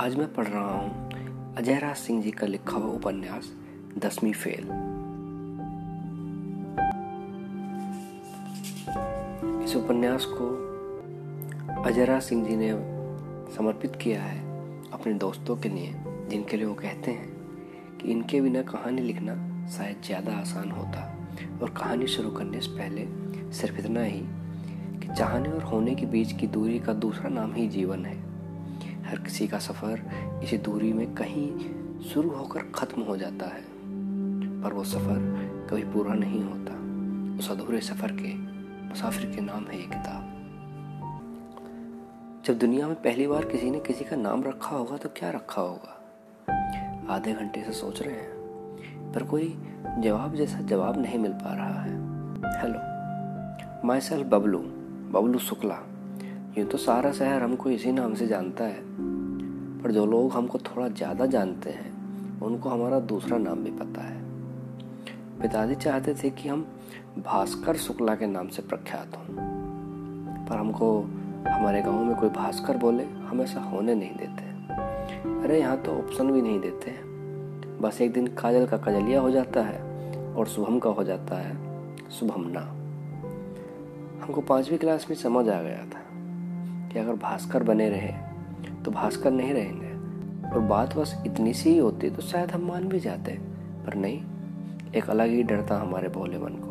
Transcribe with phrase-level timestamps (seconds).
[0.00, 3.50] आज मैं पढ़ रहा हूँ अजय राज सिंह जी का लिखा हुआ उपन्यास,
[3.98, 4.64] दसवीं फेल।
[9.64, 10.46] इस उपन्यास को
[11.82, 12.70] अजय राज सिंह जी ने
[13.56, 14.38] समर्पित किया है
[14.90, 15.92] अपने दोस्तों के लिए,
[16.30, 19.34] जिनके लिए वो कहते हैं कि इनके बिना कहानी लिखना
[19.68, 21.04] शायद ज़्यादा आसान होता
[21.62, 23.06] और कहानी शुरू करने से पहले
[23.52, 24.20] सिर्फ़ इतना ही
[25.00, 28.29] कि चाहने और होने के बीच की दूरी का दूसरा नाम ही जीवन है।
[29.10, 31.48] हर किसी का सफ़र इसी दूरी में कहीं
[32.02, 33.62] शुरू होकर ख़त्म हो जाता है,
[34.62, 35.18] पर वो सफ़र
[35.70, 36.74] कभी पूरा नहीं होता।
[37.38, 38.34] उस अधूरे सफ़र के,
[38.88, 40.28] मुसाफिर के नाम है ये किताब।
[42.46, 45.62] जब दुनिया में पहली बार किसी ने किसी का नाम रखा होगा तो क्या रखा
[45.62, 45.96] होगा?
[47.14, 49.54] आधे घंटे से सोच रहे हैं, पर कोई
[49.98, 51.94] जवाब जैसा जवाब नहीं मिल पा रहा है।
[52.62, 54.58] Hello myself Bablu
[55.12, 55.78] Bablu Shukla.
[56.58, 58.82] यूँ तो सारा शहर हमको इसी नाम से जानता है।
[59.82, 64.18] पर जो लोग हमको थोड़ा ज़्यादा जानते हैं, उनको हमारा दूसरा नाम भी पता है।
[65.40, 66.66] पिताजी चाहते थे कि हम
[67.18, 69.24] भास्कर शुक्ला के नाम से प्रख्यात हों।
[70.46, 71.00] पर हमको,
[71.48, 74.42] हमारे गाँव में कोई भास्कर बोले, हम ऐसा होने नहीं देते।
[75.44, 76.90] अरे यहाँ तो ऑप्शन भी नहीं देते।
[77.80, 79.80] बस एक दिन काजल का कजलिया हो जाता है
[80.34, 81.56] और शुभम का हो जाता है
[82.10, 82.60] शुभम ना
[84.24, 86.09] हमको पांचवी क्लास में समझ आ गया था।
[86.92, 88.12] कि अगर भास्कर बने रहे
[88.84, 89.90] तो भास्कर नहीं रहेंगे।
[90.50, 93.32] और बात बस इतनी सी ही होती तो शायद हम मान भी जाते।
[93.86, 94.22] पर नहीं,
[94.94, 96.70] एक अलग ही डर था हमारे भोले मन को।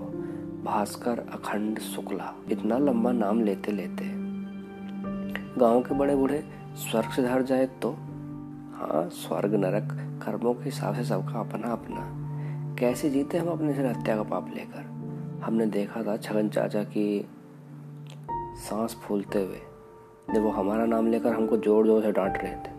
[0.64, 4.06] भास्कर अखंड शुक्ला, इतना लंबा नाम लेते लेते।
[5.60, 6.44] गाँव के बड़े बूढ़े,
[6.76, 7.92] स्वर्ग से धर जाए तो?
[8.74, 9.88] हाँ स्वर्ग, नरक,
[10.26, 12.16] कर्मों के हिसाब से सबका अपना अपना।
[12.76, 14.82] कैसे जीते हम अपने से हत्या का पाप लेकर?
[15.44, 17.28] हमने देखा था छगन चाचा की
[18.56, 19.60] सांस फूलते हुए।
[20.34, 22.78] जब वो हमारा नाम लेकर हमको ज़ोर ज़ोर से डांट रहे थे।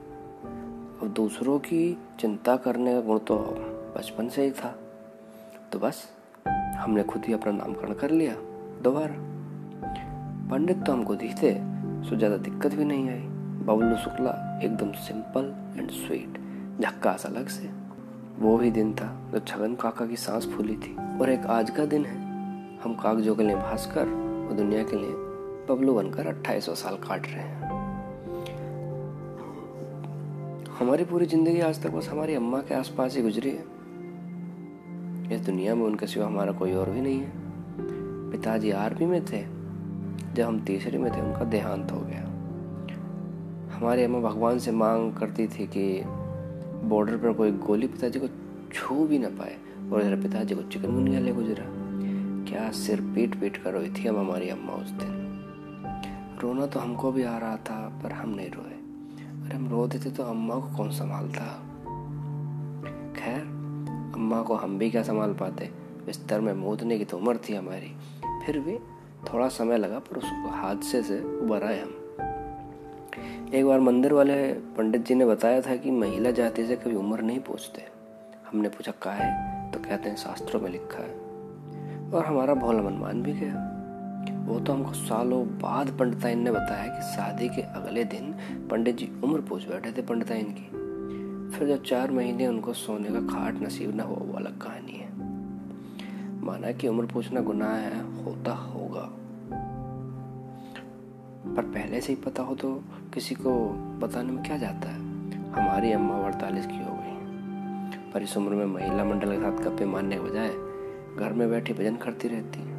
[1.01, 3.37] और दूसरों की चिंता करने का गुण तो
[3.97, 4.75] बचपन से ही था।
[5.73, 6.03] तो बस,
[6.77, 8.35] हमने खुद ही अपना नामकरण कर लिया,
[8.83, 9.15] दोबारा।
[10.51, 11.53] पंडित तो हमको दिखते,
[12.09, 13.21] सो ज़्यादा दिक्कत भी नहीं आई।
[13.67, 14.31] बबलू शुक्ला
[14.65, 16.39] एकदम सिंपल एंड स्वीट
[16.81, 17.71] झक्कास अलग से।
[18.39, 21.71] वो ही दिन था जब तो छगन काका की सांस फूली थी। और एक आज
[21.71, 22.19] का दिन है।
[22.85, 24.09] हम कागजों के लिए भास्कर
[24.49, 25.13] और दुनिया के लिए
[25.71, 27.69] बबलू बनकर अट्ठाईस साल काट रहे हैं।
[30.79, 33.65] हमारी पूरी ज़िंदगी आज तक बस हमारी अम्मा के आसपास ही गुजरी है।
[35.33, 37.31] इस दुनिया में उनके सिवा हमारा कोई और भी नहीं है।
[38.31, 39.43] पिताजी आर्मी में थे,
[40.35, 42.25] जब हम तीसरी में थे, उनका देहांत हो गया।
[43.77, 46.03] हमारी अम्मा भगवान से मांग करती थी कि
[46.89, 48.27] बॉर्डर पर कोई गोली पिताजी को
[48.73, 49.57] छू भी ना पाए,
[49.93, 51.65] और मेरे पिताजी को चिकनगुनिया ले गुजरा।
[52.51, 55.30] क्या सिर पीट पीट कर रोई थी हम हमारी अम्मा उस दिन?
[56.41, 58.73] रोना तो हमको भी आ रहा था, पर हम नहीं रोए।
[59.47, 61.63] अरे हम रो देते तो अम्मा को कौन संभालता?
[63.17, 63.43] खैर,
[64.15, 65.71] अम्मा को हम भी क्या संभाल पाते?
[66.07, 67.97] बिस्तर में मोदने की तो उम्र थी हमारी।
[68.47, 68.79] फिर भी
[69.33, 71.97] थोड़ा समय लगा, पर उस हादसे से उबर आए हम।
[73.55, 77.23] एक बार मंदिर वाले पंडित जी ने बताया था कि महिला जाति से कभी उम्र
[77.23, 77.83] नहीं पूछते।
[78.51, 81.15] हमने पूछा का है तो कहते हैं, शास्त्रों में लिखा है।
[82.11, 83.70] और हमारा भोला मन मान भी गया।
[84.51, 88.35] वो तो हमको सालों बाद पंडिताइन ने बताया कि शादी के अगले दिन
[88.71, 90.81] पंडित जी उम्र पूछ बैठे थे पंडिताइन की।
[91.57, 95.09] फिर जब चार महीने उनको सोने का खाट नसीब ना हो, वो अलग कहानी है।
[96.45, 99.11] माना कि उम्र पूछना गुनाह है, होता होगा।
[101.57, 102.83] पर पहले से ही पता हो तो
[103.15, 103.69] किसी को
[103.99, 104.99] बताने में क्या जाता है?
[105.53, 107.11] हमारी अम्मा अड़तालीस की हो गई।
[108.13, 110.49] पर इस उम्र में महिला मंडल के साथ गप्पे मारने के बजाय
[111.17, 112.70] घर में बैठी भजन करती रहती।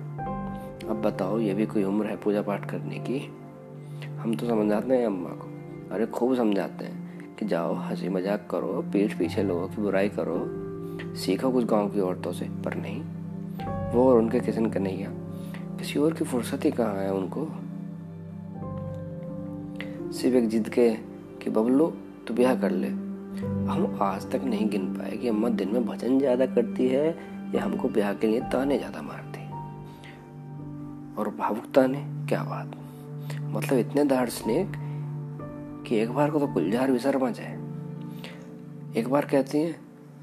[0.92, 3.20] अब बताओ, ये भी कोई उम्र है पूजा पाठ करने की?
[4.20, 5.48] हम तो समझाते हैं अम्मा को।
[5.96, 10.38] अरे, खूब समझाते हैं कि जाओ हँसी मज़ाक करो, पीठ पीछे लोगों की बुराई करो।
[11.16, 13.02] सीखो कुछ गाँव की औरतों से, पर नहीं,
[13.92, 15.10] वो और उनके किसन कन्हैया
[15.78, 17.46] किसी और की फुर्सत ही कहाँ है उनको?
[20.12, 20.90] सिर्फ़ एक जिद के
[21.42, 21.94] कि बबलू,
[22.28, 22.88] तू ब्याह कर ले।
[23.68, 27.18] हम आज तक नहीं गिन पाए कि अम्मा दिन में भजन ज़्यादा करती है
[27.56, 29.21] या हमको ब्याह के लिए ताने ज़्यादा मारती
[31.18, 32.72] और भावुकता ने क्या बात?
[33.42, 34.72] मतलब इतने दार्शनिक
[35.88, 37.60] कि एक बार को तो गुलजार भी शर्मा जाए।
[38.98, 39.76] एक बार कहती हैं,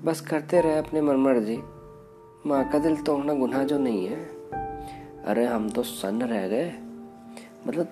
[0.05, 1.59] बस करते रहे अपने मन मर्ज़ी
[2.47, 4.25] माँ का दिल तोड़ना गुनाह जो नहीं है।
[5.25, 6.73] अरे, हम तो सन्न रह गए।
[7.69, 7.85] मतलब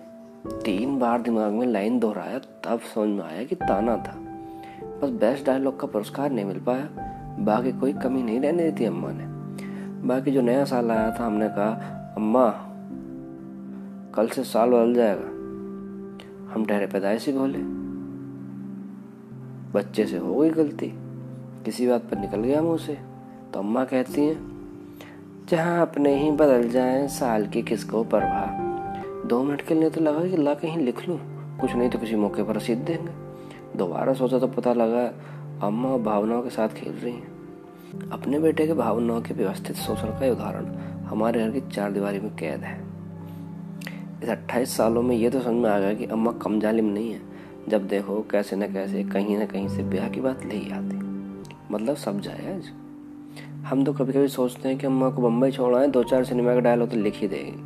[0.65, 4.17] तीन बार दिमाग में लाइन दोहराया, तब समझ में आया कि ताना था।
[4.87, 6.89] बस बेस्ट डायलॉग का पुरस्कार नहीं मिल पाया।
[7.39, 9.25] बाकी कोई कमी नहीं रहने देती अम्मा ने।
[10.07, 11.71] बाकी जो नया साल आया था, हमने कहा,
[12.17, 12.73] अम्मा
[14.17, 15.27] कल से साल बदल जाएगा।
[16.55, 17.59] हम ठहरे पैदाइशी बोले
[19.73, 20.93] बच्चे से हो गई गलती।
[21.65, 22.99] किसी बात पर निकल गया मुँह से।
[23.55, 24.37] तो अम्मा कहती हैं,
[25.51, 30.25] जहाँ अपने ही बदल जाए, साल की किसको परवाह। दो मिनट के लिए तो लगा
[30.29, 31.19] कि ला कहीं लिख लूँ।
[31.61, 33.13] कुछ नहीं तो किसी मौके पर रसीद देंगे।
[33.79, 35.07] दोबारा सोचा तो पता लगा,
[35.67, 40.09] अम्मा और भावनाओं के साथ खेल रही हैं। अपने बेटे के भावनाओं के व्यवस्थित शोषण
[40.09, 40.67] का उदाहरण
[41.05, 42.96] हमारे घर की चार दीवारी में कैद है।
[44.23, 47.13] इस अट्ठाईस सालों में ये तो समझ में आ गया कि अम्मा कम जालिम नहीं
[47.13, 47.21] है।
[47.69, 50.97] जब देखो कैसे न कैसे कहीं ना कहीं से ब्याह की बात ले ही आती।
[51.75, 52.65] मतलब सब जायज़
[53.65, 56.55] हम तो कभी कभी सोचते हैं कि अम्मा को बम्बई छोड़ा है दो चार सिनेमा
[56.55, 57.63] का डायलॉग तो लिख ही देगी।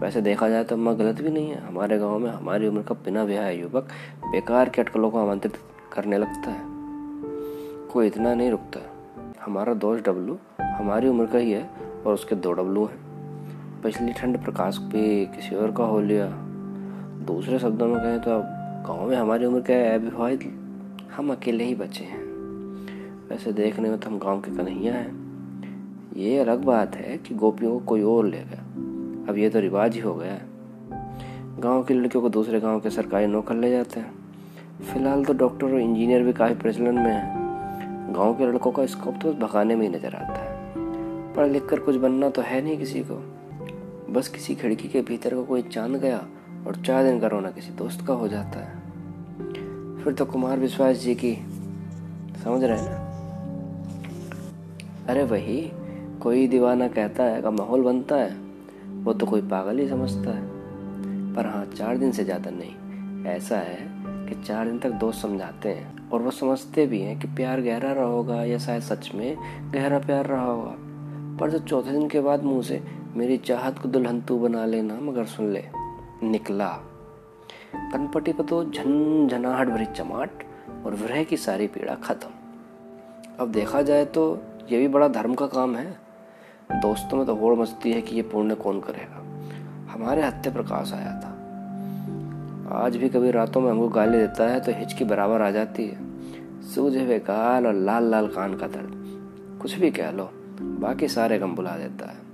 [0.00, 2.94] वैसे देखा जाए तो अम्मा गलत भी नहीं है। हमारे गाँव में हमारी उम्र का
[2.94, 3.88] बिना ब्याह युवक,
[4.26, 5.54] बेकार के अटकलों को आमंत्रित
[5.92, 6.62] करने लगता है।
[7.88, 8.80] कोई इतना नहीं रुकता।
[9.44, 11.70] हमारा दोस्त डब्लू हमारी उम्र का ही है
[12.06, 13.07] और उसके दो डब्लू हैं।
[13.84, 16.26] पिछली ठंड प्रकाश पे किसी और का हो लिया।
[17.26, 18.42] दूसरे शब्दों में कहें तो अब
[18.86, 20.54] गाँव में हमारी उम्र का अविवाहित?
[21.16, 22.22] हम अकेले ही बचे हैं।
[23.30, 27.72] वैसे देखने में तो हम गाँव के कन्हैया हैं। ये अलग बात है कि गोपियों
[27.72, 28.62] को कोई और ले गया।
[29.28, 30.42] अब ये तो रिवाज ही हो गया है।
[31.60, 34.12] गाँव की लड़कियों को दूसरे गाँव के सरकारी नौकर ले जाते हैं।
[34.92, 39.14] फ़िलहाल तो डॉक्टर और इंजीनियर भी काफ़ी प्रचलन में है। गाँव के लड़कों का स्कोप
[39.22, 40.74] तो भगाने में ही नज़र आता है।
[41.34, 43.37] पढ़ लिख कर कुछ बनना तो है नहीं किसी को।
[44.10, 46.18] बस किसी खिड़की के भीतर को कोई चाँद गया
[46.66, 50.96] और चार दिन का रोना किसी दोस्त का हो जाता है। फिर तो कुमार विश्वास
[50.96, 51.34] जी की,
[52.44, 53.04] समझ रहे ना?
[55.08, 55.60] अरे वही,
[56.20, 58.36] कोई दीवाना कहता है का माहौल बनता है,
[59.02, 60.42] वो तो कोई पागल ही समझता है।
[61.34, 63.78] पर हाँ चार दिन से ज़्यादा नहीं, ऐसा है
[64.28, 67.92] कि चार दिन तक दोस्त समझाते हैं और वो समझते भी हैं कि प्यार गहरा
[67.92, 69.36] रहा होगा या शायद सच में
[69.74, 70.74] गहरा प्यार रहा होगा।
[71.40, 72.82] पर जो चौथे दिन के बाद मुँह से
[73.18, 75.64] मेरी चाहत को दुल्हन तू बना लेना, मगर सुन ले,
[76.22, 76.68] निकला।
[77.76, 79.28] कनपटी पर तो झन
[79.70, 80.30] भरी चमाट,
[80.86, 82.28] और विरह की सारी पीड़ा खत्म।
[83.40, 84.42] अब देखा जाए तो
[84.72, 85.98] ये भी बड़ा धर्म का काम है।
[86.72, 89.24] दोस्तों में तो होड़ मचती है कि ये पुण्य कौन करेगा।
[89.92, 91.34] हमारे हत्या प्रकाश आया था।
[92.84, 95.98] आज भी कभी रातों में हमको गाली देता है तो हिचकी बराबर आ जाती है।
[96.62, 100.30] सूझे हुए गाल और लाल लाल कान का दर्द। कुछ भी कह लो,
[100.62, 102.27] बाकी सारे गम बुला देता है।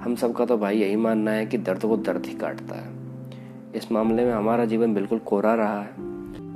[0.00, 2.88] हम सबका तो भाई यही मानना है कि दर्द को दर्द ही काटता है।
[3.74, 5.90] इस मामले में हमारा जीवन बिल्कुल कोरा रहा है।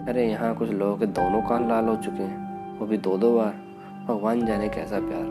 [0.07, 3.37] अरे यहाँ कुछ लोगों के दोनों कान लाल हो चुके हैं। वो भी दो दो
[3.37, 3.55] बार।
[4.09, 5.23] भगवान जाने कैसा प्यार।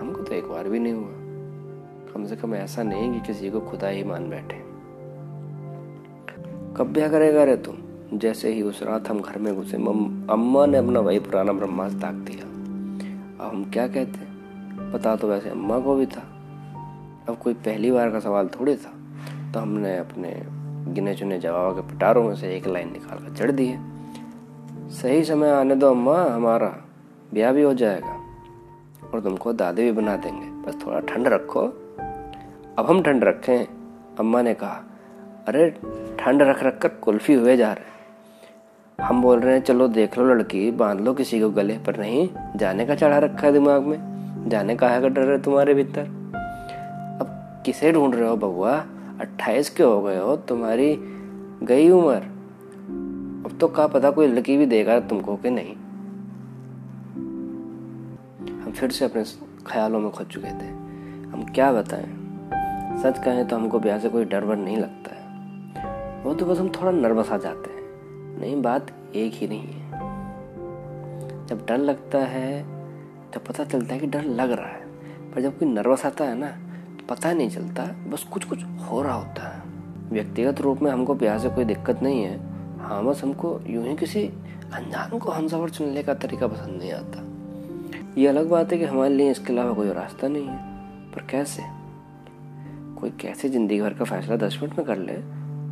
[0.00, 1.08] हमको तो एक बार भी नहीं हुआ।
[2.14, 4.56] कम से कम ऐसा नहीं कि किसी को खुदा ही मान बैठे।
[6.76, 7.76] कब ब्याह करेगा रे तुम,
[8.18, 12.14] जैसे ही उस रात हम घर में घुसे अम्मा ने अपना वही पुराना ब्रह्मास्त्र ताक
[12.14, 12.44] दिया।
[13.44, 14.32] अब हम क्या कहते
[14.92, 16.31] पता तो वैसे अम्मा को भी था।
[17.28, 18.94] अब कोई पहली बार का सवाल थोड़ी था
[19.52, 20.42] तो हमने अपने
[20.92, 23.92] गिने चुने जवाब के पिटारों में से एक लाइन निकाल कर चढ़ दी है।
[24.90, 26.68] सही समय आने दो अम्मा, हमारा
[27.34, 28.20] ब्याह भी हो जाएगा
[29.14, 31.60] और तुमको दादी भी बना देंगे। बस थोड़ा ठंड रखो।
[32.78, 33.64] अब हम ठंड रखें,
[34.18, 34.84] अम्मा ने कहा,
[35.48, 35.70] अरे,
[36.20, 37.92] ठंड रख रख कर कुल्फी हुए जा रहे
[39.04, 42.28] हम बोल रहे हैं, चलो देख लो लड़की, बाँध लो किसी को गले पर नहीं,
[42.56, 43.98] जाने का चढ़ा रखा है दिमाग में,
[44.48, 46.21] जाने का है का डर है तुम्हारे भीतर।
[47.66, 48.86] किसे ढूंढ रहे हो बबुआ
[49.20, 50.98] अट्ठाईस के हो गए हो, तुम्हारी
[51.62, 52.16] गई उम्र।
[53.46, 55.76] अब तो क्या पता कोई लड़की भी देगा तुमको कि नहीं?
[58.60, 59.24] हम फिर से अपने
[59.66, 60.68] ख्यालों में खो चुके थे।
[61.28, 62.18] हम क्या बताएँ?
[63.02, 65.22] सच कहें तो हमको ब्याह से कोई डर वर नहीं लगता है।
[66.22, 67.82] वो तो बस हम थोड़ा नर्वस आ जाते हैं।
[68.40, 69.90] नहीं, बात एक ही नहीं है।
[71.46, 72.62] जब डर लगता है
[73.30, 74.86] तो पता चलता है कि डर लग रहा है।
[75.32, 76.71] पर जब कोई नर्वस आता है ना
[77.08, 79.62] पता नहीं चलता, बस कुछ कुछ हो रहा होता है।
[80.12, 82.40] व्यक्तिगत रूप में हमको ब्याह से कोई दिक्कत नहीं है।
[82.78, 84.22] हाँ बस हमको यूँ ही किसी
[84.74, 87.24] अनजान को हमसफर चुनने का तरीका पसंद नहीं आता।
[88.20, 90.56] ये अलग बात है कि हमारे लिए इसके अलावा कोई रास्ता नहीं है।
[91.12, 91.62] पर कैसे?
[93.00, 95.12] कोई कैसे ज़िंदगी भर का फैसला दस मिनट में कर ले?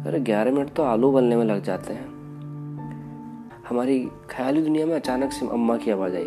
[0.09, 2.21] अरे, ग्यारह मिनट तो आलू बनने में लग जाते हैं।
[3.69, 6.27] हमारी ख्याली दुनिया में अचानक से अम्मा की आवाज़ आई।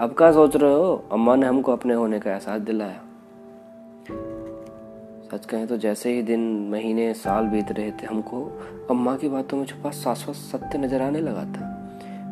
[0.00, 1.04] अब क्या सोच रहे हो?
[1.12, 3.00] अम्मा ने हमको अपने होने का एहसास दिलाया।
[5.34, 8.60] सच कहें तो जैसे ही दिन, महीने, साल बीत रहे थे हमको,
[8.90, 11.66] अम्मा की बातों में छुपा शाश्वत सत्य नज़र आने लगा था।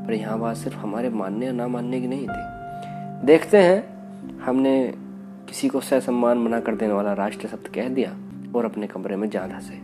[0.06, 4.94] पर यहाँ बात सिर्फ़ हमारे मानने या ना मानने की नहीं थी। देखते हैं, हमने
[5.48, 8.16] किसी को सह सम्मान मना कर देने वाला राष्ट्र शब्द कह दिया
[8.56, 9.80] और अपने कमरे में जान हंसे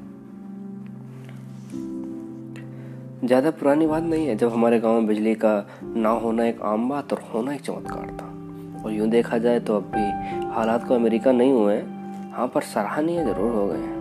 [3.27, 6.89] ज़्यादा पुरानी बात नहीं है, जब हमारे गाँव में बिजली का ना होना एक आम
[6.89, 10.11] बात और होना एक चमत्कार था। और यूँ देखा जाए तो अब भी
[10.51, 11.98] हालात को अमेरिका नहीं हुए हाँ।
[12.47, 13.99] पर सराहनीय ज़रूर हो गए हैं।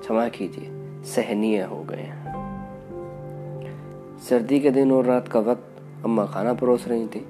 [0.00, 0.70] क्षमा कीजिए,
[1.04, 2.18] सहनीय हो गए हैं।
[4.18, 7.26] सर्दी के दिन और रात का वक्त अम्मा खाना परोस रही थी।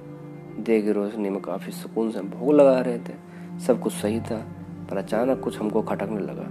[0.59, 3.13] दे की रोशनी में काफ़ी सुकून से भोग लगा रहे थे।
[3.59, 4.47] सब कुछ सही था,
[4.91, 6.47] पर अचानक कुछ हमको खटकने लगा।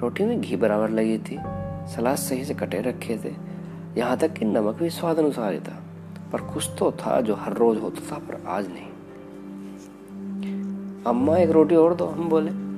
[0.00, 1.38] रोटी में घी बराबर लगी थी,
[1.86, 3.34] सलाद सही से कटे रखे थे।
[4.00, 5.82] यहाँ तक कि नमक भी स्वाद अनुसार ही था,
[6.32, 8.90] पर कुछ तो था जो हर रोज होता था, पर आज नहीं।
[11.06, 12.69] अम्मा, एक रोटी और दो, हम बोले।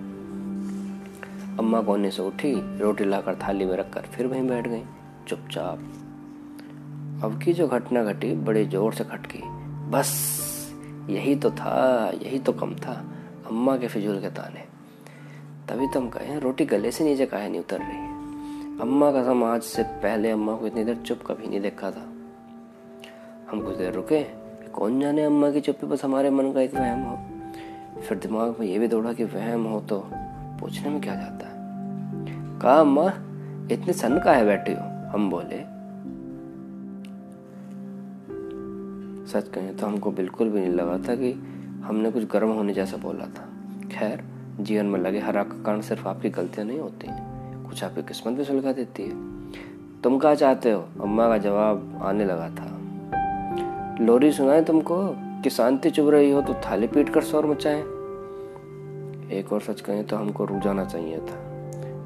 [1.59, 4.82] अम्मा कोने से उठी, रोटी लाकर थाली में रखकर फिर वहीं बैठ गई।
[5.28, 5.78] चुपचाप।
[7.25, 9.42] अब की जो घटना घटी, बड़े ज़ोर से खटकी।
[9.90, 10.12] बस,
[11.11, 13.04] यही तो था, यही तो कम था।
[13.47, 14.61] अम्मा के फिजूल के ताने।
[15.68, 18.12] तभी तो कहें, रोटी गले से नीचे काहे नहीं उतर रही?
[18.80, 22.09] अम्मा का सम आज से पहले अम्मा को इतनी देर चुप कभी नहीं देखा था।
[23.50, 24.23] हम कुछ देर रुके
[24.68, 27.16] कौन जाने अम्मा की चुप्पी, बस हमारे मन का एक वहम हो।
[28.00, 30.11] फिर दिमाग में ये भी दौड़ा कि वहम हो तो
[30.62, 31.61] पूछने में क्या जाता है?
[32.61, 33.07] कहा, अम्मा,
[33.73, 34.83] इतने सन का है बैठी हो?
[35.11, 35.61] हम बोले,
[39.26, 41.33] सच कहें तो हमको बिल्कुल भी नहीं लगा था कि
[41.85, 43.49] हमने कुछ गर्म होने जैसा बोला था।
[43.88, 44.23] खैर,
[44.61, 47.09] जीवन में लगे हरा का कारण सिर्फ़ आपकी गलतियाँ नहीं होती
[47.69, 49.14] कुछ आपकी किस्मत भी सुलगा देती है।
[50.02, 50.85] तुम कहा चाहते हो?
[51.00, 52.69] अम्मा का जवाब आने लगा था,
[54.00, 54.97] लोरी सुनाए तुमको
[55.42, 57.83] कि शांति चुभ रही हो तो थाली पीट कर शोर मचाए।
[59.33, 61.53] एक और सच कहें तो हमको रुक जाना चाहिए था।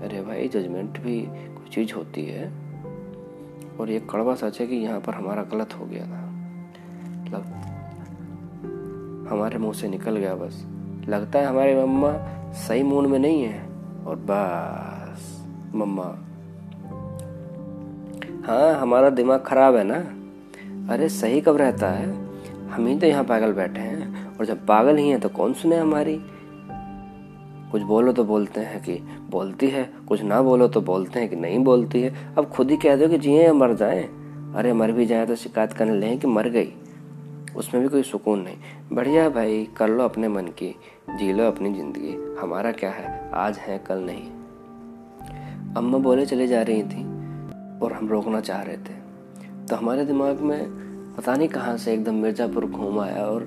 [0.06, 2.52] अरे भाई जजमेंट भी कोई चीज़ होती है।
[3.80, 6.26] और ये कड़वा सच है कि यहाँ पर हमारा गलत हो गया था।
[7.30, 7.66] लग
[9.32, 10.66] हमारे मुँह से निकल गया बस।
[11.08, 12.12] लगता है हमारे मम्मा
[12.52, 13.62] सही मूड में नहीं है।
[14.06, 16.18] और बस, मम्मा।
[18.46, 20.12] हाँ हमारा दिमाग खराब है ना?
[20.92, 22.26] अरे सही कब रहता है?
[22.68, 25.76] हम ही तो यहाँ पागल बैठे हैं। और जब पागल ही हैं तो कौन सुने
[25.76, 26.20] हमारी?
[27.72, 28.92] कुछ बोलो तो बोलते हैं कि
[29.30, 32.76] बोलती है, कुछ ना बोलो तो बोलते हैं कि नहीं बोलती है। अब खुद ही
[32.76, 34.02] कह दो कि जिए मर जाए।
[34.56, 36.72] अरे मर भी जाए तो शिकायत करने लगे कि मर गई।
[37.56, 38.56] उसमें भी कोई सुकून नहीं।
[38.92, 40.74] बढ़िया भाई, कर लो अपने मन की,
[41.18, 43.30] जी लो अपनी ज़िंदगी। हमारा क्या है?
[43.34, 44.26] आज है, कल नहीं।
[45.76, 47.04] अम्मा बोले चले जा रही थी
[47.82, 48.94] और हम रोकना चाह रहे थे।
[49.66, 50.60] तो हमारे दिमाग में
[51.16, 53.42] पता नहीं कहाँ से एकदम मिर्ज़ापुर घूम आया और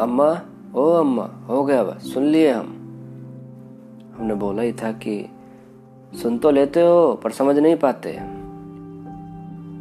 [0.00, 0.30] अम्मा,
[0.74, 2.74] ओ अम्मा, हो गया बस, सुन लिए हम।
[4.18, 5.24] हमने बोला ही था कि
[6.12, 8.12] सुन तो लेते हो, पर समझ नहीं पाते।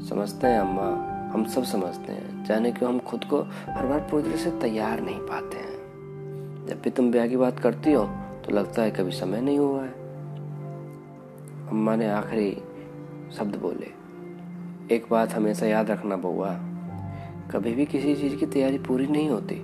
[0.07, 0.87] समझते हैं अम्मा,
[1.33, 5.01] हम सब समझते हैं। जाने क्यों हम खुद को हर बार पूरी तरह से तैयार
[5.01, 8.03] नहीं पाते हैं। जब भी तुम ब्याह की बात करती हो
[8.45, 9.91] तो लगता है कभी समय नहीं हुआ है।
[11.69, 12.51] अम्मा ने आखिरी
[13.37, 13.91] शब्द बोले,
[14.95, 16.53] एक बात हमेशा याद रखना बउआ
[17.51, 19.59] कभी भी किसी चीज़ की तैयारी पूरी नहीं होती,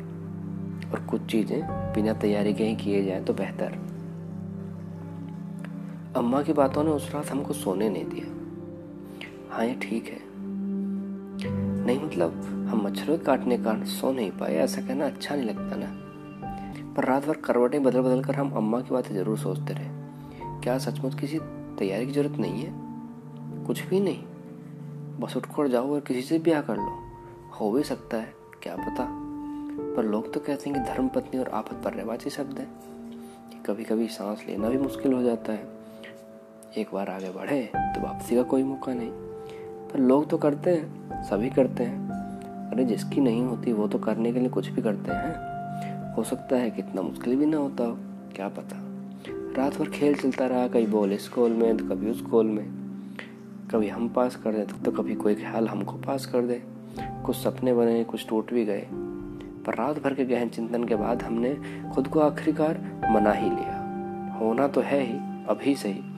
[0.91, 1.61] और कुछ चीज़ें
[1.93, 3.79] बिना तैयारी के ही किए जाए तो बेहतर।
[6.15, 10.19] अम्मा की बातों ने उस रात हमको सोने नहीं दिया। हाँ ये ठीक है।
[11.85, 12.31] नहीं मतलब
[12.69, 15.87] हम मच्छरों के काटने के कारण सो नहीं पाए, ऐसा कहना अच्छा नहीं लगता ना।
[16.93, 19.89] पर रात भर करवटें बदल बदल कर हम अम्मा की बातें ज़रूर सोचते रहे।
[20.61, 21.39] क्या सचमुच किसी
[21.79, 22.73] तैयारी की ज़रूरत नहीं है?
[23.65, 24.23] कुछ भी नहीं।
[25.19, 27.03] बस उठकर जाओ और किसी से ब्याह कर लो।
[27.59, 29.07] हो भी सकता है, क्या पता?
[29.95, 32.67] पर लोग तो कहते हैं कि धर्म पत्नी और आफत पर रहवाची शब्द है।
[33.65, 35.72] कभी कभी सांस लेना भी मुश्किल हो जाता है।
[36.77, 39.09] एक बार आगे बढ़े तो वापसी का कोई मौका नहीं।
[39.89, 42.09] पर लोग तो करते हैं, सभी करते हैं।
[42.71, 45.33] अरे जिसकी नहीं होती, वो तो करने के लिए कुछ भी करते हैं।
[46.13, 47.97] हो सकता है कितना मुश्किल भी ना होता हो,
[48.35, 48.77] क्या पता।
[49.57, 52.65] रात भर खेल चलता रहा, कभी बोल स्कूल में तो कभी उस स्कूल में।
[53.71, 56.63] कभी हम पास कर दे तो कभी कोई ख्याल हमको पास कर दे।
[56.99, 58.87] कुछ सपने बने, कुछ टूट भी गए।
[59.65, 61.57] पर रात भर के गहन चिंतन के बाद हमने
[61.95, 63.79] खुद को आखिरकार मना ही लिया।
[64.39, 66.12] होना तो है ही, अभी सही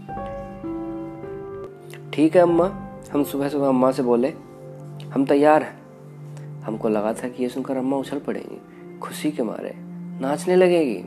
[2.15, 2.65] ठीक है अम्मा।
[3.13, 4.29] हम सुबह सुबह अम्मा से बोले,
[5.13, 9.73] हम तैयार हैं। हमको लगा था कि ये सुनकर अम्मा उछल पड़ेंगी, खुशी के मारे,
[10.21, 11.03] नाचने लगेगी।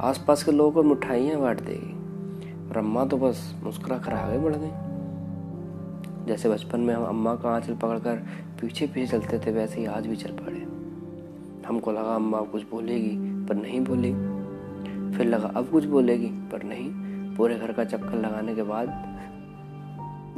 [0.00, 4.54] आसपास के लोगों को मिठाइयाँ बांट देगी और अम्मा तो बस मुस्कुरा कर आगे बढ़
[4.56, 8.16] गई। जैसे बचपन में हम अम्मा का आंचल पकड़कर
[8.60, 10.66] पीछे पीछे चलते थे, वैसे ही आज भी चल पड़े।
[11.68, 14.12] हमको लगा अम्मा कुछ बोलेगी, पर नहीं बोली।
[15.16, 16.90] फिर लगा अब कुछ बोलेगी, पर नहीं।
[17.36, 19.11] पूरे घर का चक्कर लगाने के बाद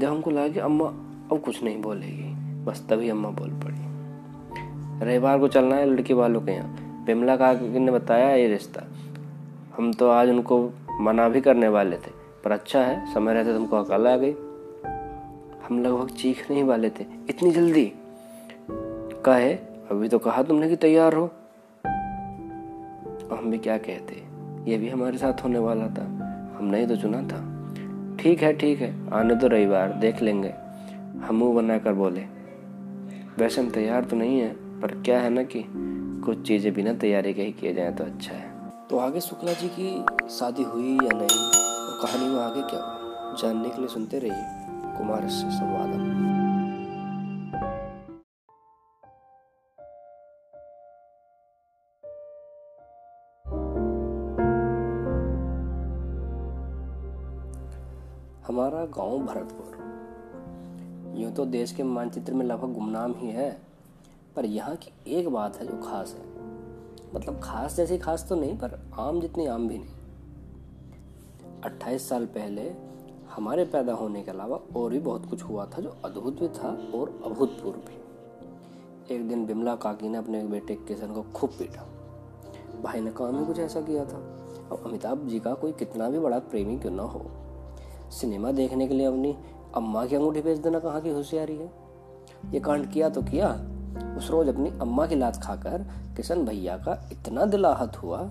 [0.00, 0.86] जब हमको लगा कि अम्मा
[1.32, 2.32] अब कुछ नहीं बोलेगी,
[2.64, 7.52] बस तभी अम्मा बोल पड़ी। रविवार को चलना है लड़की वालों के यहाँ। बिमला का
[7.52, 8.82] ने बताया ये रिश्ता।
[9.76, 10.70] हम तो आज उनको
[11.00, 12.10] मना भी करने वाले थे,
[12.44, 14.32] पर अच्छा है, समय रहते तुमको अकल आ गई।
[15.66, 17.92] हम लगभग चीखने ही वाले थे, इतनी जल्दी।
[19.24, 19.54] कहे,
[19.90, 21.30] अभी तो कहा तुमने कि तैयार हो?
[23.32, 24.22] हम भी क्या कहते,
[24.70, 26.04] ये भी हमारे साथ होने वाला था।
[26.58, 27.53] हमने ही तो चुना था।
[28.21, 30.52] ठीक है ठीक है, आने दो रविवार, देख लेंगे।
[31.26, 32.21] हम मुँह बनाकर बोले,
[33.38, 34.49] वैसे हम तैयार तो नहीं है,
[34.80, 35.64] पर क्या है ना कि
[36.25, 38.52] कुछ चीज़ें बिना तैयारी के ही किए जाएँ तो अच्छा है।
[38.90, 41.38] तो आगे शुक्ला जी की शादी हुई या नहीं?
[41.38, 43.35] और कहानी में आगे क्या हुआ?
[43.42, 46.34] जानने के लिए सुनते रहिए कुमार से संवाद।
[58.54, 63.61] हमारा गाँव भरतपुर। यूँ तो देश के मानचित्र में लगभग गुमनाम ही है,
[64.37, 66.26] पर यहाँ की एक बात है जो खास है।
[67.14, 69.88] मतलब खास जैसी खास तो नहीं, पर आम जितनी आम भी नहीं।
[71.64, 72.75] अट्ठाईस साल पहले
[73.30, 76.68] हमारे पैदा होने के अलावा और भी बहुत कुछ हुआ था जो अद्भुत भी था
[76.94, 81.87] और अभूतपूर्व भी। एक दिन बिमला काकी ने अपने बेटे किशन को खूब पीटा।
[82.82, 84.18] भाई ने काम ही कुछ ऐसा किया था?
[84.73, 87.30] अब अमिताभ जी का कोई कितना भी बड़ा प्रेमी क्यों ना हो?
[88.14, 89.37] सिनेमा देखने के लिए अपनी
[89.75, 91.71] अम्मा की अंगूठी भेज देना कहाँ की होशियारी है।
[92.50, 93.49] ये कांड किया तो किया,
[94.18, 98.30] उस रोज अपनी अम्मा की लात खाकर किशन भैया का इतना दिलाहत हुआ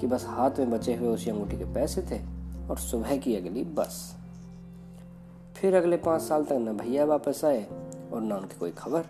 [0.00, 2.20] कि बस हाथ में बचे हुए उसी अंगूठी के पैसे थे
[2.68, 4.16] और सुबह की अगली बस।
[5.56, 7.66] फिर अगले पाँच साल तक न भैया वापस आए
[8.12, 9.04] और न उनकी कोई खबर।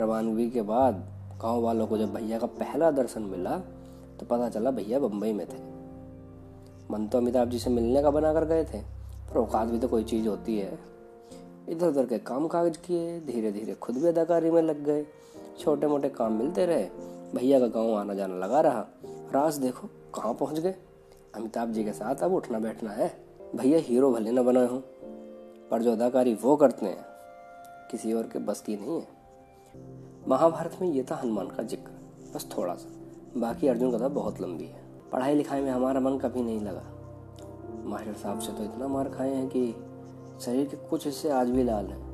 [0.00, 1.04] रवानगी के बाद
[1.42, 3.56] गाँव वालों को जब भैया का पहला दर्शन मिला
[4.20, 5.67] तो पता चला भैया बम्बई में थे।
[6.90, 8.80] मन तो अमिताभ जी से मिलने का बना कर गए थे,
[9.28, 10.78] पर औकात भी तो कोई चीज़ होती है।
[11.68, 15.04] इधर उधर के काम कागज़ किए धीरे धीरे खुद भी अदाकारी में लग गए।
[15.60, 16.84] छोटे मोटे काम मिलते रहे,
[17.34, 18.86] भैया का गाँव आना जाना लगा रहा।
[19.32, 20.74] रास देखो, कहाँ पहुँच गए?
[21.34, 23.08] अमिताभ जी के साथ अब उठना बैठना है।
[23.56, 24.80] भैया हीरो भले ना बनाए हों,
[25.70, 27.04] पर जो अदाकारी वो करते हैं,
[27.90, 29.06] किसी और के बस की नहीं है।
[30.28, 31.90] महाभारत में ये था हनुमान का ज़िक्र,
[32.34, 36.42] बस थोड़ा सा। बाकी अर्जुन कथा बहुत लंबी है। पढ़ाई लिखाई में हमारा मन कभी
[36.42, 36.82] नहीं लगा।
[37.84, 39.74] मास्टर साहब से तो इतना मार खाए हैं कि
[40.40, 42.08] शरीर के कुछ हिस्से आज भी लाल हैं।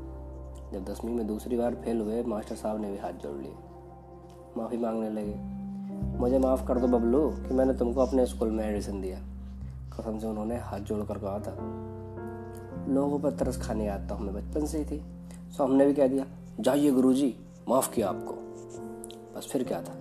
[0.72, 3.54] जब दसवीं में दूसरी बार फेल हुए, मास्टर साहब ने भी हाथ जोड़ लिए।
[4.57, 5.54] माफ़ी मांगने लगे।
[6.18, 9.18] मुझे माफ़ कर दो बबलू, कि मैंने तुमको अपने स्कूल में एडमिशन दिया।
[9.96, 11.57] कसम से उन्होंने हाथ जोड़ कर कहा था।
[12.88, 15.02] लोगों पर तरस खाने आता हूँ मैं, बचपन से ही थी।
[15.57, 16.26] सो हमने भी कह दिया,
[16.61, 17.37] जाइए गुरुजी,
[17.68, 18.33] माफ़ किया आपको।
[19.37, 19.94] बस फिर क्या था?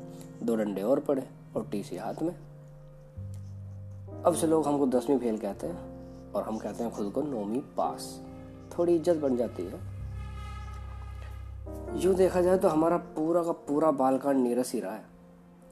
[0.43, 1.23] दो डंडे और पड़े,
[1.55, 2.35] और टीसी हाथ में।
[4.25, 7.61] अब से लोग हमको दसवीं फेल कहते हैं और हम कहते हैं खुद को नौवीं
[7.77, 8.03] पास।
[8.77, 9.79] थोड़ी इज़्ज़त बन जाती है।
[12.01, 15.05] यूँ देखा जाए तो हमारा पूरा का पूरा बालकांड नीरस ही रहा है।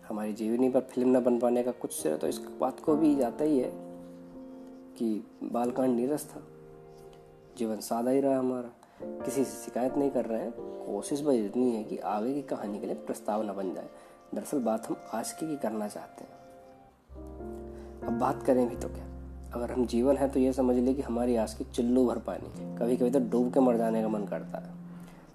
[0.10, 3.44] हमारी जीवनी पर फ़िल्म न बन पाने का कुछ तो इस बात को भी जाता
[3.44, 3.72] ही है
[4.98, 6.42] कि बालकांड नीरस था।
[7.58, 8.72] जीवन सादा ही रहा हमारा।
[9.24, 10.52] किसी से शिकायत नहीं कर रहे हैं।
[10.86, 13.90] कोशिश बस इतनी है कि आगे की कहानी के लिए प्रस्ताव न बन जाए।
[14.36, 16.40] दरअसल बात हम आज की करना चाहते हैं।
[18.04, 19.06] अब बात करें भी तो क्या?
[19.54, 22.78] अगर हम जीवन है तो ये समझ ले कि हमारी आस की चिल्लू भर पानी।
[22.78, 24.70] कभी कभी तो डूब के मर जाने का मन करता है।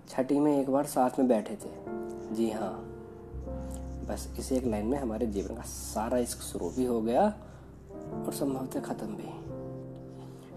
[0.09, 1.71] छठी में एक बार साथ में बैठे थे।
[2.35, 2.93] जी हाँ।
[4.09, 7.27] बस इस एक लाइन में हमारे जीवन का सारा इश्क शुरू भी हो गया
[8.27, 9.47] और संभवतः खत्म भी।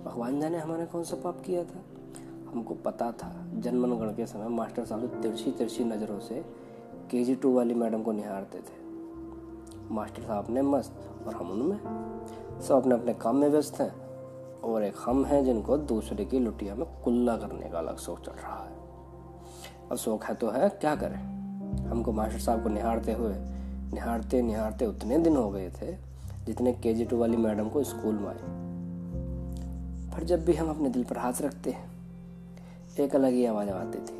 [0.03, 1.83] भगवान जाने हमारे कौन सा पाप किया था?
[2.51, 6.45] हमको पता था। जन्मन गण के समय मास्टर साहब तिरछी तिरछी नज़रों से
[7.11, 8.79] के जी टू वाली मैडम को निहारते थे।
[9.91, 11.79] मास्टर साहब ने मस्त और हम उनमें
[12.61, 13.93] सब अपने अपने काम में व्यस्त हैं
[14.61, 18.31] और एक हम हैं जिनको दूसरे की लुटिया में कुल्ला करने का अलग शौक चल
[18.31, 18.71] रहा है।
[19.91, 21.39] अब शौक है तो है, क्या करें?
[21.87, 23.33] हमको मास्टर साहब को निहारते हुए,
[23.93, 25.91] निहारते निहारते उतने दिन हो गए थे
[26.45, 28.69] जितने के जी टू वाली मैडम को स्कूल में आए।
[30.11, 31.91] पर जब भी हम अपने दिल पर हाथ रखते हैं,
[32.99, 34.19] एक अलग ही आवाज़ आती थी,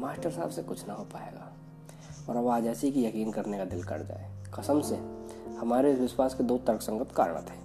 [0.00, 1.52] मास्टर साहब से कुछ ना हो पाएगा
[2.28, 5.19] और आवाज़ ऐसी कि यकीन करने का दिल कर जाए, कसम से।
[5.60, 7.58] हमारे विश्वास के दो तर्कसंगत कारण थे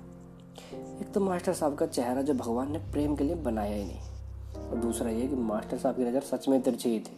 [1.01, 4.69] एक तो मास्टर साहब का चेहरा जो भगवान ने प्रेम के लिए बनाया ही नहीं,
[4.69, 7.17] और दूसरा ये कि मास्टर साहब की नज़र सच में तिरछी ही थी।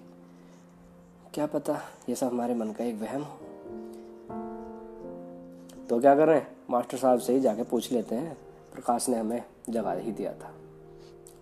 [1.34, 3.38] क्या पता ये सब हमारे मन का एक वहम हो?
[5.90, 6.28] तो क्या कर?
[6.28, 8.38] रहे हैं मास्टर साहब से ही जाके पूछ लेते हैं।
[8.74, 10.52] प्रकाश ने हमें जगा ही दिया था।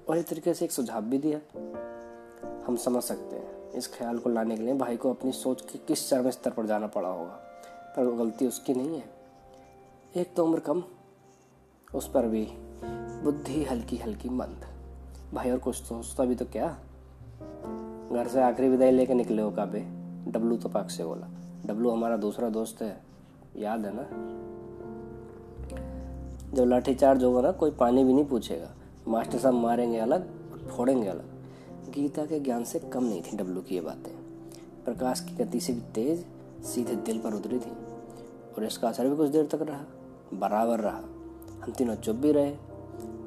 [0.10, 1.40] और एक तरीके से एक सुझाव भी दिया।
[2.68, 5.78] हम समझ सकते हैं, इस ख्याल को लाने के लिए भाई को अपनी सोच के
[5.78, 7.42] किस चरम स्तर पर जाना पड़ा होगा।
[7.96, 9.15] पर गलती उसकी नहीं है।
[10.18, 10.84] एक तो उम्र कम,
[11.96, 12.48] उस पर भी
[13.24, 14.66] बुद्धि हल्की हल्की मंद।
[15.34, 16.68] भाई और कुछ सोचता भी तो क्या?
[18.12, 19.80] घर से आखिरी विदाई लेके निकले हो काबे?
[20.32, 21.28] डब्लू तो पाक से बोला।
[21.66, 23.02] डब्लू हमारा दूसरा दोस्त है,
[23.58, 24.04] याद है ना?
[26.54, 28.72] जब लाठी चार्ज होगा ना, कोई पानी भी नहीं पूछेगा।
[29.08, 30.28] मास्टर साहब मारेंगे अलग,
[30.68, 31.26] फोड़ेंगे अलग।
[31.90, 34.16] गीता के ज्ञान से कम नहीं थी डब्लू की ये बातें।
[34.86, 36.26] प्रकाश की गति से भी तेज,
[36.66, 37.72] सीधे दिल पर उतरी थी।
[38.58, 39.84] और इसका असर भी कुछ देर तक रहा।
[40.34, 41.02] बराबर रहा।
[41.64, 42.52] हम तीनों चुप भी रहे।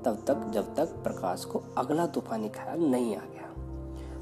[0.05, 3.39] तब तक, जब तक प्रकाश को अगला तूफानी ख्याल नहीं आ गया।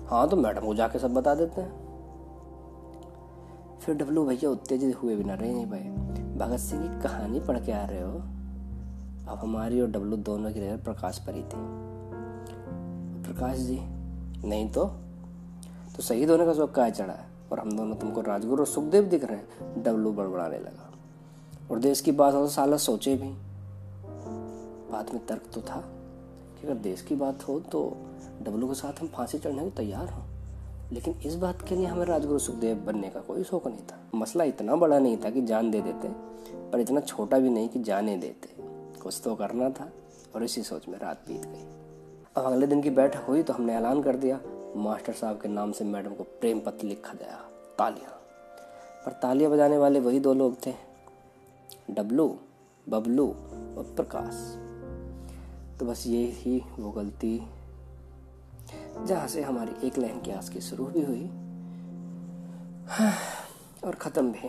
[0.08, 1.86] हाँ तो मैडम को जाके सब बता देते हैं।
[3.80, 5.80] फिर डब्लू भैया उत्तेजित हुए बिना रहे नहीं भाई।
[6.36, 8.12] भगत सिंह की कहानी पढ़ के आ रहे हो।
[9.32, 11.86] अब हमारी और डब्लू दोनों की नज़र प्रकाश पर ही थी।
[13.22, 13.80] प्रकाश जी,
[14.48, 14.84] नहीं तो?
[15.96, 17.26] तो शहीद होने का शौक क्या चढ़ा है?
[17.52, 20.85] और हम दोनों तुमको राजगुरु और सुखदेव दिख रहे हैं। डब्लू बड़बड़ाने लगा।
[21.70, 23.28] और देश की बात हो तो साला सोचे भी।
[24.92, 25.80] बात में तर्क तो था
[26.60, 27.80] कि अगर देश की बात हो तो
[28.42, 30.24] डब्लू के साथ हम फांसी चढ़ने को तैयार हों।
[30.92, 34.44] लेकिन इस बात के लिए हमें राजगुरु सुखदेव बनने का कोई शौक नहीं था। मसला
[34.44, 36.08] इतना बड़ा नहीं था कि जान दे देते,
[36.70, 38.54] पर इतना छोटा भी नहीं कि जाने देते।
[39.02, 39.90] कुछ तो करना था
[40.34, 41.64] और इसी सोच में रात बीत गई।
[42.36, 44.40] अब अगले दिन की बैठक हुई तो हमने ऐलान कर दिया,
[44.76, 47.36] मास्टर साहब के नाम से मैडम को प्रेम पत्र लिखा गया,
[47.78, 48.12] तालियाँ।
[49.06, 50.85] पर तालियाँ बजाने वाले वही दो लोग थे
[51.90, 52.26] डब्लू
[52.86, 54.34] बबलू और प्रकाश।
[55.78, 57.38] तो बस ये ही वो गलती
[59.06, 61.24] जहाँ से हमारी एक लाइन की आस की शुरू भी हुई
[63.84, 64.48] और ख़त्म भी।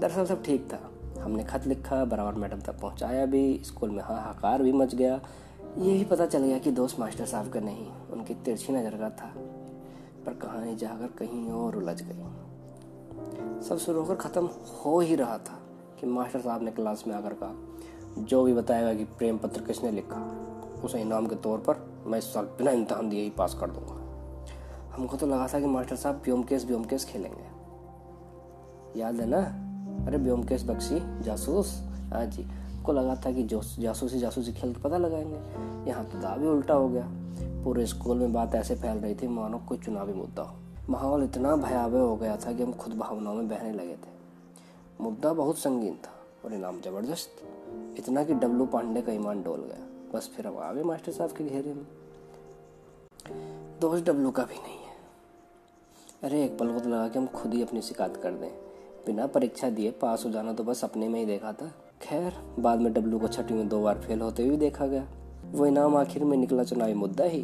[0.00, 0.80] दरअसल सब ठीक था।
[1.22, 5.20] हमने खत लिखा, बराबर मैडम तक पहुँचाया भी, स्कूल में हाहाकार भी मच गया।
[5.78, 9.10] ये भी पता चल गया कि दोस्त मास्टर साहब का नहीं, उनकी तिरछी नज़र का
[9.10, 9.32] था।
[10.26, 14.46] पर कहानी जाकर कहीं और उलझ गई। सब शुरू होकर ख़त्म
[14.84, 15.57] हो ही रहा था।
[16.00, 17.54] कि मास्टर साहब ने क्लास में आकर कहा,
[18.18, 20.44] जो भी बताएगा कि प्रेम पत्र किसने लिखा,
[20.84, 23.98] उसे इनाम के तौर पर मैं इस साल बिना इम्तहान दिए ही पास कर दूँगा।
[24.94, 27.58] हमको तो लगा था कि मास्टर साहब ब्योमकेश ब्योमकेश खेलेंगे।
[29.00, 29.40] याद है ना?
[30.06, 31.82] अरे ब्योमकेश बख्शी, जासूस?
[32.12, 32.48] हाँ जी।
[32.84, 36.88] को लगा था कि जासूसी जासूसी खेल के पता लगाएँगे। यहाँ तो दावी उल्टा हो
[36.88, 37.08] गया।
[37.64, 40.54] पूरे स्कूल में बात ऐसे फैल रही थी, मानो कोई चुनावी मुद्दा हो।
[40.90, 44.17] माहौल इतना भयावह हो गया था कि हम खुद भावनाओं में बहने लगे थे।
[45.00, 46.12] मुद्दा बहुत संगीन था
[46.44, 47.30] और इनाम ज़बरदस्त।
[47.98, 51.32] इतना कि डब्लू पांडे का ईमान डोल गया। बस फिर हम आ गए मास्टर साहब
[51.32, 51.86] के घेरे में।
[53.80, 54.96] दोष डब्लू का भी नहीं है।
[56.24, 58.50] अरे, एक पल को तो लगा कि हम खुद ही अपनी शिकायत कर दें।
[59.06, 62.80] बिना परीक्षा दिए पास हो जाना तो बस अपने में ही देखा था। खैर, बाद
[62.80, 65.08] में डब्लू को छठी में दो बार फेल होते हुए देखा गया।
[65.52, 67.42] वो इनाम आखिर में निकला चुनावी मुद्दा ही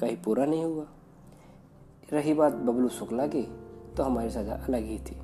[0.00, 0.86] कहीं पूरा नहीं हुआ।
[2.12, 3.42] रही बात बबलू शुक्ला की
[3.96, 5.23] तो हमारी सजा अलग ही थी।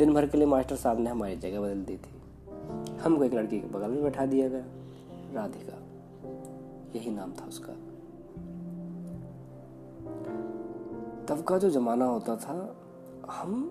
[0.00, 3.58] दिन भर के लिए मास्टर साहब ने हमारी जगह बदल दी थी। हमको एक लड़की
[3.60, 4.64] के बगल में बैठा दिया गया,
[5.34, 5.76] राधिका।
[6.96, 7.72] यही नाम था उसका।
[11.26, 12.56] तब का जो जमाना होता था,
[13.30, 13.70] हम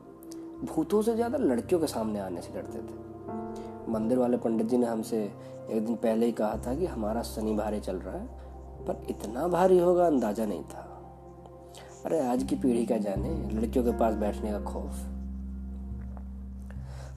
[0.65, 4.87] भूतों से ज़्यादा लड़कियों के सामने आने से डरते थे। मंदिर वाले पंडित जी ने
[4.87, 5.23] हमसे
[5.69, 8.25] एक दिन पहले ही कहा था कि हमारा शनि भारी चल रहा है,
[8.85, 10.87] पर इतना भारी होगा अंदाज़ा नहीं था।
[12.05, 15.08] अरे आज की पीढ़ी का जाने, लड़कियों के पास बैठने का खौफ।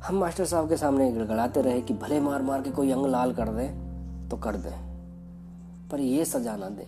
[0.02, 3.32] हम मास्टर साहब के सामने गड़गड़ाते रहे कि भले मार मार के कोई अंग लाल
[3.34, 3.66] कर दे
[4.28, 4.70] तो कर दे।
[5.90, 6.86] पर ये सजा ना दे।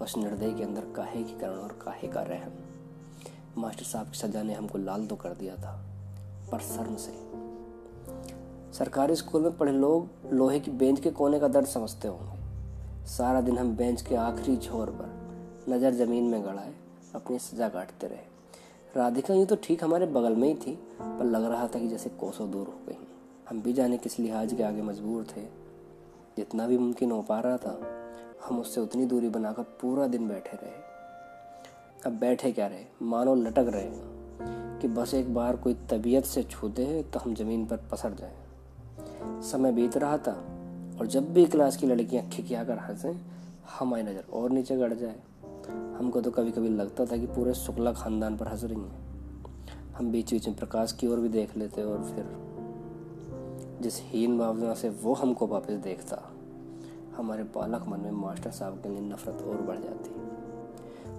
[0.00, 4.42] बस निर्दय के अंदर काहे की करण और काहे का रहम। मास्टर साहब की सजा
[4.42, 5.72] ने हमको लाल तो कर दिया था,
[6.52, 7.12] पर शर्म से।
[8.78, 13.40] सरकारी स्कूल में पढ़े लोग लोहे की बेंच के कोने का दर्द समझते होंगे। सारा
[13.40, 16.72] दिन हम बेंच के आखिरी छोर पर नज़र ज़मीन में गड़ाए,
[17.14, 18.33] अपनी सजा काटते रहे।
[18.94, 22.10] राधिका, यूँ तो ठीक हमारे बगल में ही थी, पर लग रहा था कि जैसे
[22.10, 22.96] कोसों दूर हो गई।
[23.48, 25.42] हम भी जाने किस लिहाज के आगे मजबूर थे।
[26.36, 27.78] जितना भी मुमकिन हो पा रहा था,
[28.44, 30.72] हम उससे उतनी दूरी बनाकर पूरा दिन बैठे रहे।
[32.06, 32.84] अब बैठे क्या रहे?
[33.02, 33.90] मानो लटक रहे
[34.80, 39.42] कि बस एक बार कोई तबीयत से छूते हैं तो हम ज़मीन पर पसर जाए।
[39.42, 40.32] समय बीत रहा था,
[41.00, 43.14] और जब भी क्लास की लड़कियाँ खिखिया कर हंसे,
[43.78, 45.16] हमारी नज़र और नीचे गड़ जाए।
[45.68, 49.02] हमको तो कभी कभी लगता था कि पूरे शुक्ला खानदान पर हंस रही हैं।
[49.96, 52.24] हम बीच बीच में प्रकाश की ओर भी देख लेते और फिर
[53.82, 56.22] जिस हीन भावना से वो हमको वापस देखता,
[57.16, 60.10] हमारे बालक मन में मास्टर साहब के लिए नफरत और बढ़ जाती।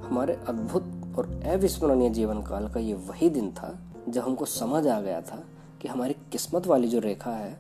[0.02, 3.78] हमारे अद्भुत और अविस्मरणीय जीवन काल का ये वही दिन था,
[4.10, 5.44] जब हमको समझ आ गया था
[5.82, 7.58] कि हमारी किस्मत वाली जो रेखा है,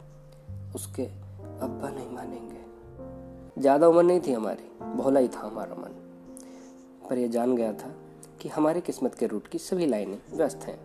[0.75, 6.01] उसके अब्बा नहीं मानेंगे। ज़्यादा उम्र नहीं थी हमारी, भोला ही था हमारा मन।
[7.09, 7.93] पर यह जान गया था
[8.41, 10.79] कि हमारे किस्मत के रूट की सभी लाइनें व्यस्त हैं।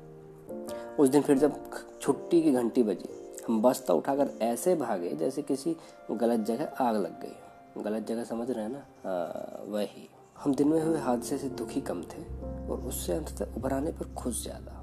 [0.97, 1.55] उस दिन फिर जब
[2.01, 3.09] छुट्टी की घंटी बजी,
[3.49, 5.77] हम बस्ता उठाकर ऐसे भागे जैसे किसी
[6.11, 8.85] गलत जगह आग लग गई गलत जगह समझ रहे हैं ना?
[9.05, 12.23] हाँ वही। हम दिन में हुए हादसे से दुखी कम थे
[12.69, 14.77] और उससे अंततः उभर आने पर खुश ज़्यादा।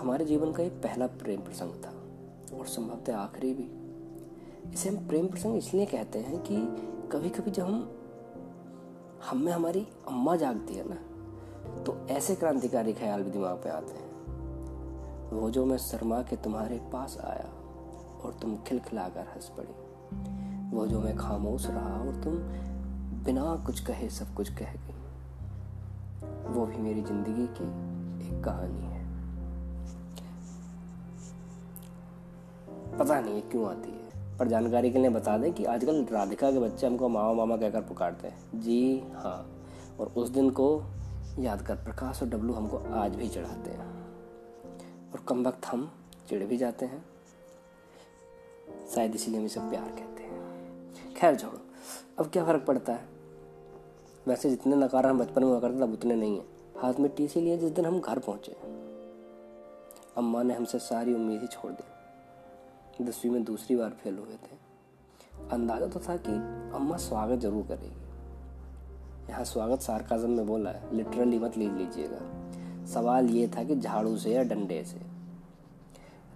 [0.00, 1.92] हमारे जीवन का एक पहला प्रेम प्रसंग था
[2.58, 3.68] और संभवतः आखिरी भी।
[4.72, 6.56] इसे हम प्रेम प्रसंग इसलिए कहते हैं कि
[7.12, 7.99] कभी कभी जब हम
[9.20, 10.96] हम में हमारी अम्मा जागती है ना
[11.82, 14.08] तो ऐसे क्रांतिकारी ख्याल भी दिमाग पे आते हैं।
[15.32, 17.48] वो जो मैं शर्मा के तुम्हारे पास आया
[18.24, 19.74] और तुम खिलखिलाकर हंस पड़ी।
[20.70, 22.34] वो जो मैं खामोश रहा और तुम
[23.24, 24.98] बिना कुछ कहे सब कुछ कह गई।
[26.52, 27.68] वो भी मेरी ज़िंदगी की
[28.26, 28.98] एक कहानी है।
[32.98, 33.99] पता नहीं क्यों आती है।
[34.40, 37.80] पर जानकारी के लिए बता दें कि आजकल राधिका के बच्चे हमको मामा मामा कहकर
[37.80, 39.64] पुकारते हैं। जी हाँ
[40.00, 40.82] और उस दिन को
[41.38, 44.00] याद कर प्रकाश और डब्लू हमको आज भी चढ़ाते हैं।
[45.12, 45.92] और कम वक्त हम
[46.28, 47.04] चिढ़ भी जाते हैं।
[48.94, 51.58] शायद इसीलिए हम इसे प्यार कहते हैं। खैर छोड़ो,
[52.18, 53.08] अब क्या फ़र्क पड़ता है?
[54.26, 56.46] वैसे जितने नकार हम बचपन में हुआ करते तब उतने नहीं हैं।
[56.78, 58.52] हाथ में टीसी लिए जिस दिन हम घर पहुँचे।
[60.16, 61.99] अम्मा ने हमसे सारी उम्मीद ही छोड़ दी।
[63.00, 64.56] दसवीं में दूसरी बार फेल हुए थे।
[65.52, 66.32] अंदाज़ा तो था कि
[66.76, 73.28] अम्मा स्वागत ज़रूर करेगी। यहाँ स्वागत सार्काजम में बोला है लिटरली मत लीज लीजिएगा। सवाल
[73.28, 75.00] ये था कि झाड़ू से या डंडे से?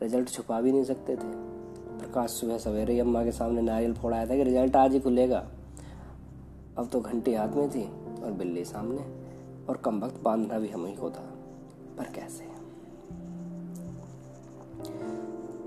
[0.03, 1.33] रिज़ल्ट छुपा भी नहीं सकते थे।
[1.99, 5.45] प्रकाश सुबह सवेरे ही अम्मा के सामने नारियल फोड़ाया था कि रिज़ल्ट आज ही खुलेगा।
[6.79, 7.85] अब तो घंटी हाथ में थी
[8.23, 9.03] और बिल्ली सामने,
[9.69, 11.31] और कम वक्त बांधना भी हम ही था
[11.99, 12.53] पर कैसे?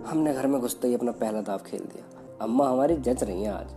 [0.08, 3.52] हमने घर में घुसते ही अपना पहला दाव खेल दिया। अम्मा हमारी जच रही हैं
[3.52, 3.72] आज।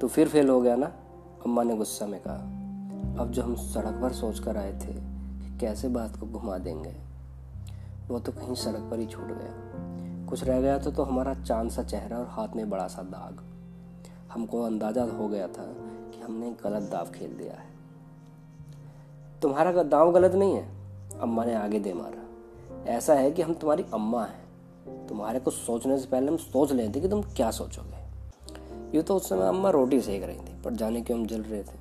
[0.00, 0.86] तो फिर फेल हो गया ना?
[1.46, 2.34] अम्मा ने गुस्सा में कहा
[3.22, 4.92] अब जो हम सड़क पर सोच कर आए थे
[5.40, 6.94] कि कैसे बात को घुमा देंगे
[8.08, 9.52] वो तो कहीं सड़क पर ही छूट गया।
[10.26, 13.40] कुछ रह गया तो, तो हमारा चाँद सा चेहरा और हाथ में बड़ा सा दाग।
[14.32, 15.74] हमको अंदाज़ा हो गया था
[16.12, 17.68] कि हमने गलत दाव खेल दिया है।
[19.42, 20.68] तुम्हारा दाव गलत नहीं है?
[21.20, 22.27] अम्मा ने आगे दे मारा।
[22.86, 27.00] ऐसा है कि हम तुम्हारी अम्मा हैं। तुम्हारे को सोचने से पहले हम सोच लेते
[27.00, 31.00] कि तुम क्या सोचोगे। ये तो उस समय अम्मा रोटी सेक रही थी, पर जाने
[31.00, 31.76] क्यों हम जल रहे थे।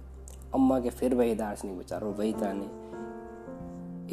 [0.53, 2.65] अम्मा के फिर वही दार्शनिक विचार और वही ताने।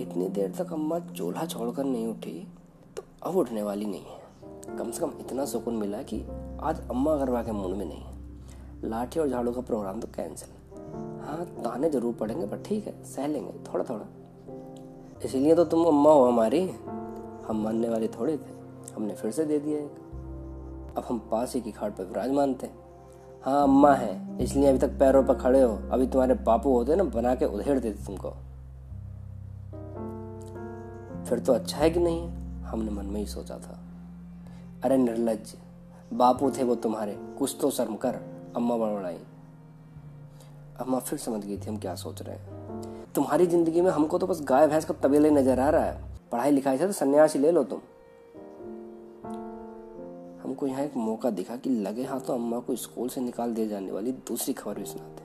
[0.03, 2.47] इतनी देर तक अम्मा चूल्हा छोड़कर नहीं उठी
[2.97, 6.21] तो अब उठने वाली नहीं है। कम से कम इतना सुकून मिला कि
[6.63, 10.49] आज अम्मा गरबा के मूड में नहीं है। लाठी और झाड़ू का प्रोग्राम तो कैंसिल।
[11.25, 14.05] हाँ ताने ज़रूर पड़ेंगे पर ठीक है, सह लेंगे थोड़ा थोड़ा
[15.25, 16.71] इसीलिए तो तुम अम्मा हो हमारी।
[17.49, 18.53] हम मानने वाले थोड़े थे।
[18.97, 22.67] हमने फिर से दे दिया एक। अब हम पास ही की खाट पर विराजमान थे
[23.45, 27.05] हाँ। अम्मा है, इसलिए अभी तक पैरों पर खड़े हो। अभी तुम्हारे बापू होते ना,
[27.05, 28.31] बना के उधेड़ देते तुमको।
[31.25, 32.29] फिर तो अच्छा है कि नहीं
[32.63, 33.79] हमने मन में ही सोचा था।
[34.85, 35.55] अरे निर्लज
[36.13, 38.21] बापू थे वो तुम्हारे। कुछ तो शर्म कर,
[38.57, 39.19] अम्मा बड़बड़ाई।
[40.81, 42.54] अम्मा फिर समझ गई थी हम क्या सोच रहे हैं।
[43.15, 45.99] तुम्हारी ज़िंदगी में हमको तो बस गाय भैंस का तबेले नज़र आ रहा है।
[46.33, 47.81] पढ़ाई लिखाई से तो सन्यासी ले लो तुम।
[50.43, 53.69] हमको यहाँ एक मौका दिखा कि लगे हाथों तो अम्मा को स्कूल से निकाल दिए
[53.69, 55.23] जाने वाली दूसरी खबर भी सुनाते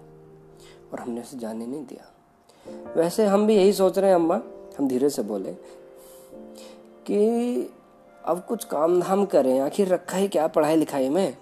[0.91, 4.41] और हमने उसे जाने नहीं दिया। वैसे हम भी यही सोच रहे हैं अम्मा,
[4.79, 5.53] हम धीरे से बोले
[7.07, 7.69] कि
[8.25, 11.37] अब कुछ काम धाम करें, आखिर रखा ही क्या पढ़ाई लिखाई में?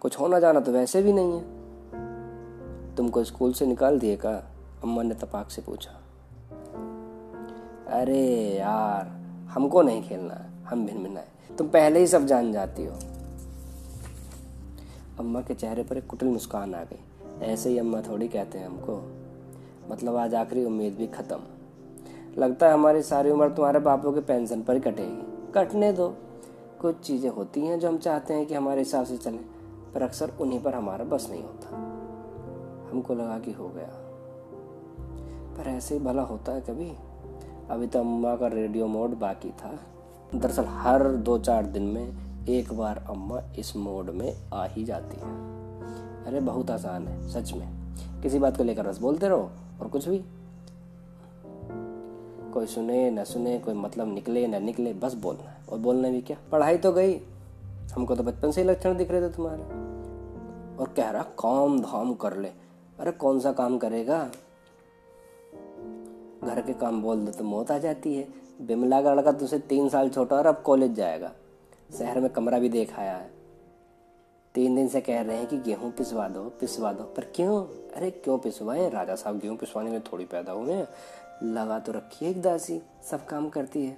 [0.00, 4.57] कुछ होना जाना तो वैसे भी नहीं है। तुमको स्कूल से निकाल दिए का?
[4.84, 5.90] अम्मा ने तपाक से पूछा,
[7.88, 9.06] अरे यार,
[9.50, 12.94] हमको नहीं खेलना है, हम भिन आए तुम पहले ही सब जान जाती हो।
[15.18, 18.66] अम्मा के चेहरे पर एक कुटिल मुस्कान आ गई। ऐसे ही अम्मा थोड़ी कहते हैं
[18.66, 18.96] हमको।
[19.90, 21.40] मतलब आज आखिरी उम्मीद भी खत्म।
[22.38, 26.08] लगता है हमारी सारी उम्र तुम्हारे बापों के पेंशन पर ही कटेगी। कटने दो।
[26.80, 29.44] कुछ चीज़ें होती हैं जो हम चाहते हैं कि हमारे हिसाब से चलें,
[29.94, 31.76] पर अक्सर उन्हीं पर हमारा बस नहीं होता।
[32.92, 34.07] हमको लगा कि हो गया।
[35.58, 36.92] पर ऐसे ही भला होता है कभी?
[37.70, 39.78] अभी तो अम्मा का रेडियो मोड बाकी था।
[40.34, 42.16] दरअसल हर दो चार दिन में
[42.48, 45.58] एक बार अम्मा इस मोड में आ ही जाती है।
[46.24, 47.68] अरे बहुत आसान है, सच में।
[48.22, 50.24] किसी बात को लेकर बस बोलते रहो और कुछ भी।
[52.52, 56.20] कोई सुने, न सुने, कोई मतलब निकले, न निकले, बस बोलना है। और बोलना भी
[56.20, 56.36] क्या?
[56.52, 57.20] पढ़ाई तो गई।
[57.94, 59.62] हमको तो बचपन से ही लक्षण दिख रहे थे तुम्हारे।
[60.76, 62.48] और कह रहा काम धाम कर ले?
[63.00, 64.30] अरे कौन सा काम करेगा?
[66.44, 68.28] घर के काम बोल दो तो मौत आ जाती है।
[68.62, 71.32] बिमला का लड़का तुझसे तीन साल छोटा और अब कॉलेज जाएगा।
[71.98, 73.30] शहर में कमरा भी देख आया है।
[74.54, 77.64] तीन दिन से कह रहे हैं कि गेहूँ पिसवा दो पिसवा दो। पर क्यों?
[77.96, 78.90] अरे क्यों पिसवाए?
[78.90, 80.88] राजा साहब गेहूँ पिसवाने में थोड़ी पैदा हुए हैं।
[81.42, 83.96] लगा तो रखी है एक दासी, सब काम करती है।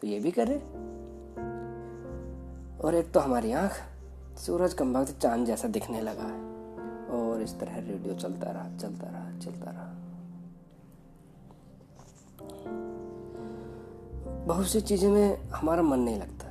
[0.00, 0.56] तो ये भी करे।
[2.84, 3.72] और एक तो हमारी आँख,
[4.38, 6.48] सूरज कम वक्त चाँद जैसा दिखने लगा है।
[7.08, 9.97] और इस तरह रेडियो चलता रहा चलता रहा चलता रहा।
[14.48, 16.46] बहुत सी चीज़ें में हमारा मन नहीं लगता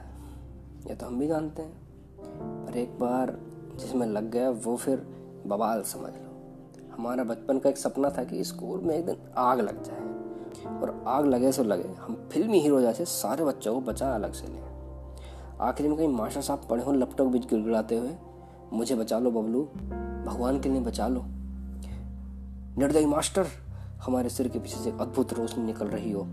[0.90, 3.34] ये तो हम भी जानते हैं, पर एक बार
[3.80, 5.02] जिसमें लग गया, वो फिर
[5.48, 9.62] बवाल समझ लो। हमारा बचपन का एक सपना था कि स्कूल में एक दिन आग
[9.62, 14.14] लग जाए, और आग लगे सो लगे हम फिल्मी हीरो जैसे सारे बच्चों को बचा
[14.16, 14.62] अलग से लें।
[15.62, 18.16] आखिरी में कहीं मास्टर साहब पढ़े हो, लपटॉप बीच गिड़गिड़ाते हुए,
[18.74, 19.64] मुझे बचा लो बबलू,
[20.26, 21.26] भगवान के लिए बचा लो।
[22.78, 23.48] निर्दयी मास्टर,
[24.06, 26.28] हमारे सिर के पीछे से अद्भुत रोशनी निकल रही हो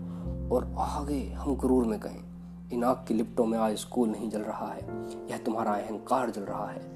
[0.51, 2.23] और आगे हम गुरूर में कहें
[2.73, 4.81] इन आग की लिपटों में आज स्कूल नहीं जल रहा है।
[5.29, 6.95] यह तुम्हारा अहंकार जल रहा है।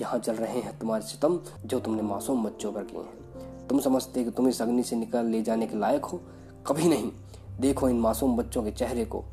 [0.00, 3.18] यहाँ जल रहे हैं तुम्हारे सितम, जो तुमने मासूम बच्चों पर किए हैं।
[3.68, 6.20] तुम समझते कि तुम इस अग्नि से निकल ले जाने के लायक हो?
[6.66, 7.12] कभी नहीं।
[7.60, 9.24] देखो इन मासूम बच्चों के चेहरे को।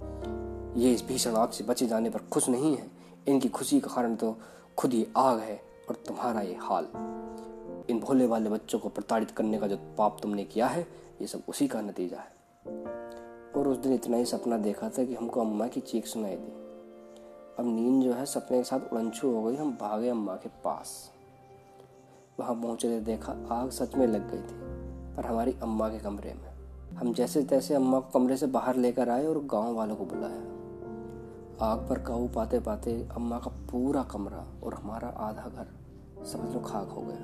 [0.78, 2.88] ये इस भीषण आग से बचे जाने पर खुश नहीं है।
[3.28, 4.38] इनकी खुशी का कारण तो
[4.78, 6.88] खुद ही आग है और तुम्हारा ये हाल।
[7.90, 10.88] इन भोले वाले बच्चों को प्रताड़ित करने का जो पाप तुमने किया है,
[11.22, 12.36] ये सब उसी का नतीजा है।
[13.66, 16.52] और उस दिन इतना ही सपना देखा था कि हमको अम्मा की चीख सुनाई दी।
[17.60, 21.12] अब नींद जो है सपने के साथ उड़नछू हो गई, हम भागे अम्मा के पास।
[22.40, 24.60] वहाँ पहुँचे तो देखा, आग सच में लग गई थी,
[25.16, 26.52] पर हमारी अम्मा के कमरे में।
[26.96, 30.42] हम जैसे तैसे अम्मा को कमरे से बाहर लेकर आए और गाँव वालों को बुलाया।
[31.66, 35.68] आग पर काबू पाते पाते अम्मा का पूरा कमरा और हमारा आधा घर
[36.26, 37.18] समझ लो खाक हो गया।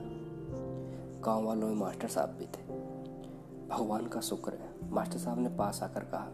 [1.21, 2.90] गाँव वालों में मास्टर साहब भी थे।
[3.71, 6.27] भगवान का शुक्र है। मास्टर साहब ने पास आकर कहा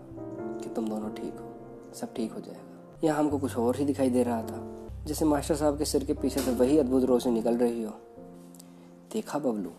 [0.62, 1.54] कि तुम दोनों ठीक हो,
[1.96, 4.62] सब ठीक हो जाएगा। यहाँ हमको कुछ और ही दिखाई दे रहा था।
[5.06, 7.94] जैसे मास्टर साहब के सिर के पीछे से वही अद्भुत रोशनी निकल रही हो।
[9.14, 9.72] देखा बबलू,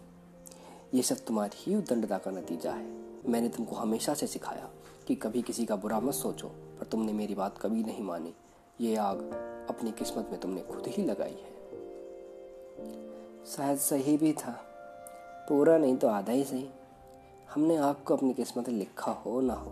[0.95, 2.87] ये सब तुम्हारी ही उदंडता का नतीजा है।
[3.29, 4.69] मैंने तुमको हमेशा से सिखाया
[5.07, 8.35] कि कभी किसी का बुरा मत सोचो, पर तुमने मेरी बात कभी नहीं मानी।
[8.81, 9.19] ये आग
[9.69, 11.57] अपनी किस्मत में तुमने खुद ही लगाई है।
[13.47, 14.65] शायद सही भी था।
[15.49, 16.69] पूरा नहीं तो आधा ही सही।
[17.55, 19.71] हमने आग को अपनी किस्मत लिखा हो ना हो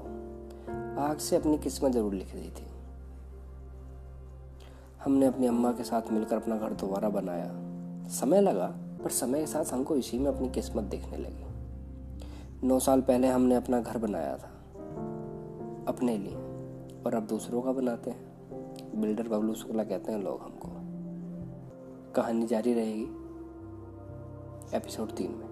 [1.01, 2.67] आग से अपनी किस्मत ज़रूर लिख दी थी।
[5.05, 7.51] हमने अपनी अम्मा के साथ मिलकर अपना घर दोबारा बनाया।
[8.09, 8.67] समय लगा,
[9.05, 13.55] पर समय के साथ हमको इसी में अपनी किस्मत देखने लगी। नौ साल पहले हमने
[13.55, 14.51] अपना घर बनाया था,
[15.89, 16.37] अपने लिए,
[17.07, 20.69] और अब दूसरों का बनाते हैं। बिल्डर बबलू शुक्ला कहते हैं लोग हमको।
[22.13, 23.07] कहानी जारी रहेगी,
[24.77, 25.46] एपिसोड तीन में।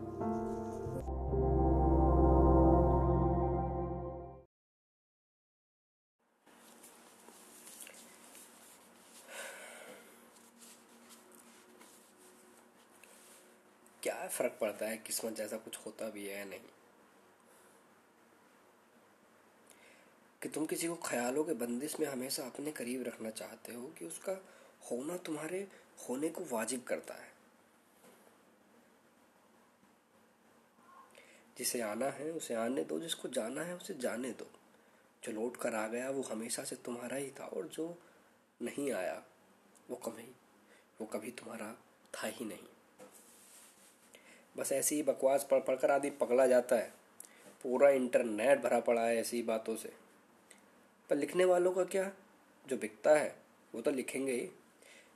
[14.44, 16.60] फ़र्क पड़ता है किस्मत जैसा कुछ होता भी है या नहीं।
[20.42, 24.04] कि तुम किसी को ख्यालों के बंदिश में हमेशा अपने करीब रखना चाहते हो कि
[24.06, 24.32] उसका
[24.92, 25.68] होना तुम्हारे
[26.08, 27.32] होने को वाजिब करता है।
[31.58, 34.50] जिसे आना है, उसे आने दो, जिसको जाना है, उसे जाने दो।
[35.24, 37.98] जो लौट कर आ गया, वो हमेशा से तुम्हारा ही था और जो
[38.62, 39.24] नहीं आया,
[39.90, 40.32] वो कभी
[41.00, 41.72] वो कभी तुम्हारा
[42.14, 42.73] था ही नहीं।
[44.56, 46.92] बस ऐसी ही बकवास पढ़ पढ़कर आदमी पकड़ा जाता है।
[47.62, 49.92] पूरा इंटरनेट भरा पड़ा है ऐसी बातों से।
[51.10, 52.12] पर लिखने वालों का क्या?
[52.68, 53.36] जो बिकता है,
[53.74, 54.50] वो तो लिखेंगे ही।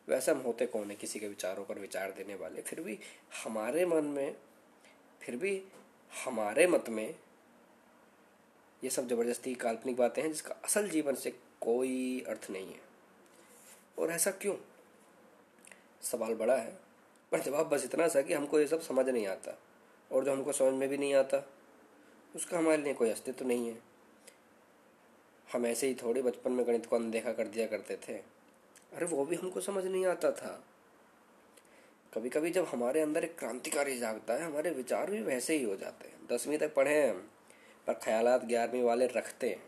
[0.09, 2.62] वैसे हम होते कौन है किसी के विचारों पर विचार देने वाले?
[2.62, 2.98] फिर भी
[3.44, 4.37] हमारे मन में,
[5.20, 5.64] फिर भी
[6.24, 7.14] हमारे मत में
[8.85, 12.81] ये सब ज़बरदस्ती काल्पनिक बातें हैं जिसका असल जीवन से कोई अर्थ नहीं है।
[13.98, 14.57] और ऐसा क्यों?
[16.03, 16.88] सवाल बड़ा है।
[17.33, 19.59] पर जवाब बस इतना सा कि हमको ये सब समझ नहीं आता
[20.12, 21.49] और जो हमको समझ में भी नहीं आता,
[22.37, 23.79] उसका हमारे लिए कोई अस्तित्व नहीं है।
[25.53, 28.12] हम ऐसे ही थोड़ी बचपन में गणित को अनदेखा कर दिया करते थे।
[28.93, 30.64] अरे वो भी हमको समझ नहीं आता था।
[32.14, 35.77] कभी कभी जब हमारे अंदर एक क्रांतिकारी जागता है, हमारे विचार भी वैसे ही हो
[35.77, 37.14] जाते हैं। दसवीं तक पढ़े हैं
[37.87, 39.62] पर ख्यालात ग्यारहवीं वाले रखते हैं।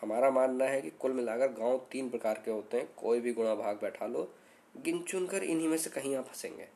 [0.00, 3.54] हमारा मानना है कि कुल मिलाकर गाँव तीन प्रकार के होते हैं। कोई भी गुणा
[3.54, 4.34] भाग बैठा लो
[4.74, 6.68] गिन चुन कर इन्हीं में से कहीं आप फंसेंगे।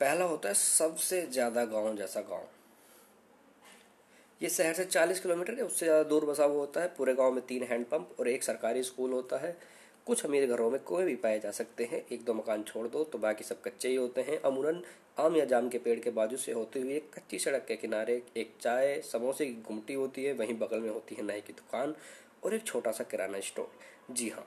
[0.00, 2.46] पहला होता है सबसे ज़्यादा गाँव जैसा गाँव।
[4.40, 7.32] ये शहर से 40 किलोमीटर या उससे ज़्यादा दूर बसा हुआ होता है। पूरे गाँव
[7.32, 9.56] में तीन हैंडपंप और एक सरकारी स्कूल होता है।
[10.06, 13.02] कुछ अमीर घरों में कोई भी पाए जा सकते हैं। एक दो मकान छोड़ दो
[13.04, 14.82] तो बाकी सब कच्चे ही होते हैं। अमूरन
[15.20, 18.54] आम या जाम के पेड़ के बाजू से होते हुए कच्ची सड़क के किनारे एक
[18.60, 21.94] चाय, समोसे की गुमटी होती है। वहीं बगल में होती है नाई की दुकान
[22.44, 23.70] और एक छोटा सा किराना स्टोर।
[24.10, 24.46] जी हाँ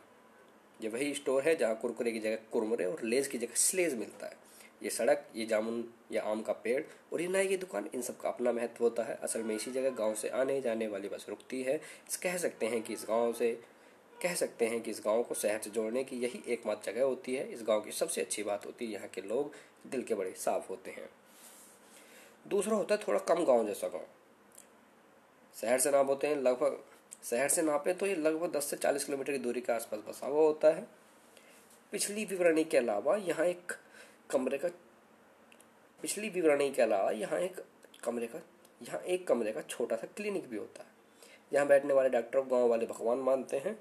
[0.81, 4.25] ये वही स्टोर है जहाँ कुरकुरे की जगह कुरमुरे और लेज की जगह स्लेज मिलता
[4.25, 4.39] है।
[4.83, 8.17] ये सड़क, ये जामुन, या आम का पेड़ और ये नाई की दुकान, इन सब
[8.17, 11.25] का अपना महत्व होता है। असल में इसी जगह गाँव से आने जाने वाली बस
[11.29, 11.79] रुकती है।
[12.23, 13.51] कह सकते हैं कि इस गाँव से,
[14.21, 17.35] कह सकते हैं कि इस गाँव को शहर से जोड़ने की यही एकमात्र जगह होती
[17.35, 19.53] है। इस गाँव की सबसे अच्छी बात होती है, यहाँ के लोग
[19.87, 21.09] दिल के बड़े साफ़ होते हैं।
[22.47, 24.05] दूसरा होता है थोड़ा कम गाँव जैसा गाँव।
[25.55, 26.83] शहर से नाम होते हैं, लगभग
[27.23, 30.27] शहर से नापे तो ये लगभग दस से चालीस किलोमीटर की दूरी के आसपास बसा
[30.27, 30.87] हुआ होता है।
[31.93, 33.71] पिछली विवरणी के अलावा यहाँ एक
[34.29, 34.67] कमरे का,
[35.99, 37.61] पिछली विवरणी के अलावा यहाँ एक
[38.03, 38.39] कमरे का,
[38.81, 40.89] यहाँ एक कमरे का छोटा सा क्लिनिक भी होता है।
[41.51, 43.77] यहाँ बैठने वाले डॉक्टर गाँव वाले भगवान मानते हैं।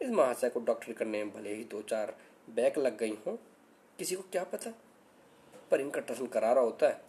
[0.00, 2.14] इस महाशय को डॉक्टर करने में भले ही दो चार
[2.50, 3.36] बैक लग गई हों,
[3.98, 4.70] किसी को क्या पता?
[5.70, 7.00] पर इनका टसन करारा होता है।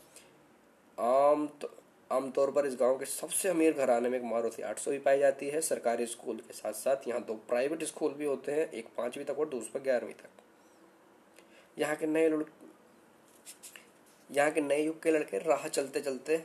[0.97, 1.69] आम तो
[2.11, 5.19] आमतौर पर इस गाँव के सबसे अमीर घराने में एक मारुति आठ सौ भी पाई
[5.19, 8.87] जाती है। सरकारी स्कूल के साथ साथ यहाँ दो प्राइवेट स्कूल भी होते हैं, एक
[8.97, 12.29] पांचवी तक और दूसरा ग्यारहवीं तक। यहाँ के नए
[14.29, 16.43] यहाँ के नए युग के लड़के राह चलते चलते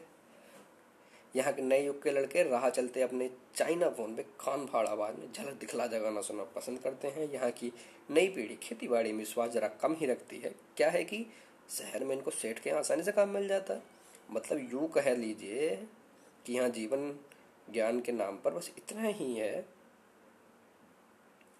[1.34, 5.16] यहाँ के नए युग के लड़के राह चलते अपने चाइना फ़ोन पे खान फाड़ आवाज़
[5.16, 7.72] में झलक दिखला जगाना सुनना पसंद करते हैं। यहाँ की
[8.10, 11.24] नई पीढ़ी खेती बाड़ी में विश्वास जरा कम ही रखती है। क्या है कि
[11.70, 13.95] शहर में इनको सेठ के आसानी से काम मिल जाता है।
[14.30, 15.86] मतलब यूँ कह लीजिए
[16.46, 17.18] कि यहाँ जीवन
[17.72, 19.68] ज्ञान के नाम पर बस इतना ही है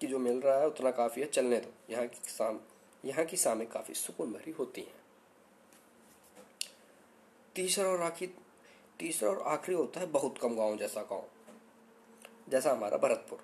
[0.01, 2.59] कि जो मिल रहा है उतना काफ़ी है, चलने दो। यहाँ की शाम,
[3.05, 4.95] यहाँ की शामें काफ़ी सुकून भरी होती हैं।
[7.55, 8.33] तीसरा और आखिर,
[8.99, 11.25] तीसरा और आखिरी होता है बहुत कम गाँव जैसा गाँव,
[12.49, 13.39] जैसा हमारा भरतपुर।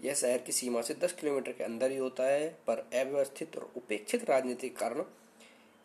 [0.00, 3.72] यह शहर की सीमा से 10 किलोमीटर के अंदर ही होता है, पर अव्यवस्थित और
[3.76, 5.02] उपेक्षित राजनीतिक कारण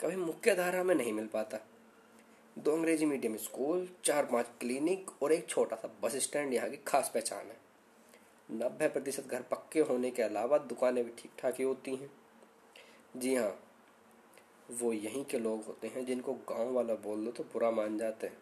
[0.01, 1.59] कभी मुख्य धारा में नहीं मिल पाता।
[2.57, 6.77] दो अंग्रेज़ी मीडियम स्कूल, चार पाँच क्लिनिक और एक छोटा सा बस स्टैंड यहाँ की
[6.87, 7.57] खास पहचान है।
[8.49, 12.09] नब्बे प्रतिशत घर पक्के होने के अलावा दुकानें भी ठीक ठाक ही होती हैं।
[13.17, 13.59] जी हाँ
[14.71, 18.27] वो यहीं के लोग होते हैं जिनको गाँव वाला बोल दो तो बुरा मान जाते
[18.27, 18.37] हैं।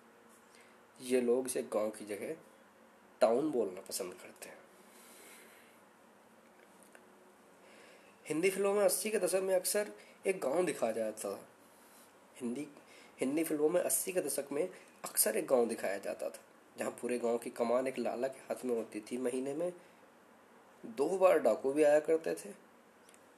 [0.99, 2.35] ये लोग इसे गाँव की जगह
[3.21, 4.57] टाउन बोलना पसंद करते हैं।
[8.25, 9.91] हिंदी फ़िल्मों में अस्सी के दशक में अक्सर
[10.27, 11.39] एक गाँव दिखाया जाता था।
[12.41, 12.67] हिंदी
[13.17, 14.63] हिंदी फ़िल्मों में अस्सी के दशक में
[15.03, 16.41] अक्सर एक गाँव दिखाया जाता था,
[16.77, 19.71] जहाँ पूरे गाँव की कमान एक लाला के हाथ में होती थी। महीने में
[20.83, 22.53] दो बार डाकू भी आया करते थे।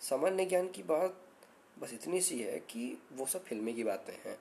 [0.01, 1.21] सामान्य ज्ञान की बात
[1.79, 4.37] बस इतनी सी है कि वो सब फिल्मी की बातें हैं।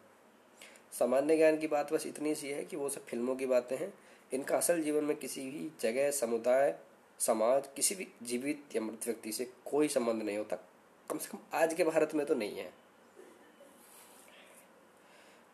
[0.92, 3.92] सामान्य ज्ञान की बात बस इतनी सी है कि वो सब फ़िल्मों की बातें हैं।
[4.32, 6.78] इनका असल जीवन में किसी भी जगह, समुदाय,
[7.18, 10.56] समाज, किसी भी जीवित या मृत व्यक्ति से कोई संबंध नहीं होता।
[11.10, 12.83] कम से कम आज के भारत में तो नहीं है।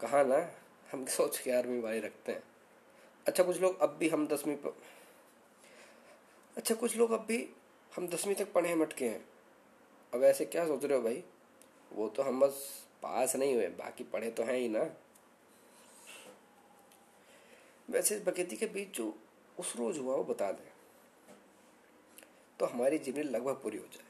[0.00, 0.50] कहा ना,
[0.92, 2.42] हम सोच के आर्मी वाले रखते हैं।
[3.26, 4.76] अच्छा कुछ लोग अब भी हम दसवीं पर
[6.56, 7.48] अच्छा कुछ लोग अब भी
[7.96, 9.24] हम दसवीं तक पढ़े मटके हैं।
[10.14, 11.24] अब ऐसे क्या सोच रहे हो भाई?
[11.92, 14.90] वो तो हम बस पास नहीं हुए, बाकी पढ़े तो हैं ही ना।
[17.90, 19.18] वैसे इस बकेती के बीच जो
[19.58, 20.70] उस रोज हुआ, वो बता दें।
[22.58, 24.06] तो हमारी जीवनी लगभग पूरी हो जाए।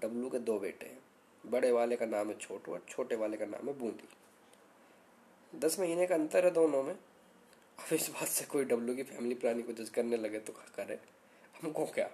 [0.00, 1.02] डब्लू के दो बेटे हैं।
[1.46, 4.08] बड़े वाले का नाम है छोटू और छोटे वाले का नाम है बूंदी।
[5.52, 9.34] दस महीने का अंतर है दोनों में। अब इस बात से कोई डब्लू की फैमिली
[9.34, 10.98] प्लानिंग को जज करने लगे तो करे?
[11.62, 12.08] हमको क्या?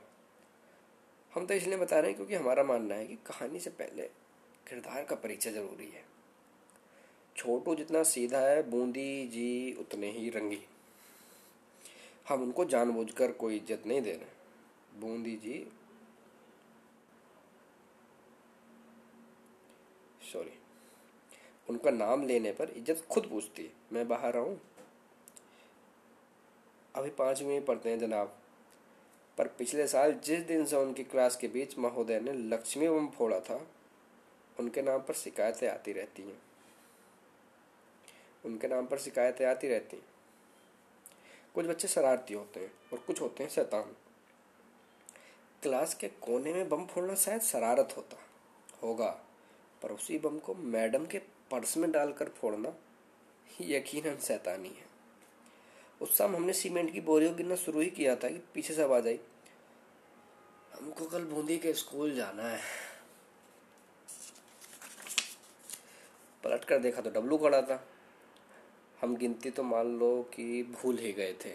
[1.33, 4.03] हम तो इसलिए बता रहे हैं क्योंकि हमारा मानना है कि कहानी से पहले
[4.67, 6.05] किरदार का परिचय ज़रूरी है।
[7.37, 10.63] छोटू जितना सीधा है, बूंदी जी उतने ही रंगी
[12.29, 15.67] हम उनको जानबूझकर कोई इज़्ज़त नहीं दे रहे। बूंदी जी
[20.33, 20.59] सॉरी
[21.69, 24.59] उनका नाम लेने पर इज़्ज़त खुद पूछती है, मैं बाहर आऊँ?
[26.95, 28.37] अभी पांचवी पढ़ते हैं जनाब।
[29.39, 33.41] पर पिछले साल जिस दिन से उनकी क्लास के बीच महोदय ने लक्ष्मी बम फोड़ा
[33.41, 33.61] था,
[34.57, 36.39] उनके नाम पर शिकायतें आती रहती हैं।
[38.45, 40.05] उनके नाम पर शिकायतें आती रहती हैं।
[41.55, 43.95] कुछ बच्चे शरारती होते हैं और कुछ होते हैं शैतान।
[45.63, 48.17] क्लास के कोने में बम फोड़ना शायद शरारत होता,
[48.83, 49.09] होगा,
[49.83, 51.19] पर उसी बम को मैडम के
[51.51, 52.73] पर्स में डालकर फोड़ना,
[53.61, 54.85] यकीनन शैतानी है।
[56.01, 59.09] उस समय हमने सीमेंट की बोरियों गिरना शुरू ही किया था कि पीछे से आवाज़
[59.09, 59.19] आई,
[60.75, 62.61] हमको कल बूंदी के स्कूल जाना है।
[66.45, 67.85] पलट कर देखा तो डब्लू खड़ा था।
[69.01, 71.51] हम गिनती तो मान लो कि भूल ही गए थे।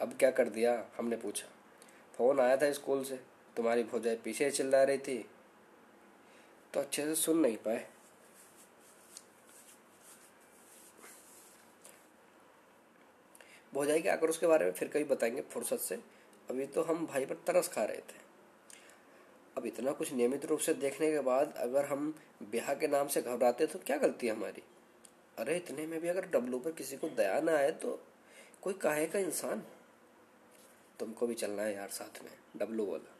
[0.00, 1.46] अब क्या कर दिया हमने पूछा।
[2.16, 3.16] फ़ोन आया था स्कूल से,
[3.56, 5.18] तुम्हारी भौजाई पीछे चिल्ला रही थी।
[6.74, 7.86] तो अच्छे से सुन नहीं पाए।
[13.78, 15.94] भौजाई के आक्रोश के बारे में फिर कभी बताएँगे फुर्सत से।
[16.50, 18.16] अभी तो हम भाई पर तरस खा रहे थे।
[19.56, 23.22] अब इतना कुछ नियमित रूप से देखने के बाद अगर हम ब्याह के नाम से
[23.22, 24.62] घबराते तो क्या गलती है हमारी?
[25.38, 28.06] अरे, इतने में भी अगर डब्लू पर किसी को दया ना आए तो
[28.62, 29.62] कोई काहे का इंसान?
[30.98, 33.16] तुमको भी चलना है यार साथ में डब्लू बोला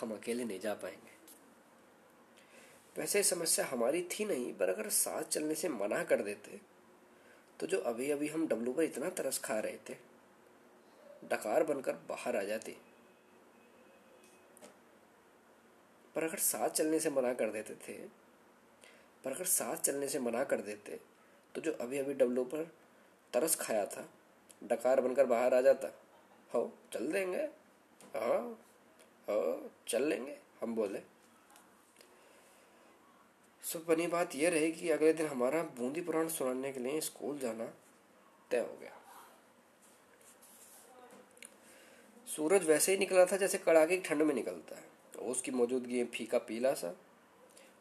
[0.00, 1.14] हम अकेले नहीं जा पाएँगे।
[3.00, 6.75] वैसे समस्या हमारी थी नहीं, पर अगर साथ चलने से मना कर देते
[7.60, 9.94] तो जो अभी अभी हम डब्लू पर इतना तरस खा रहे थे,
[11.24, 12.76] डकार बनकर बाहर आ जाते।
[16.14, 17.94] पर अगर साथ चलने से मना कर देते थे,
[19.24, 20.98] पर अगर साथ चलने से मना कर देते
[21.54, 22.70] तो जो अभी अभी डब्लू पर
[23.32, 24.08] तरस खाया था,
[24.64, 25.92] डकार बनकर बाहर आ जाता।
[26.50, 27.42] हो, चल देंगे।
[28.14, 28.38] हाँ
[29.28, 31.02] हो, चल लेंगे, हम बोले।
[33.66, 37.38] सब बनी बात यह रही कि अगले दिन हमारा बूंदी पुराण सुनाने के लिए स्कूल
[37.38, 37.64] जाना
[38.50, 38.92] तय हो गया।
[42.26, 44.84] सूरज वैसे ही निकला था जैसे कड़ाके की ठंड में निकलता है।
[45.22, 46.94] उसकी मौजूदगी में फीका पीला सा,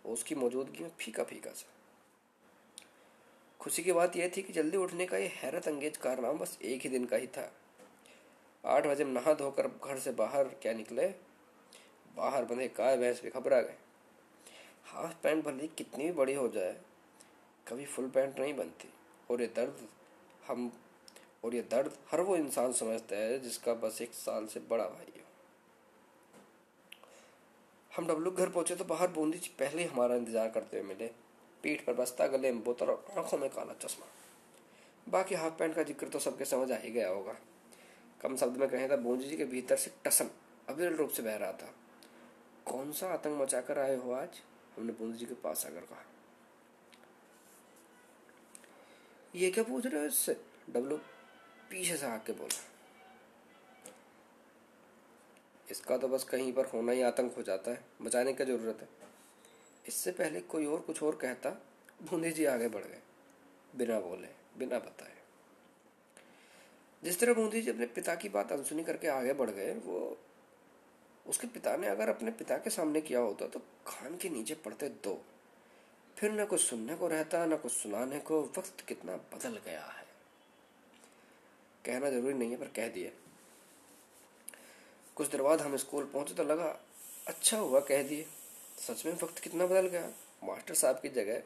[0.05, 1.71] उसकी मौजूदगी में फीका फीका सा।
[3.59, 6.81] खुशी की बात यह थी कि जल्दी उठने का यह हैरत अंगेज कारनामा बस एक
[6.81, 7.51] ही दिन का ही था।
[8.65, 11.07] आठ बजे नहा धोकर घर से बाहर क्या निकले?
[12.15, 13.75] बाहर बंधे काय भैंस भी घबरा गए।
[14.85, 16.75] हाफ़ पैंट भले कितनी भी बड़ी हो जाए,
[17.67, 18.89] कभी फुल पैंट नहीं बनती।
[19.29, 19.87] और ये दर्द
[20.47, 20.71] हम,
[21.43, 25.11] और ये दर्द हर वो इंसान समझता है जिसका बस एक साल से बड़ा भाई
[25.11, 25.23] हो।
[27.91, 31.07] हम डब्लू घर पहुँचे तो बाहर बूंदी जी पहले ही हमारा इंतज़ार करते हुए मिले।
[31.63, 34.07] पीठ पर बस्ता, गले में बोतल और आँखों में काला चश्मा।
[35.07, 37.35] बाकी हाफ़ पैंट का ज़िक्र तो सबके समझ आ ही गया होगा।
[38.21, 40.29] कम शब्द में कहें तो बूंदी जी के भीतर से टसन,
[40.69, 41.73] अविरल रूप से बह रहा था।
[42.65, 44.41] कौन सा आतंक मचाकर आए हो आज?
[44.77, 46.03] हमने बूंदी जी के पास आकर कहा।
[49.33, 50.35] ये क्या पूछ रहे हो इससे?
[50.69, 50.97] डब्लू
[51.69, 52.63] पीछे से आके बोला।
[55.67, 58.87] इसका तो बस कहीं पर होना ही आतंक हो जाता है, बचाने की ज़रूरत है।
[59.85, 61.49] इससे पहले कोई और कुछ और कहता
[62.01, 62.99] बूंदी जी आगे बढ़ गए,
[63.75, 65.13] बिना बोले, बिना बताए।
[67.03, 70.17] जिस तरह बूंदी जी अपने पिता की बात अनसुनी करके आगे बढ़ गए, वो
[71.25, 74.89] उसके पिता ने अगर अपने पिता के सामने किया होता तो खान के नीचे पड़ते
[75.03, 75.21] दो।
[76.17, 80.05] फिर न कुछ सुनने को रहता, न कुछ सुनाने को वक्त कितना बदल गया है।
[81.85, 83.11] कहना ज़रूरी नहीं है, पर कह दिए।
[85.15, 86.77] कुछ देर बाद हम स्कूल पहुँचे तो लगा
[87.27, 88.25] अच्छा हुआ, कह दिए।
[88.79, 90.07] सच में वक्त कितना बदल गया।
[90.43, 91.41] मास्टर साहब की जगह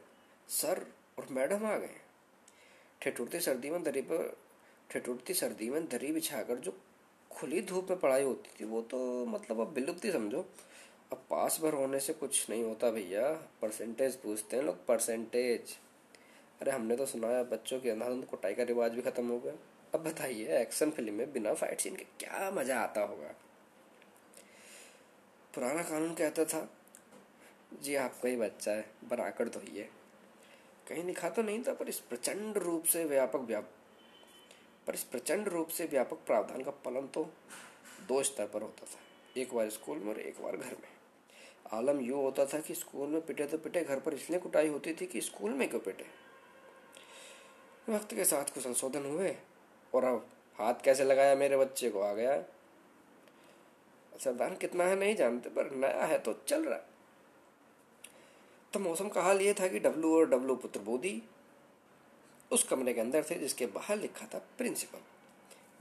[0.50, 0.86] सर
[1.20, 1.96] और मैडम आ गए।
[3.02, 4.38] ठेठुरती सर्दी में दरी पर,
[4.90, 6.72] ठेठुरती सर्दी में दरी बिछाकर जो
[7.40, 10.40] खुली धूप में पढ़ाई होती थी, वो तो मतलब अब विलुप्त ही समझो।
[11.12, 13.30] अब पास भर होने से कुछ नहीं होता भैया
[13.62, 15.76] परसेंटेज पूछते हैं लोग परसेंटेज
[16.62, 19.54] अरे हमने तो सुना है, बच्चों के अंधाधुंध कुटाई का रिवाज भी खत्म हो गया।
[19.94, 23.34] अब बताइए एक्शन फ़िल्म में बिना फाइट सीन के क्या मज़ा आता होगा?
[25.54, 26.68] पुराना कानून कहता था,
[27.82, 29.90] जी, आपका ही बच्चा है बनाकर धोइए।
[30.88, 33.72] कहीं लिखा तो नहीं था, पर इस प्रचंड रूप से व्यापक व्याप
[34.90, 37.24] पर इस प्रचंड रूप से व्यापक प्रावधान का पालन तो
[38.08, 40.88] दो स्तर पर होता था। एक बार स्कूल में और एक बार घर में।
[41.74, 44.94] आलम यूँ होता था कि स्कूल में पिटे तो पिटे, घर पर इसलिए कुटाई होती
[44.94, 46.06] थी कि स्कूल में क्यों पिटे?
[47.90, 49.36] वक्त के साथ कुछ संशोधन हुए,
[49.94, 50.28] और अब
[50.60, 52.02] हाथ कैसे लगाया मेरे बच्चे को?
[52.02, 52.42] आ गया।
[54.20, 56.80] सरदार कितना है नहीं जानते, पर नया है तो चल रहा
[58.74, 61.22] तो मौसम का हाल ये था कि डब्लू और डब्लू पुत्र बोधी
[62.52, 65.00] उस कमरे के अंदर थे, जिसके बाहर लिखा था प्रिंसिपल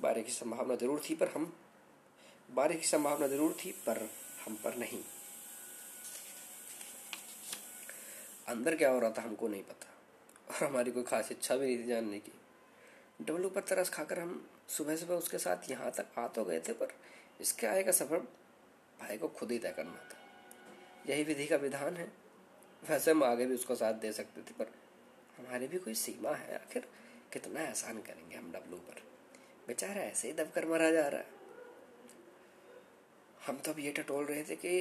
[0.01, 1.53] बारे की संभावना ज़रूर थी, पर हम
[2.51, 4.09] बारे की संभावना ज़रूर थी, पर
[4.45, 5.03] हम पर नहीं।
[8.49, 9.87] अंदर क्या हो रहा था, हमको नहीं पता।
[10.49, 12.33] और हमारी कोई खास इच्छा भी नहीं थी जानने की।
[13.21, 16.73] डब्लू पर तरस खाकर हम सुबह सुबह उसके साथ यहाँ तक आ तो गए थे,
[16.73, 16.95] पर
[17.41, 18.19] इसके आए का सफ़र
[19.01, 20.17] भाई को खुद ही तय करना था।
[21.09, 22.11] यही विधि का विधान है।
[22.83, 24.73] वैसे हम आगे भी उसको साथ दे सकते थे, पर
[25.39, 26.55] हमारी भी कोई सीमा है?
[26.55, 26.89] आखिर
[27.33, 29.03] कितना एहसान करेंगे हम डब्लू पर?
[29.69, 31.37] बेचारा ऐसे ही दबकर मरा जा रहा है।
[33.47, 34.79] हम तो अब ये टटोल रहे थे कि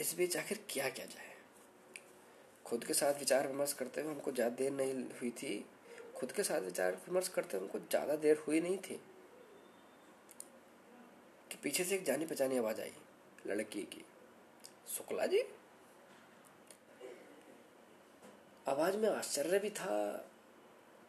[0.00, 1.34] इस बीच आखिर क्या किया जाए।
[2.66, 5.64] खुद के साथ विचार विमर्श करते हुए हमको ज़्यादा देर नहीं हुई थी।
[6.16, 9.00] खुद के साथ विचार विमर्श करते हुए हमको ज़्यादा देर हुई नहीं थी।
[11.50, 12.92] कि पीछे से एक जानी पहचानी आवाज़ आई,
[13.46, 14.04] लड़की की।
[14.88, 15.42] शुक्ला जी?
[18.68, 19.96] आवाज़ में आश्चर्य भी था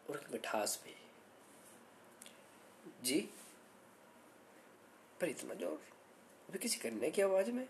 [0.10, 0.96] और मिठास भी।
[3.04, 3.20] जी?
[5.22, 5.80] पर इतना ज़ोर?
[6.50, 7.68] अभी किसी कन्या की आवाज़ में?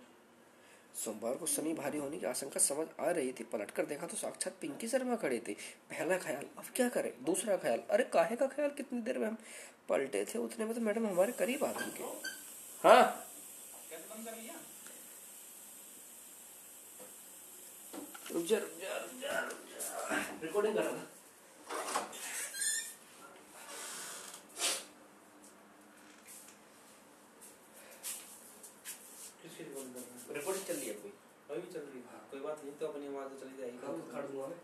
[0.95, 4.53] सोमवार को शनि भारी होने की आशंका समझ आ रही थी। पलटकर देखा तो साक्षात
[4.61, 5.53] पिंकी शर्मा खड़ी थी।
[5.89, 7.11] पहला ख्याल, अब क्या करें?
[7.25, 8.69] दूसरा ख्याल, अरे काहे का ख्याल?
[8.69, 9.37] कितनी देर में हम
[9.89, 12.03] पलटे थे, उतने में तो मैडम हमारे करीब आ गए
[12.83, 13.23] हाँ?
[18.31, 19.66] रुक जा रुक जा रुक जा।
[20.07, 21.05] रिकॉर्डिंग कर रहा
[30.29, 31.11] रिकॉर्डिंग चल रही है कोई
[31.49, 34.01] अभी भी चल रही है कोई बात नहीं तो अपनी आवाज़ तो चली जाएगी काम
[34.11, 34.57] खड़ दूँगा मैं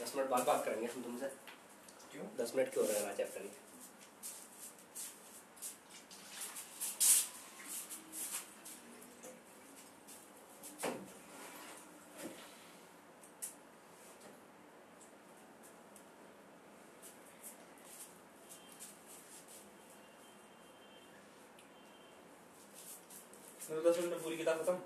[0.00, 1.26] दस मिनट बाद बात करेंगे हम तुमसे
[2.12, 3.52] क्यों दस मिनट क्यों हो रहा है चेक करिए
[23.70, 24.78] मतलब दस मिनट में पूरी किताब खत्म।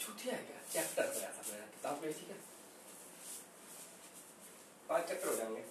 [0.00, 0.60] छुट्टियाँ है क्या?
[0.72, 2.36] चैप्टर पे था मेरा किताब में ठीक है।
[4.88, 5.64] पाँच चैप्टर हो जाएँगे।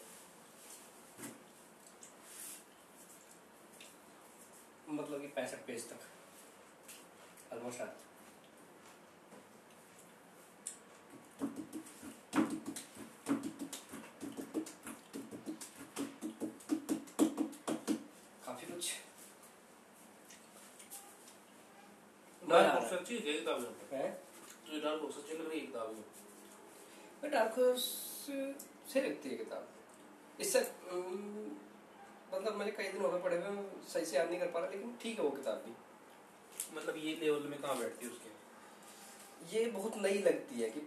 [4.89, 6.07] मतलब कि पैंसठ पेज तक।
[7.53, 7.95] ऑलमोस्ट आठ
[18.45, 18.91] काफ़ी कुछ
[22.91, 24.09] डार्क है किताब है?
[24.67, 25.87] तो डार्क हॉर्स अच्छी लग रही है किताब
[27.23, 27.83] में डार्क हॉर्स
[28.93, 29.67] से लगती है किताब?
[30.39, 30.59] इससे
[32.33, 34.69] मतलब मैंने कई दिन हो गए पढ़े हुए सही से याद नहीं कर पा रहा
[34.69, 35.73] लेकिन ठीक है वो किताब भी।
[36.75, 39.57] मतलब ये लेवल में कहाँ बैठती है उसके?
[39.57, 40.81] ये बहुत नई लगती है कि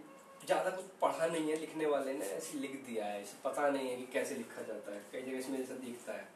[0.45, 3.89] ज़्यादा कुछ पढ़ा नहीं है लिखने वाले ने ऐसे लिख दिया है इसे पता नहीं
[3.89, 6.27] है कि कैसे लिखा जाता है। कई जगह इसमें ऐसा दिखता है।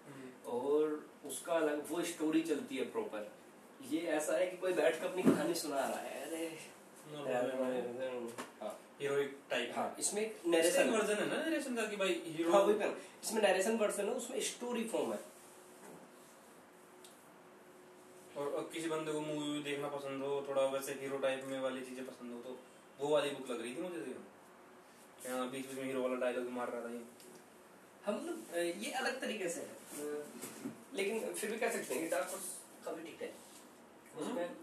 [0.48, 3.32] और उसका अलग वो स्टोरी चलती है प्रॉपर
[3.82, 6.46] ये ऐसा है कि कोई बैठ कर अपनी कहानी सुना रहा है। अरे
[8.62, 8.72] हाँ।
[9.02, 12.90] हीरोइक टाइप हाँ। इसमें नरेशन वर्जन है ना नरेशन का कि भाई हीरो हाँ वही
[13.24, 15.20] इसमें नरेशन वर्जन है उसमें स्टोरी फॉर्म है।
[18.38, 21.82] और और किसी बंदे को मूवी देखना पसंद हो थोड़ा वैसे हीरो टाइप में वाली
[21.82, 22.58] चीज़ें पसंद हो तो
[23.00, 24.16] वो वाली बुक लग रही थी मुझे
[25.26, 27.02] यहाँ बीच बीच में हीरो वाला डायलॉग मार रहा था ये।
[28.06, 28.38] हम मतलब
[28.84, 29.68] ये अलग तरीके से है।
[30.94, 32.30] लेकिन फिर भी कह सकते हैं कि डार्क
[33.06, 33.30] ठीक है।
[34.18, 34.56] उसमें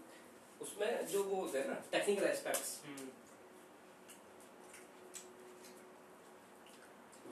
[0.61, 2.79] उसमें जो वो होते हैं ना टेक्निकल एस्पेक्ट्स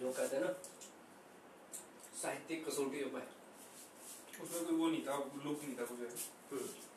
[0.01, 0.53] जो कहते हैं ना
[2.21, 6.91] साहित्यिक कसौटी उसमें कोई वो नहीं था लुक नहीं था कुछ ऐसा।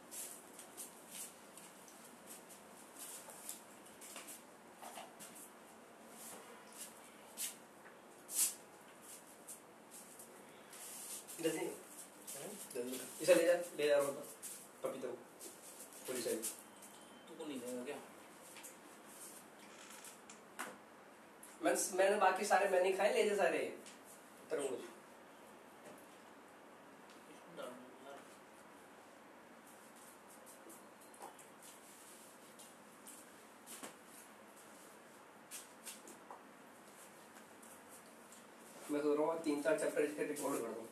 [11.40, 11.64] इधर से
[13.22, 14.10] इसे ले जा ले जा रहा
[14.82, 15.14] पपीता को
[16.06, 16.42] पूरी साइड
[17.28, 17.96] तो को नहीं जाएगा क्या
[21.62, 23.58] मैं मैंने बाकी सारे मैंने खाए ले जा सारे
[24.50, 24.84] तरबूज
[38.90, 40.86] मैं सोच रहा हूँ तीन चार चैप्टर इसके रिकॉर्ड कर दूँ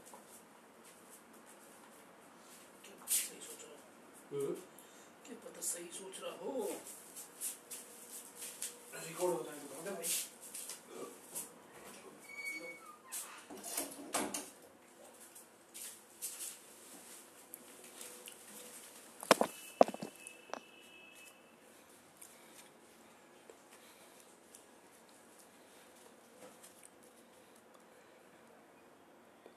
[3.11, 3.77] सही सोच रहा
[4.33, 4.55] हो
[5.27, 6.69] क्या पता सही सोच रहा हो
[9.07, 10.33] रिकॉर्ड हो जाए तो बता दे भाई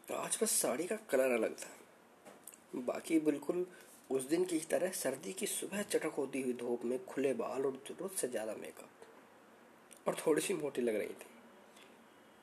[0.07, 3.65] आज बस साड़ी का कलर अलग था। बाकी बिल्कुल
[4.09, 7.81] उस दिन की तरह सर्दी की सुबह चटक होती हुई धूप में खुले बाल और
[7.87, 11.29] ज़रूरत से ज़्यादा मेकअप और थोड़ी सी मोटी लग रही थी।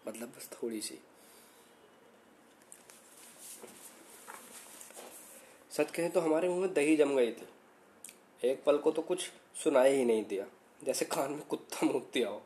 [0.09, 0.99] मतलब बस थोड़ी सी
[5.71, 7.49] सच कहें तो हमारे मुँह में दही जम गई थी।
[8.43, 9.31] एक पल को तो कुछ
[9.65, 10.47] सुनाई ही नहीं दिया।
[10.81, 12.43] जैसे कान में कुत्ता मुँह दिया हो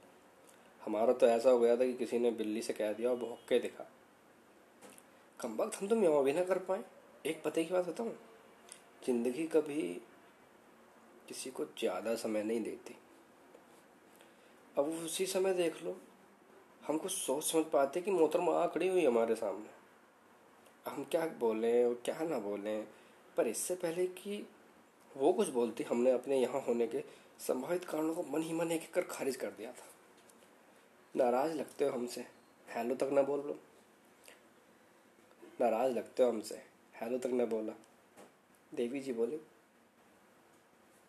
[0.80, 3.38] हमारा तो ऐसा हो गया था कि किसी ने बिल्ली से कह दिया और भौंक
[3.48, 3.90] के दिखा।
[5.41, 6.82] कम वक्त हम तो म्याऊं भी ना कर पाए।
[7.24, 8.12] एक पते की बात बताऊँ,
[9.03, 9.82] ज़िंदगी कभी
[11.28, 12.95] किसी को ज़्यादा समय नहीं देती।
[14.76, 15.97] अब उसी समय देख लो
[16.82, 19.76] हम कुछ सोच समझ पाते कि मोहतरमा आ खड़ी हुई हमारे सामने।
[20.86, 22.86] हम क्या बोलें और क्या ना बोलें,
[23.36, 24.47] पर इससे पहले कि
[25.11, 27.05] वो कुछ बोलती, हमने अपने यहाँ होने के
[27.41, 29.86] संभावित कारणों को मन ही मन एक कर खारिज कर दिया था।
[31.14, 32.26] नाराज़ लगते हो हमसे,
[32.68, 33.59] हेलो तक ना बोल लो।
[35.61, 36.66] नाराज़ लगते हो हमसे?
[36.94, 37.72] हेलो तक न बोला।
[38.74, 39.36] देवी जी बोली,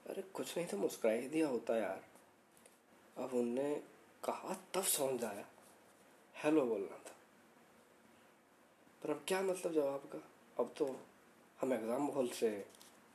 [0.08, 2.06] अरे, कुछ नहीं तो मुस्कुरा ही दिया होता यार।
[3.18, 3.84] अब उनने
[4.24, 5.48] कहा, तब समझ आया।
[6.36, 7.16] हेलो बोलना था।
[9.04, 10.28] पर अब क्या मतलब जवाब का?
[10.60, 11.00] अब तो
[11.62, 12.66] हम एग्ज़ाम हॉल से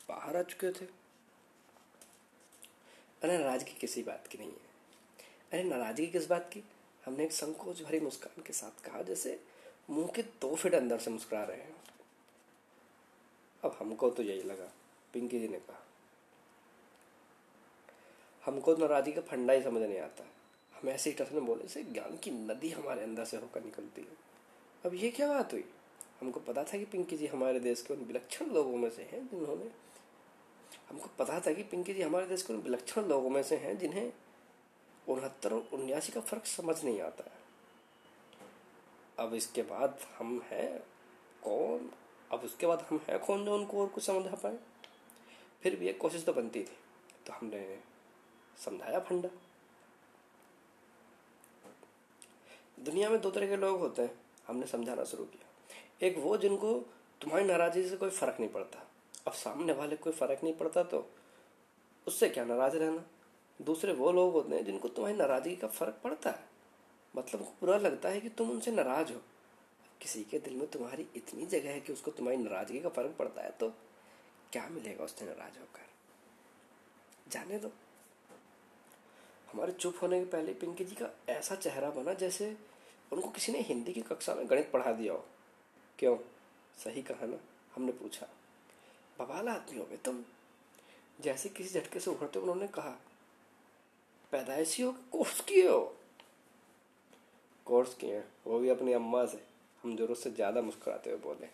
[0.08, 0.86] बाहर आ चुके थे।
[3.22, 4.60] अरे, नाराज़गी किसी बात की नहीं है।
[5.52, 6.64] अरे, नाराज़गी किस बात की?
[7.06, 9.53] हमने एक संकोच भरी मुस्कान के साथ कहा, जैसे
[9.90, 11.76] मुँह के दो फिट अंदर से मुस्कुरा रहे हैं।
[13.64, 14.72] अब हमको तो यही लगा,
[15.12, 15.82] पिंकी जी ने कहा।
[18.44, 20.24] हमको नाराज़गी का फंडा ही समझ नहीं आता।
[20.74, 24.16] हम ऐसे ही में बोले से ज्ञान की नदी हमारे अंदर से होकर निकलती है।
[24.86, 25.64] अब ये क्या बात हुई?
[26.20, 29.28] हमको पता था कि पिंकी जी हमारे देश के उन विलक्षण लोगों में से हैं
[29.28, 29.70] जिन्होंने
[30.90, 33.78] हमको पता था कि पिंकी जी हमारे देश के उन विलक्षण लोगों में से हैं
[33.78, 34.12] जिन्हें
[35.08, 37.43] उनहत्तर और उन्यासी का फ़र्क समझ नहीं आता है।
[39.18, 40.78] अब इसके बाद हम हैं
[41.42, 41.90] कौन?
[42.32, 44.58] अब उसके बाद हम हैं कौन जो उनको और कुछ समझा पाए?
[45.62, 46.76] फिर भी एक कोशिश तो बनती थी।
[47.26, 47.80] तो हमने
[48.58, 49.28] समझाया फंडा।
[52.80, 56.74] दुनिया में दो तरह के लोग होते हैं। हमने समझाना शुरू किया। एक वो जिनको
[57.20, 58.86] तुम्हारी नाराज़गी से कोई फ़र्क नहीं पड़ता।
[59.26, 61.10] अब सामने वाले कोई फ़र्क नहीं पड़ता तो
[62.06, 63.04] उससे क्या नाराज़ रहना?
[63.62, 66.53] दूसरे वो लोग होते हैं जिनको तुम्हारी नाराज़गी का फ़र्क पड़ता है।
[67.16, 69.20] मतलब बुरा लगता है कि तुम उनसे नाराज़ हो।
[70.02, 73.42] किसी के दिल में तुम्हारी इतनी जगह है कि उसको तुम्हारी नाराज़गी का फ़र्क पड़ता
[73.42, 73.70] है तो
[74.52, 75.86] क्या मिलेगा उससे नाराज़ होकर?
[77.28, 77.72] जाने दो।
[79.52, 82.56] हमारे चुप होने के पहले पिंकी जी का ऐसा चेहरा बना जैसे
[83.12, 85.24] उनको किसी ने हिंदी की कक्षा में गणित पढ़ा दिया हो।
[85.98, 86.16] क्यों?
[86.84, 87.36] सही कहा ना?
[87.74, 88.28] हमने पूछा।
[89.18, 90.24] बवाल आदमी हो गए तुम।
[91.20, 93.00] जैसे किसी झटके से उभरते उन्होंने कहा,
[94.32, 95.96] पैदाइशी हो कोर्स किए हो?
[97.66, 99.38] कोर्स किए हैं वो भी अपनी अम्मा से।
[99.82, 101.46] हम ज़रूर से ज़्यादा मुस्कुराते हुए बोले।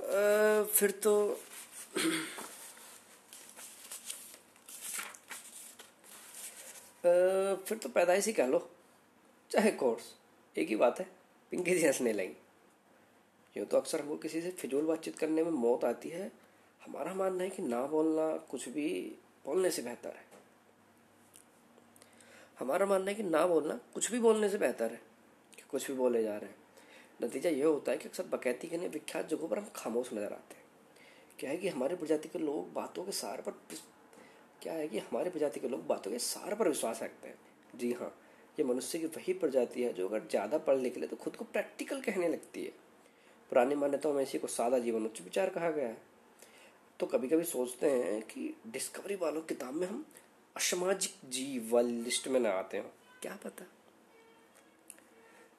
[0.00, 1.14] आ, फिर तो
[6.98, 7.10] आ,
[7.56, 8.58] फिर तो पैदाइश ही कह लो।
[9.50, 10.12] चाहे कोर्स
[10.56, 11.06] एक ही बात है
[11.52, 12.36] पिंकी जी हंसने लगी।
[13.56, 16.30] यूँ तो अक्सर हमको किसी से फिजूल बातचीत करने में मौत आती है।
[16.80, 18.88] हमारा मानना है कि ना बोलना कुछ भी
[19.46, 20.27] बोलने से बेहतर है।
[22.58, 25.00] हमारा मानना है कि ना बोलना, कुछ भी बोलने से बेहतर है,
[25.54, 26.56] कि कुछ भी बोले जा रहे हैं।
[27.22, 30.54] नतीजा ये होता है कि अक्सर बकैती के विख्यात जगहों पर हम खामोश नज़र आते
[30.54, 30.66] हैं।
[31.38, 33.52] क्या है कि हमारे प्रजाति के लोग बातों के सार पर
[34.62, 37.38] क्या है कि हमारे प्रजाति के लोग बातों के सार पर विश्वास रखते हैं?
[37.74, 38.14] जी हाँ
[38.58, 41.44] ये मनुष्य की वही प्रजाति है जो अगर ज़्यादा पढ़ लिख ले तो खुद को
[41.46, 42.72] प्रैक्टिकल कहने लगती है।
[43.50, 45.96] पुरानी मान्यताओं में इसी को सादा जीवन उच्च विचार कहा गया है।
[47.00, 50.04] तो कभी कभी सोचते हैं कि डिस्कवरी वालों किताब में हम
[50.58, 52.90] असामाजिक जीव वाली लिस्ट में ना आते हो।
[53.22, 53.64] क्या पता?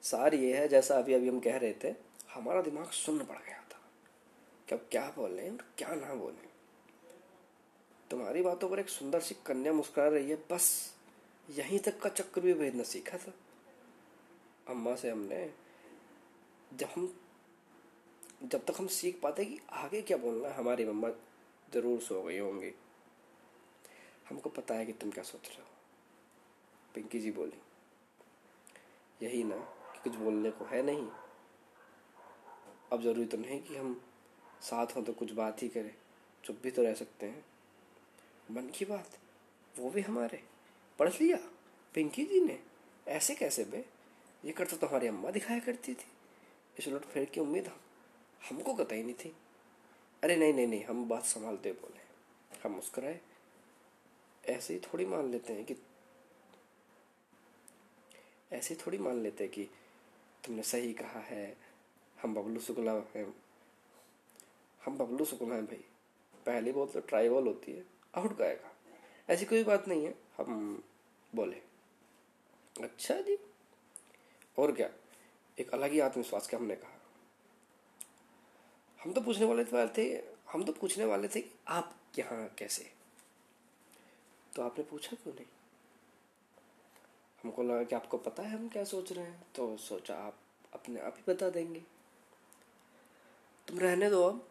[0.02, 1.94] सार ये है जैसा अभी अभी हम कह रहे थे
[2.32, 3.80] हमारा दिमाग सुन्न पड़ गया था
[4.68, 6.48] कि अब क्या बोले और क्या ना बोले
[8.10, 10.68] तुम्हारी बातों पर एक सुंदर सी कन्या मुस्कुरा रही है बस
[11.48, 13.32] यहीं तक का चक्र भी भेजना सीखा था।
[14.68, 15.40] अम्मा से हमने
[16.70, 17.12] जब हम
[18.42, 21.08] जब तक हम सीख पाते कि आगे क्या बोलना हमारी मम्मा
[21.68, 22.72] ज़रूर सो गई होंगी।
[24.30, 25.68] हमको पता है कि तुम क्या सोच रहे हो।
[26.94, 27.60] पिंकी जी बोली,
[29.20, 31.06] यही ना कि कुछ बोलने को है नहीं।
[32.92, 34.00] अब ज़रूरी तो नहीं कि हम
[34.62, 35.94] साथ हों तो कुछ बात ही करें,
[36.44, 37.44] चुप भी तो रह सकते हैं।
[38.48, 39.18] मन की बात,
[39.74, 40.42] वो भी हमारे।
[40.98, 41.38] पढ़ लिया,
[41.94, 42.58] पिंकी जी ने।
[43.08, 43.84] ऐसे कैसे बे?
[44.44, 46.06] ये करता तो हमारी अम्मा दिखाया करती थी।
[46.78, 47.80] इस उलट फेर की उम्मीद हम,
[48.40, 49.34] हमको कतई नहीं थी।
[50.22, 53.20] अरे नहीं नहीं नहीं, हम बात संभालते बोले हम मुस्कुराए
[54.46, 55.76] ऐसे ही थोड़ी मान लेते हैं कि,
[58.52, 59.64] ऐसे थोड़ी मान लेते हैं कि
[60.44, 61.56] तुमने सही कहा है,
[62.22, 63.34] हम बबलू शुक्ला हैं।
[64.84, 65.84] हम बबलू शुक्ला हैं भाई।
[66.46, 67.84] पहली बोल तो ट्राइबल होती है,
[68.14, 68.76] आउट गाएगा।
[69.28, 70.84] ऐसी कोई बात नहीं है, हम
[71.34, 71.56] बोले।
[72.82, 73.38] अच्छा जी।
[74.58, 74.90] और क्या,
[75.58, 77.00] एक अलग ही आत्मविश्वास के हमने कहा।
[79.02, 79.64] हम तो पूछने वाले
[79.98, 80.22] थे,
[80.52, 82.99] हम तो पूछने वाले थे आप यहाँ कैसे?
[84.56, 85.46] तो आपने पूछा क्यों नहीं?
[87.44, 90.38] हमको लगा कि आपको पता है हम क्या सोच रहे हैं तो सोचा आप
[90.72, 91.80] अपने आप ही बता देंगे।
[93.68, 94.48] तुम रहने दो अब।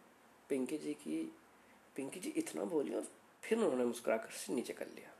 [0.49, 1.35] पिंकी जी की,
[1.95, 3.07] पिंकी जी इतना बोली और
[3.43, 5.13] फिर उन्होंने मुस्कुराकर से नीचे कर लिया।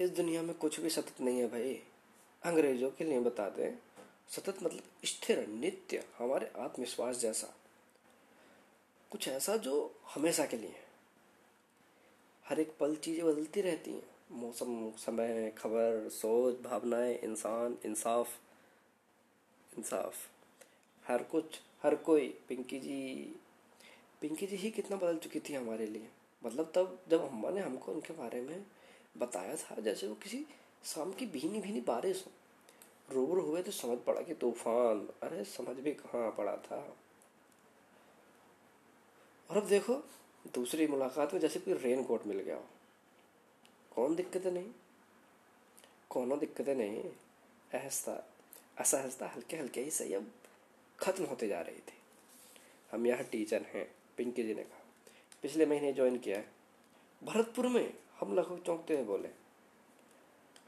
[0.00, 1.82] इस दुनिया में कुछ भी सतत नहीं है भाई।
[2.42, 3.78] अंग्रेज़ों के लिए बता दें,
[4.28, 7.54] सतत मतलब स्थिर, नित्य, हमारे आत्मविश्वास जैसा।
[9.10, 10.85] कुछ ऐसा जो हमेशा के लिए है।
[12.46, 18.28] हर एक पल चीज़ें बदलती रहती हैं। मौसम, समय, खबर, सोच, भावनाएँ, इंसान, इंसाफ
[19.72, 20.14] इंसाफ।
[21.04, 23.34] हर कुछ, हर कोई। पिंकी जी
[24.20, 26.08] पिंकी जी ही कितना बदल चुकी थी हमारे लिए।
[26.42, 28.64] मतलब तब जब अम्मा ने हमको उनके बारे में
[29.16, 30.44] बताया था, जैसे वो किसी
[30.84, 32.32] शाम की भीनी भीनी बारिश हो।
[33.14, 36.96] रूबरू हुए तो समझ पड़ा कि तूफ़ान, अरे समझ भी कहाँ पड़ा था।
[39.50, 39.94] और अब देखो
[40.54, 42.64] दूसरी मुलाकात में जैसे कोई रेन कोट मिल गया हो।
[43.94, 44.70] कौन दिक्कतें नहीं?
[46.10, 47.02] कौनों दिक्कतें नहीं?
[47.74, 48.12] ऐसा
[48.78, 50.30] असहजता हल्के हल्के ही सही अब
[50.98, 51.98] खत्म होते जा रही थी।
[52.92, 53.86] हम यहाँ टीचर हैं,
[54.16, 54.84] पिंकी जी ने कहा।
[55.42, 56.48] पिछले महीने ज्वाइन किया है।
[57.22, 59.28] भरतपुर में हम लगभग चौंकते हुए बोले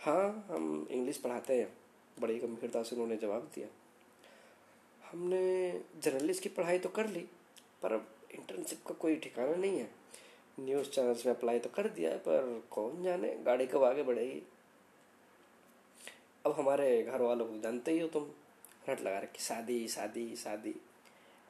[0.00, 1.72] हाँ हम इंग्लिश पढ़ाते हैं।
[2.20, 3.68] बड़ी गंभीरता से उन्होंने जवाब दिया।
[5.02, 5.40] हमने
[6.02, 7.20] जर्नलिस्ट की पढ़ाई तो कर ली,
[7.82, 9.90] पर अब इंटर्नशिप का कोई ठिकाना नहीं है।
[10.60, 13.34] न्यूज़ चैनल्स में अप्लाई तो कर दिया है पर कौन जाने?
[13.36, 14.42] गाड़ी कब आगे बढ़ेगी?
[16.46, 18.30] अब हमारे घर वालों को जानते ही हो तुम।
[18.88, 20.74] रट लगा रखी, शादी शादी शादी।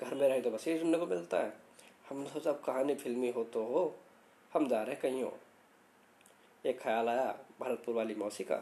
[0.01, 1.53] घर में रहे तो बस यही सुनने को मिलता है।
[2.09, 3.97] हमने सोचा अब कहानी फिल्मी हो तो हो,
[4.53, 5.39] हम जा रहे कहीं हो
[6.64, 8.57] एक ख्याल आया भरतपुर वाली मौसी का,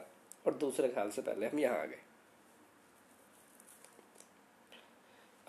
[0.46, 1.98] और दूसरे ख्याल से पहले हम यहाँ आ गए।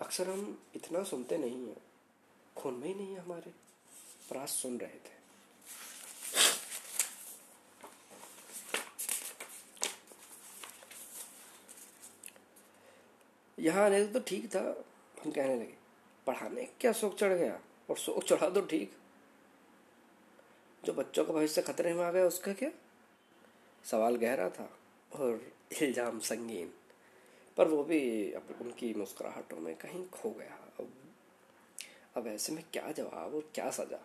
[0.00, 1.76] अक्सर हम इतना सुनते नहीं हैं।
[2.58, 3.50] खून में ही नहीं है हमारे।
[4.28, 5.16] प्रास सुन रहे थे।
[13.58, 14.60] यहाँ आने तो ठीक था,
[15.24, 15.74] हम कहने लगे,
[16.26, 17.58] पढ़ाने क्या शौक चढ़ गया?
[17.90, 18.92] और शौक चढ़ा तो ठीक।
[20.84, 22.70] जो बच्चों का भविष्य खतरे में आ गया, उसका क्या?
[23.84, 24.70] सवाल गहरा था
[25.12, 25.52] और
[25.82, 26.72] इल्ज़ाम संगीन।
[27.56, 30.58] पर वो भी उनकी मुस्कुराहटों में कहीं खो गया।
[32.18, 33.98] अब ऐसे में क्या जवाब और क्या सजा?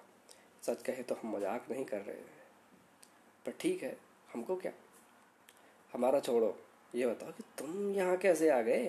[0.64, 2.42] सच कहे तो हम मज़ाक नहीं कर रहे हैं।
[3.46, 3.98] पर ठीक है,
[4.34, 4.72] हमको क्या?
[5.94, 6.56] हमारा छोड़ो।
[6.96, 8.86] ये बताओ कि तुम यहाँ कैसे आ गए?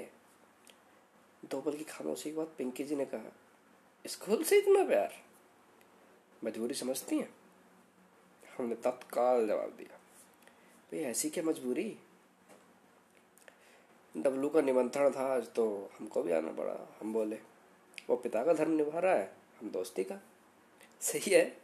[1.45, 3.33] दो पल की खामोशी के बाद पिंकी जी ने कहा,
[4.05, 5.12] स्कूल से इतना प्यार?
[6.45, 7.29] मजबूरी समझती हैं?
[8.59, 9.97] हमने तत्काल जवाब दिया,
[10.93, 11.97] भाई, ऐसी क्या मजबूरी?
[14.14, 15.66] डब्लू का निमंत्रण था आज तो
[15.99, 17.41] हमको भी आना पड़ा, हम बोले।
[18.11, 20.20] वो पिता का धर्म निभा रहा है, हम दोस्ती का।
[21.00, 21.57] सही है,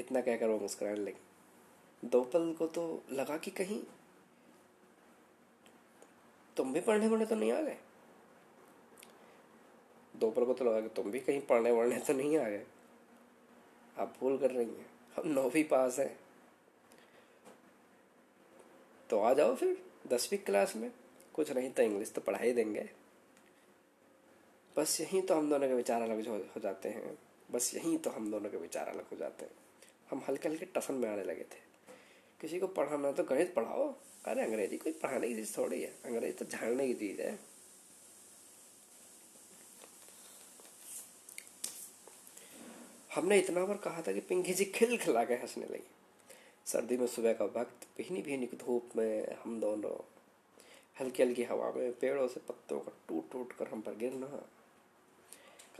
[0.00, 3.82] इतना कहकर वो मुस्कुराने लगी। दो पल को तो लगा कि कहीं
[6.56, 7.76] तुम भी पढ़ने पढ़ने तो नहीं आ गए।
[10.16, 12.66] दोपहर को तो लगा कि तुम भी कहीं पढ़ने वढ़ने तो नहीं आ गए।
[13.98, 16.20] आप भूल कर रही हैं, हम नौवीं पास हैं।
[19.10, 20.92] तो आ जाओ फिर, दसवीं क्लास में।
[21.34, 22.90] कुछ नहीं तो इंग्लिश तो पढ़ा ही देंगे।
[24.76, 27.18] बस यहीं तो हम दोनों के विचार अलग हो जाते हैं।
[27.50, 29.52] बस यहीं तो हम दोनों के विचार अलग हो जाते हैं।
[30.10, 31.60] हम हल्के हल्के टफन में आने लगे थे।
[32.40, 33.94] किसी को पढ़ाना तो गणित पढ़ाओ।
[34.24, 37.38] अरे अंग्रेज़ी कोई पढ़ाने की चीज़ थोड़ी है। अंग्रेज़ी तो झाड़ने की चीज़ है।
[43.14, 45.88] हमने इतना बार कहा था कि पिंकी जी खिल खिला के हंसने लगी।
[46.66, 49.96] सर्दी में सुबह का वक्त भीनी भीनी धूप में हम दोनों,
[51.00, 54.26] हल्की हल्की हवा में पेड़ों से पत्तों का टूट टूट कर हम पर गिरना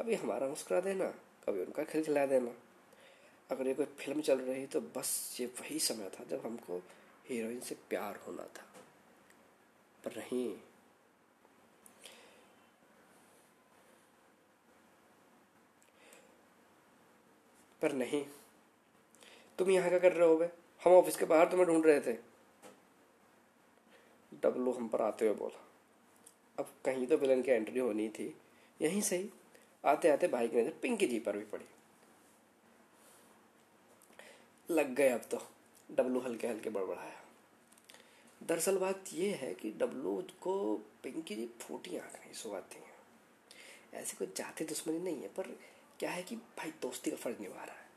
[0.00, 1.06] कभी हमारा मुस्कुरा देना,
[1.46, 2.52] कभी उनका खिलखिला देना।
[3.50, 6.78] अगर ये कोई फ़िल्म चल रही तो बस ये वही समय था जब हमको
[7.28, 8.62] हीरोइन से प्यार होना था।
[10.04, 10.56] पर नहीं।
[17.82, 18.24] पर नहीं।
[19.58, 20.48] तुम यहाँ क्या कर रहे हो
[20.84, 22.12] हम ऑफ़िस के बाहर तुम्हें ढूंढ रहे थे।
[24.42, 25.68] डब्लू हम पर आते हुए बोला।
[26.58, 28.34] अब कहीं तो विलन की एंट्री होनी थी।
[28.82, 29.30] यहीं से ही
[29.84, 31.64] आते आते भाई की नज़र पिंकी जी पर भी पड़ी।
[34.68, 35.40] लग गए अब तो
[35.90, 37.18] डब्लू हल्के हल्के बड़बड़ाया।
[38.40, 40.54] दरअसल बात यह है कि डब्लू को
[41.02, 45.56] पिंकी जी फूटी आँख नहीं सुहाती हैं। ऐसे कोई जाति दुश्मनी नहीं है, पर
[45.98, 47.88] क्या है कि भाई दोस्ती का फ़र्ज़ निभा रहा है।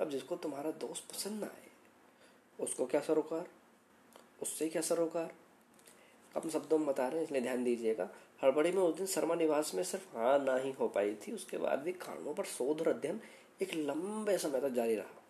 [0.00, 1.68] अब जिसको तुम्हारा दोस्त पसंद ना आए,
[2.58, 3.48] उसको क्या सरोकार?
[4.42, 5.34] उससे क्या सरोकार?
[6.34, 8.08] कम शब्दों में बता रहे हैं, इसलिए ध्यान दीजिएगा।
[8.42, 11.56] हड़बड़ी में उस दिन शर्मा निवास में सिर्फ़ हाँ ना ही हो पाई थी। उसके
[11.56, 13.20] बाद भी कारणों पर शोध और अध्ययन
[13.62, 15.22] एक लंबे समय तक जारी रहा।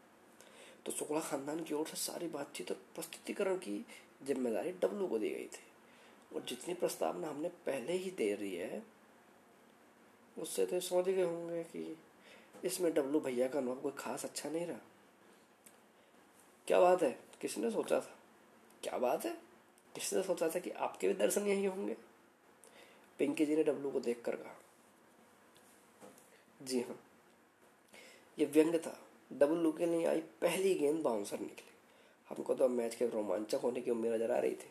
[0.86, 3.84] तो शुक्ला खानदान की ओर से सारी बातचीत और प्रस्तुतिकरण की
[4.26, 8.82] ज़िम्मेदारी डब्लू को दी गई थी। और जितनी प्रस्तावना हमने पहले ही दे रही है,
[10.38, 11.96] उससे तो समझ गए होंगे कि
[12.64, 14.78] इसमें डब्लू भैया का अनुभव कोई खास अच्छा नहीं रहा।
[16.66, 17.18] क्या बात है?
[17.40, 18.14] किसने सोचा था?
[18.82, 19.32] क्या बात है?
[19.94, 21.96] किसने सोचा था कि आपके भी दर्शन यही होंगे?
[23.20, 24.54] पिंकी जी ने डब्लू को देखकर कहा,
[26.60, 26.98] जी हाँ
[28.38, 28.96] ये व्यंग था
[29.30, 31.68] डब्लू के लिए आई पहली गेंद बाउंसर निकली।
[32.28, 34.70] हमको तो अब मैच के रोमांचक होने की उम्मीद नज़र आ रही थी।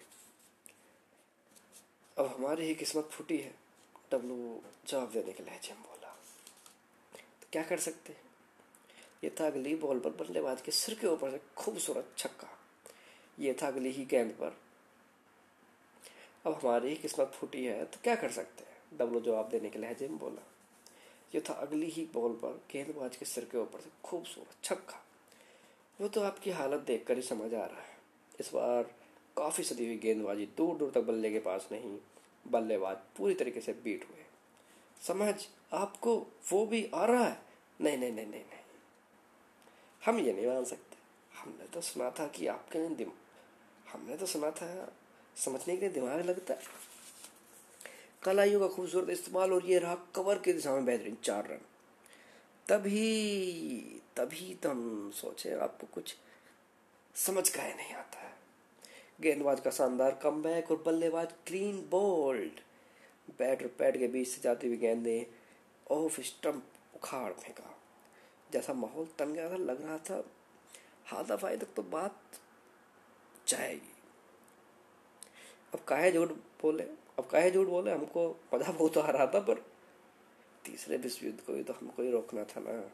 [2.17, 3.53] अब हमारी ही किस्मत फूटी है।
[4.11, 6.09] डब्लू जवाब देने के लहजे में बोला
[7.13, 8.21] तो क्या कर सकते हैं?
[9.23, 12.47] ये था अगली बॉल पर बल्लेबाज के सिर के ऊपर से खूबसूरत छक्का।
[13.37, 14.57] ये था अगली ही गेंद पर
[16.49, 18.97] अब हमारी किस्मत फूटी है तो क्या कर सकते हैं?
[18.97, 20.41] डब्लू जवाब देने के लहजे में बोला,
[21.35, 25.03] ये था अगली ही बॉल पर गेंदबाज के सिर के ऊपर से खूबसूरत छक्का।
[25.99, 27.97] वो तो आपकी हालत देखकर ही समझ आ रहा है।
[28.39, 28.83] इस बार
[29.37, 31.97] काफ़ी सदी हुई गेंदबाजी दूर दूर तक बल्ले के पास नहीं,
[32.45, 34.25] बल्लेबाज पूरी तरीके से बीट हुए।
[35.01, 35.33] समझ?
[35.73, 36.15] आपको
[36.51, 37.41] वो भी आ रहा है?
[37.81, 38.59] नहीं नहीं नहीं नहीं नहीं।
[40.01, 40.97] हम ये नहीं मान सकते।
[41.33, 43.11] हमने तो सुना था कि आपके दिम
[43.91, 44.67] हमने तो सुना था
[45.35, 46.59] समझने के लिए दिमाग लगता है।
[48.23, 51.61] कलाइयों का खूबसूरत इस्तेमाल और ये रहा कवर के दिशा में बेहतरीन चार रन
[52.67, 56.15] तभी तभी तो हम सोचे, आपको कुछ
[57.15, 58.33] समझ का नहीं आता है।
[59.21, 62.59] गेंदबाज का शानदार कम और बल्लेबाज क्लीन बोल्ड
[63.39, 65.25] बैट और पैड के बीच से जाती हुई गेंदें
[65.87, 67.75] ऑफ़ स्टम्प उखाड़ फेंका।
[68.49, 70.23] जैसा माहौल तन गया था, लग रहा था
[71.05, 72.39] हाथ दफाई तक तो बात
[73.47, 73.93] जाएगी।
[75.73, 76.83] अब काहे झूठ बोले?
[77.19, 77.91] अब काहे झूठ बोले?
[77.91, 79.65] हमको पता बहुत आ रहा था, पर
[80.65, 82.91] तीसरे विश्व युद्ध को भी तो हमको ही रोकना था ना।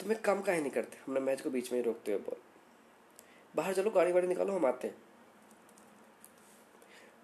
[0.00, 0.98] तुम्हें कम काहे नहीं करते?
[1.06, 2.40] हमने मैच को बीच में ही रोकते हुए बोल।
[3.56, 4.96] बाहर चलो गाड़ी वाड़ी निकालो, हम आते हैं।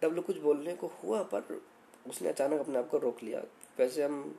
[0.02, 1.62] डब्लू कुछ बोलने को हुआ, पर
[2.06, 3.42] उसने अचानक अपने आप को रोक लिया।
[3.78, 4.38] वैसे हम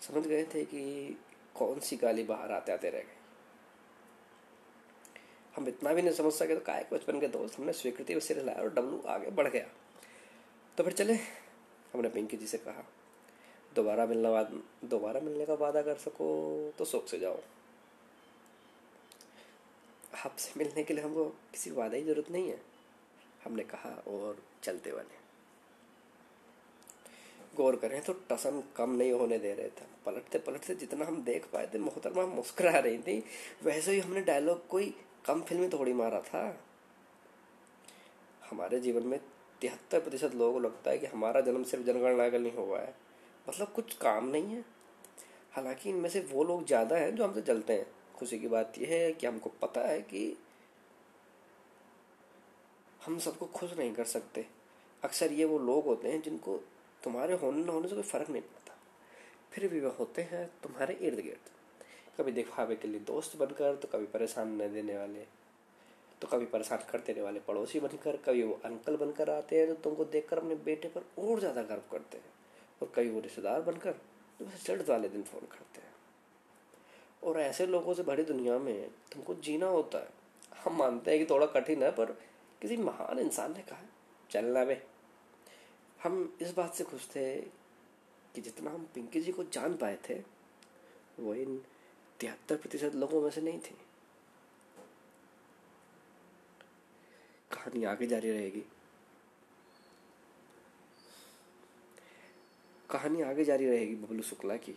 [0.00, 1.16] समझ गए थे कि
[1.54, 3.19] कौन सी गाली बाहर आते आते रह गए
[5.60, 8.60] हम इतना भी नहीं समझ सके तो काय बचपन के दोस्त, हमने स्वीकृति उसे लाया
[8.60, 9.66] और डब्लू आगे बढ़ गया।
[10.78, 11.14] तो फिर चले,
[11.92, 12.84] हमने पिंकी जी से कहा,
[13.72, 16.28] दोबारा मिलने वाद दोबारा मिलने का वादा कर सको
[16.78, 17.40] तो शोक से जाओ।
[20.16, 22.60] आपसे मिलने के लिए हमको किसी वादा की ज़रूरत नहीं है।
[23.44, 25.18] हमने कहा, और चलते बने
[27.56, 31.46] गौर करें तो टसन कम नहीं होने दे रहे थे। पलटते पलटते जितना हम देख
[31.52, 33.22] पाए थे, मोहतरमा मुस्कुरा रही थी,
[33.62, 34.94] वैसे ही हमने डायलॉग कोई
[35.26, 36.60] कम फ़िल्म थोड़ी मारा था।
[38.50, 39.20] हमारे जीवन में
[39.60, 42.94] तिहत्तर प्रतिशत लोगों को लगता है कि हमारा जन्म सिर्फ़ जनगणना के लिए हुआ है।
[43.48, 44.64] मतलब कुछ काम नहीं है।
[45.52, 48.88] हालाँकि इनमें से वो लोग ज़्यादा हैं जो हमसे जलते हैं। खुशी की बात यह
[48.88, 50.36] है कि हमको पता है कि
[53.06, 54.46] हम सबको खुश नहीं कर सकते।
[55.04, 56.56] अक्सर ये वो लोग होते हैं जिनको
[57.02, 58.74] तुम्हारे होने न होने से कोई फ़र्क नहीं पड़ता।
[59.52, 61.59] फिर भी वह होते हैं तुम्हारे इर्द गिर्द
[62.20, 65.26] कभी दिखावे के लिए दोस्त बनकर तो कभी परेशान न देने वाले
[66.22, 69.74] तो कभी परेशान कर देने वाले पड़ोसी बनकर, कभी वो अंकल बनकर आते हैं जो
[69.76, 72.24] तुमको देखकर अपने बेटे पर और ज़्यादा गर्व करते हैं,
[72.82, 73.92] और कभी वो रिश्तेदार बनकर
[74.40, 75.88] तो बस वाले दिन फ़ोन करते हैं।
[77.22, 80.08] और ऐसे लोगों से भरी दुनिया में तुमको जीना होता है।
[80.54, 82.12] हम मानते हैं कि थोड़ा कठिन है, पर
[82.62, 83.82] किसी महान इंसान ने कहा
[84.30, 84.80] चलना बे।
[86.00, 87.34] हम इस बात से खुश थे
[88.34, 90.14] कि जितना हम पिंकी जी को जान पाए थे,
[91.20, 91.60] वो इन
[92.20, 93.76] तिहत्तर प्रतिशत लोगों में से नहीं थी।
[97.52, 98.60] कहानी आगे जारी रहेगी।
[102.90, 104.72] कहानी आगे जारी रहेगी बबलू शुक्ला की।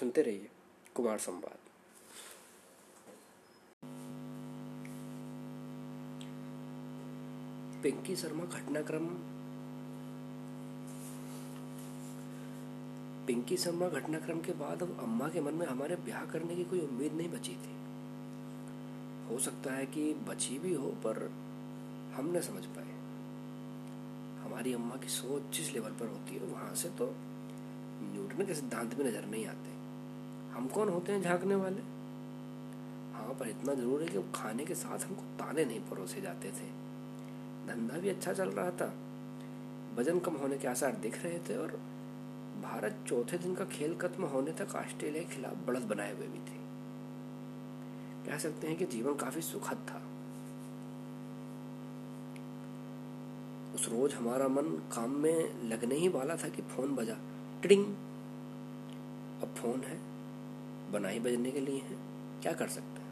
[0.00, 0.50] सुनते रहिए
[0.94, 1.58] कुमार संवाद।
[7.82, 9.29] पिंकी शर्मा घटनाक्रम
[13.26, 16.80] पिंकी शर्मा घटनाक्रम के बाद अब अम्मा के मन में हमारे ब्याह करने की कोई
[16.80, 17.74] उम्मीद नहीं बची थी।
[19.30, 21.30] हो सकता है कि बची भी हो, पर
[22.16, 22.98] हम न समझ पाए।
[24.44, 27.06] हमारी अम्मा की सोच जिस लेवल पर होती है, वहाँ से तो
[28.02, 29.70] न्यूटन के सिद्धांत में नज़र नहीं आते।
[30.52, 31.82] हम कौन होते हैं झांकने वाले?
[33.14, 36.68] हाँ पर इतना ज़रूर है कि खाने के साथ हमको ताने नहीं परोसे जाते थे।
[37.68, 38.92] धंधा भी अच्छा चल रहा था।
[39.96, 41.80] वज़न कम होने के आसार दिख रहे थे और
[42.62, 46.38] भारत चौथे दिन का खेल खत्म होने तक ऑस्ट्रेलिया के खिलाफ बढ़त बनाए हुए भी
[46.38, 46.58] थे।
[48.26, 50.02] कह सकते हैं कि जीवन काफ़ी सुखद था।
[53.74, 54.62] उस रोज हमारा मन
[54.94, 57.16] काम में लगने ही वाला था कि फ़ोन बजा।
[57.62, 57.84] टिडिंग
[59.42, 59.98] अब फ़ोन है
[60.92, 61.96] बना ही बजने के लिए है,
[62.42, 63.08] क्या कर सकते हैं?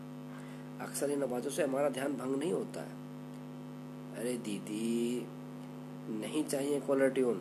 [0.81, 2.97] अक्सर इन आवाजों से हमारा ध्यान भंग नहीं होता है।
[4.17, 5.27] अरे दीदी,
[6.11, 7.41] नहीं चाहिए कॉलर ट्यून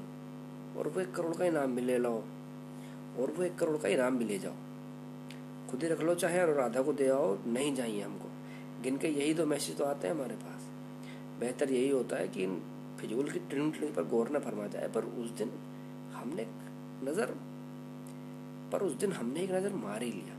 [0.78, 2.12] और वो एक करोड़ का इनाम भी ले लो
[3.20, 4.54] और वो एक करोड़ का इनाम भी ले जाओ।
[5.70, 8.30] खुद ही रख लो चाहे और राधा को दे आओ, नहीं चाहिए हमको।
[8.84, 10.68] गिन के यही दो मैसेज तो आते हैं हमारे पास।
[11.40, 12.62] बेहतर यही होता है कि इन
[13.00, 15.52] फिजूल की ट्रिन पर गौर न फरमा जाए, पर उस दिन
[16.14, 16.46] हमने
[17.04, 17.34] नज़र,
[18.72, 20.36] पर उस दिन हमने एक नज़र मार ही लिया।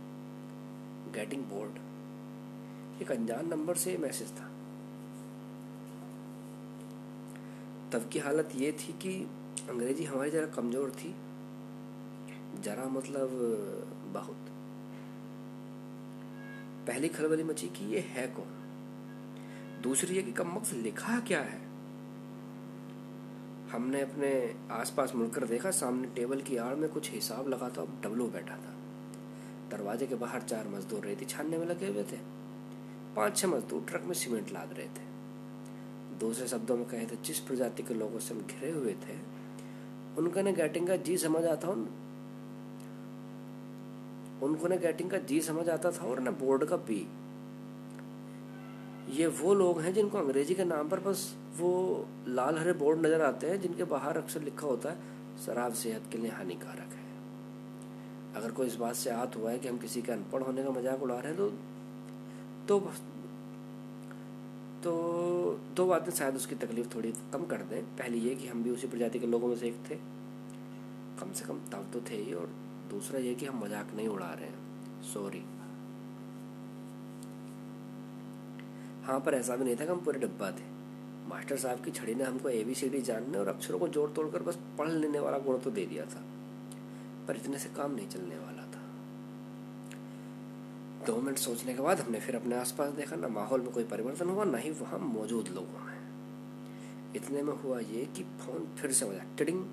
[1.15, 4.49] गेटिंग बोर्ड एक अनजान नंबर से मैसेज था।
[7.93, 9.13] तब की हालत ये थी कि
[9.71, 11.15] अंग्रेज़ी हमारी जरा कमज़ोर थी।
[12.63, 13.29] जरा मतलब
[14.13, 14.37] बहुत।
[16.87, 18.55] पहली खलबली मची कि ये है कौन?
[19.83, 21.69] दूसरी ये कि कम लिखा क्या है?
[23.73, 28.27] हमने अपने आसपास मुड़कर देखा, सामने टेबल की आड़ में कुछ हिसाब लगाता अब डब्लू
[28.27, 28.75] बैठा था।
[29.71, 32.17] दरवाजे के बाहर चार मजदूर रेती छानने में लगे हुए थे।
[33.17, 35.09] पाँच छह मजदूर ट्रक में सीमेंट लाद रहे थे।
[36.19, 39.28] दूसरे शब्दों में कहे तो जिस प्रजाति के लोगों से हम घिरे हुए थे
[40.19, 41.89] उनको ने गैटिंग का जी समझ आता उन
[44.43, 47.07] उनको ने गैटिंग का जी समझ आता था और न बोर्ड का बी
[49.13, 51.21] ये वो लोग हैं जिनको अंग्रेज़ी के नाम पर बस
[51.57, 51.71] वो
[52.29, 54.97] लाल हरे बोर्ड नज़र आते हैं, जिनके बाहर अक्सर लिखा होता है,
[55.45, 57.07] शराब सेहत के लिए हानिकारक है।
[58.37, 60.71] अगर कोई इस बात से आहत हुआ है कि हम किसी के अनपढ़ होने का
[60.71, 61.49] मज़ाक उड़ा रहे हैं तो
[62.69, 62.79] तो
[65.79, 68.87] दो बातें शायद उसकी तकलीफ़ थोड़ी कम कर दें। पहली ये कि हम भी उसी
[68.87, 69.95] प्रजाति के लोगों में से एक थे।
[71.21, 72.47] कम से कम तब तो थे ही और
[72.91, 75.43] दूसरा ये कि हम मज़ाक नहीं उड़ा रहे हैं। सॉरी
[79.05, 80.67] हाँ पर ऐसा भी नहीं था कि हम पूरे डब्बा थे।
[81.29, 84.11] मास्टर साहब की छड़ी ने हमको ए बी सी डी जानने और अक्षरों को जोड़
[84.11, 86.23] तोड़ कर बस पढ़ लेने वाला गुण तो दे दिया था।
[87.29, 88.68] पर इतने से काम नहीं चलने वाला।
[91.07, 94.29] दो मिनट सोचने के बाद हमने फिर अपने आसपास देखा, ना माहौल में कोई परिवर्तन
[94.29, 95.97] हुआ, ना ही वहाँ मौजूद लोगों में।
[97.17, 99.65] इतने में हुआ ये कि फ़ोन फिर से बजा, टिडिंग।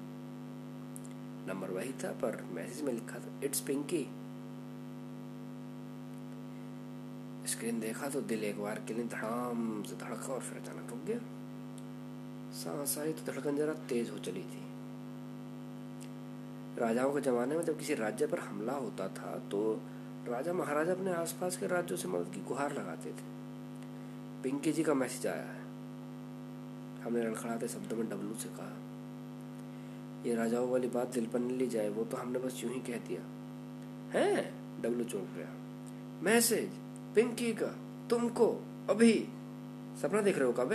[1.47, 4.05] नंबर वही था, पर मैसेज में लिखा था इट्स पिंकी
[7.47, 11.03] स्क्रीन देखा तो दिल एक बार के लिए धड़ाम से धड़का और फिर अचानक रुक
[11.05, 11.19] गया।
[12.53, 14.63] सांस आई तो धड़कन जरा तेज हो चली थी।
[16.80, 19.61] राजाओं के जमाने में जब किसी राज्य पर हमला होता था तो
[20.30, 23.23] राजा महाराजा अपने आसपास के राज्यों से मदद की गुहार लगाते थे।
[24.43, 25.59] पिंकी जी का मैसेज आया है।
[27.03, 28.71] हमने लड़खड़ाते शब्दों में डब्लू से कहा
[30.26, 32.80] ये राजाओं वाली बात दिल पर नहीं ली जाए वो तो हमने बस यूँ ही
[32.80, 33.21] कह दिया।
[34.13, 34.32] है?
[34.82, 35.49] डब्लू चौंक गया।
[36.23, 36.69] मैसेज?
[37.15, 37.69] पिंकी का?
[38.09, 38.47] तुमको?
[38.89, 39.13] अभी?
[40.01, 40.73] सपना देख रहे हो कब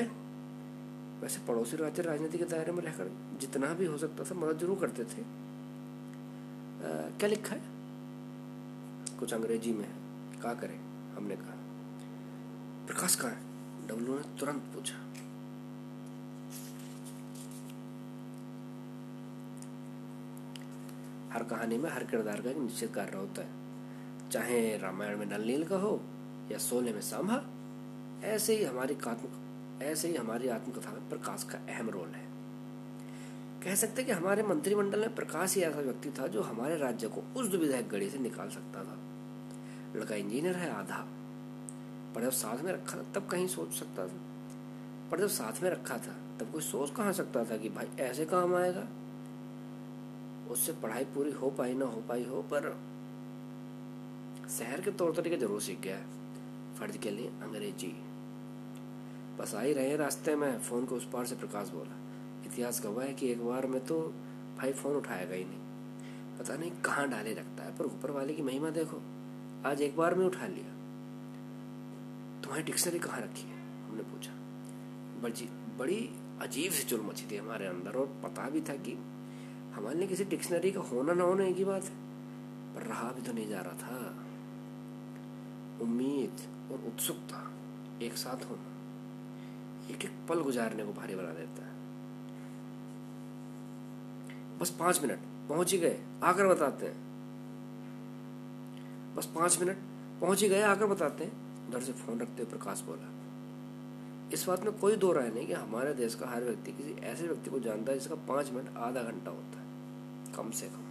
[1.23, 4.79] वैसे पड़ोसी राज्य राजनीति के दायरे में रहकर जितना भी हो सकता था मदद ज़रूर
[4.79, 7.70] करते थे। आ, क्या लिखा है?
[9.21, 9.95] कुछ अंग्रेज़ी में है।
[10.41, 10.79] क्या करें?
[11.17, 11.57] हमने कहा,
[12.87, 13.41] प्रकाश कहा है?
[13.87, 14.95] डब्लू ने तुरंत पूछा।
[21.35, 23.51] हर कहानी में हर किरदार का एक निश्चित कार्य होता है।
[24.31, 26.01] चाहे रामायण में नल नील का हो,
[26.53, 27.45] या सोने में सांभा,
[28.27, 29.29] ऐसे ही हमारी आत्म
[29.83, 32.27] ऐसे ही हमारी आत्मकथा में प्रकाश का अहम रोल है।
[33.65, 37.41] कह सकते कि हमारे मंत्रिमंडल में प्रकाश ही ऐसा व्यक्ति था जो हमारे राज्य को
[37.41, 39.00] उस दुविधा घड़ी से निकाल सकता था।
[39.97, 41.07] लड़का इंजीनियर है आधा।
[42.15, 44.21] पर जब साथ में रखा था, तब कहीं सोच सकता था।
[45.11, 48.25] पर जब साथ में रखा था, तब कोई सोच कहा सकता था कि भाई ऐसे
[48.25, 48.89] काम आएगा?
[50.51, 52.79] उससे पढ़ाई पूरी हो पाई, ना हो पाई हो, पर
[54.49, 55.99] शहर के तौर तरीके ज़रूर सीख गया
[56.79, 57.97] फ़र्ज़ के लिए अंग्रेज़ी।
[59.39, 61.97] बस आ रहे रास्ते में, फ़ोन को उस पार से प्रकाश बोला।
[62.47, 64.01] इतिहास गवाह है कि एक बार में तो
[64.59, 65.59] भाई फ़ोन उठाएगा ही नहीं।
[66.39, 69.03] पता नहीं कहाँ डाले रखता है, पर ऊपर वाले की महिमा देखो।
[69.67, 70.69] आज एक बार में उठा लिया।
[72.43, 73.89] तुम्हारी डिक्शनरी कहाँ रखी है?
[73.89, 74.33] हमने पूछा।
[75.23, 75.49] बड़ी
[75.79, 78.93] बड़ी अजीब सी चुल मची थी हमारे अंदर, और पता भी था कि
[79.75, 81.97] हमारे लिए किसी डिक्शनरी का होना ना होना ही बात है।
[82.75, 83.97] पर रहा भी तो नहीं जा रहा था।
[85.83, 86.41] उम्मीद
[86.73, 87.51] और उत्सुकता
[88.03, 91.79] एक साथ होना, एक एक पल गुजारने को भारी बना देता है।
[94.59, 97.10] बस पाँच मिनट, पहुँच ही गए। आकर बताते हैं।
[99.17, 99.77] बस पाँच मिनट।
[100.21, 103.09] पहुँच ही गए आकर बताते हैं। उधर से फ़ोन रखते हुए प्रकाश बोला,
[104.33, 107.27] इस बात में कोई दो राय नहीं कि हमारे देश का हर व्यक्ति किसी ऐसे
[107.27, 109.67] व्यक्ति को जानता है जिसका पाँच मिनट आधा घंटा होता है,
[110.35, 110.89] कम से कम।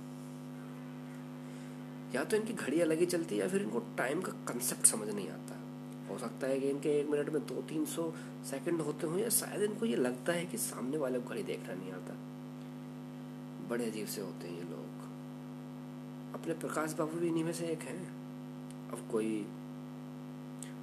[2.15, 5.09] या तो इनकी घड़ी अलग ही चलती है या फिर इनको टाइम का कंसेप्ट समझ
[5.09, 5.57] नहीं आता।
[6.09, 8.11] हो सकता है कि इनके एक मिनट में दो तीन सौ
[8.45, 11.73] सेकेंड होते हो या शायद इनको ये लगता है कि सामने वाले को घड़ी देखना
[11.73, 12.13] नहीं आता।
[13.69, 14.58] बड़े अजीब से होते हैं
[16.39, 18.01] अपने प्रकाश बाबू भी इन्हीं में से एक हैं।
[18.91, 19.31] अब कोई,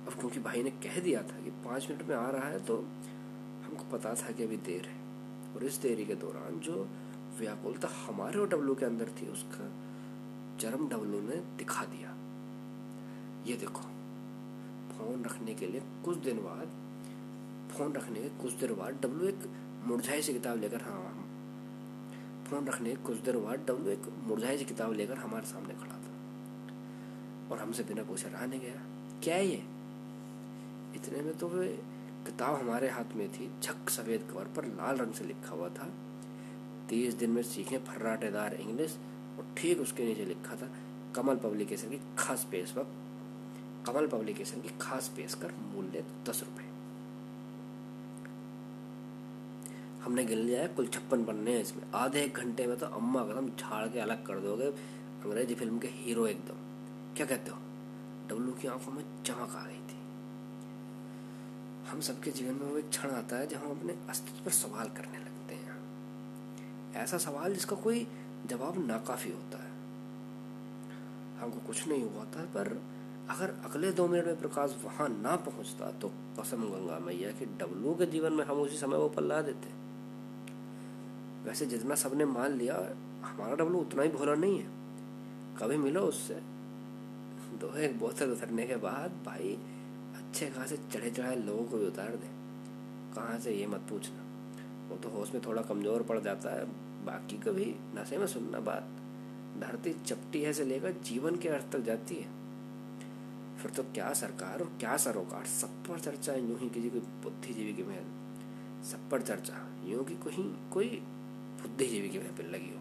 [0.07, 2.77] अब क्योंकि भाई ने कह दिया था कि पाँच मिनट में आ रहा है तो
[3.65, 6.87] हमको पता था कि अभी देर है। और इस देरी के दौरान जो
[7.39, 9.71] व्याकुलता हमारे और डब्लू के अंदर थी, उसका
[10.61, 12.15] चरम डब्लू ने दिखा दिया।
[13.47, 13.83] ये देखो,
[14.93, 16.69] फ़ोन रखने के लिए कुछ दिन बाद,
[17.73, 19.49] फ़ोन रखने के कुछ देर बाद डब्लू एक
[19.87, 21.16] मुरझाई सी किताब लेकर हाँ
[22.47, 27.51] फ़ोन रखने कुछ देर बाद डब्लू एक मुरझाई सी किताब लेकर हमारे सामने खड़ा था।
[27.51, 28.83] और हमसे बिना पूछे रहा नहीं गया,
[29.25, 29.63] क्या है ये?
[30.97, 31.67] इतने में तो वे
[32.27, 35.89] किताब हमारे हाथ में थी झक सफ़ेद कवर पर लाल रंग से लिखा हुआ था।
[36.89, 38.97] तीस दिन में सीखे फर्राटेदार इंग्लिश
[39.39, 40.71] और ठीक उसके नीचे लिखा था,
[41.17, 42.95] कमल पब्लिकेशन की खास पेश वक्त
[43.87, 46.66] कमल पब्लिकेशन की खास पेश कर मूल्य दस रुपए।
[50.07, 53.23] हमने गिन लिया है, कुल छप्पन पन्ने हैं इसमें। आधे एक घंटे में तो अम्मा
[53.25, 56.59] कसम झाड़ के अलग कर दोगे अंग्रेज़ी फ़िल्म के हीरो एकदम।
[57.17, 57.57] क्या कहते हो?
[58.29, 59.97] डब्लू की आँखों में चमक आ गई थी।
[61.91, 64.89] हम सबके जीवन में वो एक क्षण आता है जब हम अपने अस्तित्व पर सवाल
[64.89, 65.75] करने लगते हैं।
[66.95, 68.07] ऐसा सवाल जिसका कोई
[68.47, 69.71] जवाब नाकाफी होता है।
[71.41, 72.81] हमको कुछ नहीं हुआ था, पर
[73.31, 76.09] अगर अगले दो मिनट में प्रकाश वहाँ ना पहुँचता तो
[76.41, 79.86] कसम गंगा मैया कि डब्लू के जीवन में हम उसी समय वो पल्ला देते।
[81.47, 82.75] वैसे जितना सबने मान लिया,
[83.23, 84.71] हमारा डब्लू उतना ही भोला नहीं है।
[85.59, 86.35] कभी मिलो उससे।
[87.61, 89.53] दो एक बोतल उतरने के बाद भाई,
[90.17, 92.29] अच्छे खासे चढ़े चढ़ाए लोगों को भी उतार दे।
[93.15, 94.25] कहाँ से ये मत पूछना।
[94.89, 96.65] वो तो होश में थोड़ा कमज़ोर पड़ जाता है।
[97.05, 98.89] बाकी कभी नशे में सुनना बात।
[99.61, 102.35] धरती चपटी है से लेकर जीवन के अर्थ तक जाती है।
[103.59, 107.01] फिर तो क्या सरकार और क्या सरोकार, सब पर चर्चा है। यूँ ही किसी कोई
[107.23, 111.03] बुद्धिजीवी की महल सब पर चर्चा। यूँ कि कोई कोई
[111.57, 112.81] बुद्धिजीवी की महफिल लगी हो।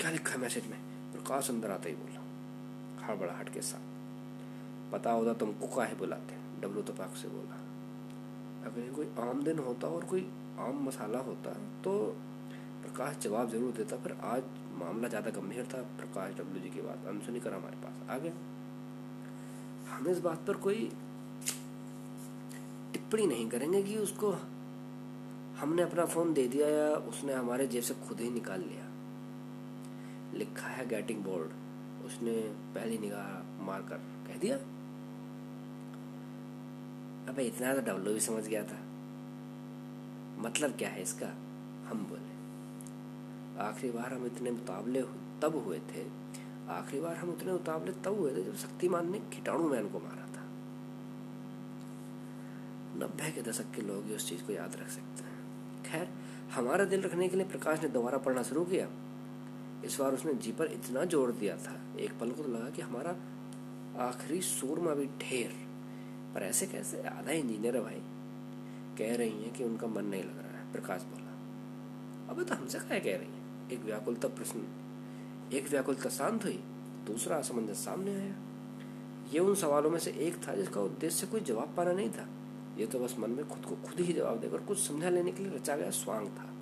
[0.00, 0.78] क्या लिखा है मैसेज में?
[1.12, 2.24] प्रकाश अंदर आता ही बोला।
[3.06, 3.94] हड़बड़ाहट के साथ।
[4.92, 7.56] पता होता तुमको काहे बुलाते डब्लू तो पाक से बोला।
[8.66, 10.26] अगर कोई आम दिन होता और कोई
[10.60, 11.50] आम मसाला होता
[11.84, 11.92] तो
[12.82, 14.42] प्रकाश जवाब ज़रूर देता, पर आज
[14.78, 18.32] मामला ज़्यादा गंभीर था। प्रकाश डब्ल्यू जी की बात अनसुनी कर हमारे पास। आ गया
[19.88, 20.90] हम इस बात पर कोई
[22.92, 24.30] टिप्पणी नहीं करेंगे कि उसको
[25.56, 28.86] हमने अपना फ़ोन दे दिया या उसने हमारे जेब से खुद ही निकाल लिया?
[30.38, 31.50] लिखा है गेटिंग बोर्ड
[32.06, 32.32] उसने
[32.74, 34.56] पहली निगाह मार कर कह दिया।
[37.32, 38.78] अबे, इतना तो डब्लो भी समझ गया था।
[40.42, 41.26] मतलब क्या है इसका?
[41.88, 42.36] हम बोले,
[43.60, 45.02] आखिरी बार हम इतने मुताबले
[45.42, 46.06] तब हुए थे।
[46.68, 50.26] आखिरी बार हम उतने उतावले तब हुए थे जब शक्तिमान ने कीटाणु मैन को मारा
[50.26, 50.44] था।
[53.06, 55.25] नब्बे के दशक के लोग उस चीज़ को याद रख सकते हैं।
[55.86, 56.08] खैर,
[56.54, 58.88] हमारा दिल रखने के लिए प्रकाश ने दोबारा पढ़ना शुरू किया।
[59.84, 62.82] इस बार उसने जी पर इतना ज़ोर दिया था, एक पल को तो लगा कि
[62.82, 63.16] हमारा
[64.04, 65.52] आखिरी सूरमा भी ढेर।
[66.34, 67.02] पर ऐसे कैसे?
[67.02, 68.02] आधा इंजीनियर है भाई।
[68.98, 71.32] कह रही हैं कि उनका मन नहीं लग रहा है, प्रकाश बोला।
[72.32, 74.66] अबे तो हमसे क्या कह रही है। एक व्याकुलता प्रश्न,
[75.52, 76.58] एक व्याकुलता शांत हुई,
[77.06, 78.34] दूसरा असमंजस सामने आया।
[79.32, 82.26] ये उन सवालों में से एक था जिसका उद्देश्य कोई जवाब पाना नहीं था।
[82.76, 85.42] ये तो बस मन में खुद को खुद ही जवाब देकर कुछ समझा लेने के
[85.42, 86.52] लिए रचा गया स्वांग था।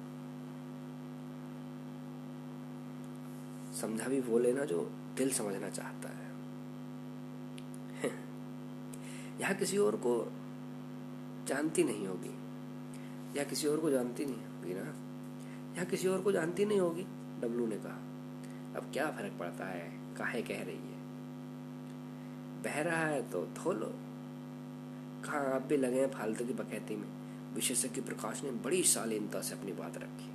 [3.75, 6.25] समझा भी वो लेना जो दिल समझना चाहता है।
[9.41, 10.33] यहाँ किसी और को
[11.47, 12.45] जानती नहीं होगी।
[13.39, 15.05] या किसी और को जानती नहीं होगी ना।
[15.75, 17.03] यहाँ किसी और को जानती नहीं होगी,
[17.41, 18.01] डब्लू ने कहा।
[18.77, 20.15] अब क्या फ़र्क पड़ता है?
[20.17, 20.95] काहे कह रही है?
[22.63, 23.95] बह रहा है तो धो लो।
[25.25, 27.09] कहा आप भी लगे हैं फालतू की बकैती में।
[27.55, 30.31] विशेषज्ञ प्रकाश ने बड़ी शालीनता से अपनी बात रखी।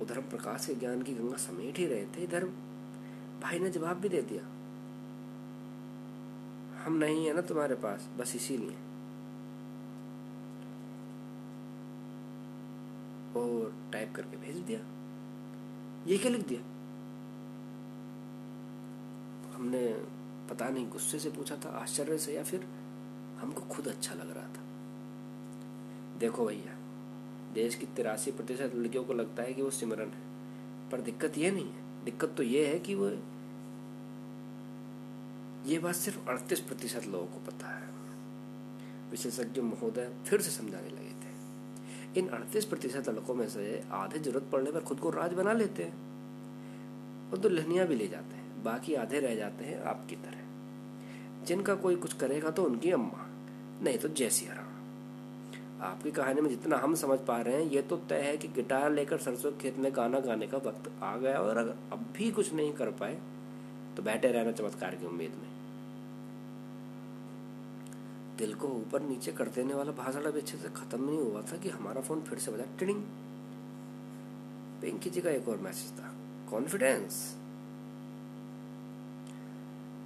[0.00, 2.44] उधर प्रकाश के ज्ञान की गंगा समेट ही रहे थे, इधर
[3.42, 4.42] भाई ने जवाब भी दे दिया।
[6.84, 8.76] हम नहीं है ना तुम्हारे पास, बस इसीलिए।
[13.36, 14.80] और टाइप करके भेज दिया।
[16.06, 16.60] ये क्या लिख दिया?
[19.54, 19.88] हमने
[20.50, 22.68] पता नहीं, गुस्से से पूछा था, आश्चर्य से या फिर
[23.44, 24.64] हमको खुद अच्छा लग रहा था।
[26.18, 26.78] देखो भैया,
[27.52, 30.34] देश की तिरासी प्रतिशत लड़कियों को लगता है कि वो सिमरन है।
[30.90, 33.08] पर दिक्कत ये नहीं है। दिक्कत तो ये है कि वो,
[35.70, 37.88] ये बात सिर्फ़ अड़तीस प्रतिशत लोगों को पता है।
[39.10, 41.34] विशेषज्ञ महोदय फिर से समझाने लगे थे।
[42.20, 45.82] इन अड़तीस प्रतिशत लड़कों में से आधे ज़रूरत पड़ने पर खुद को राज बना लेते
[45.82, 46.14] हैं।
[47.30, 50.44] और दुल्हनिया भी ले जाते हैं। बाकी आधे रह जाते हैं आपकी तरह।
[51.44, 53.23] जिनका कोई कुछ करेगा तो उनकी अम्मा।
[53.82, 54.62] नहीं तो जैसी हरा
[55.82, 58.90] आपकी कहानी में जितना हम समझ पा रहे हैं, ये तो तय है कि गिटार
[58.92, 62.30] लेकर सरसों के खेत में गाना गाने का वक्त आ गया और अगर अब भी
[62.30, 63.18] कुछ नहीं कर पाए
[63.96, 65.52] तो बैठे रहना चमत्कार की उम्मीद में।
[68.38, 71.56] दिल को ऊपर नीचे कर देने वाला भाषण अभी अच्छे से खत्म नहीं हुआ था
[71.56, 73.02] कि हमारा फ़ोन फिर से बजा, टिडिंग।
[74.80, 76.12] पिंकी जी का एक और मैसेज था,
[76.50, 77.24] कॉन्फिडेंस?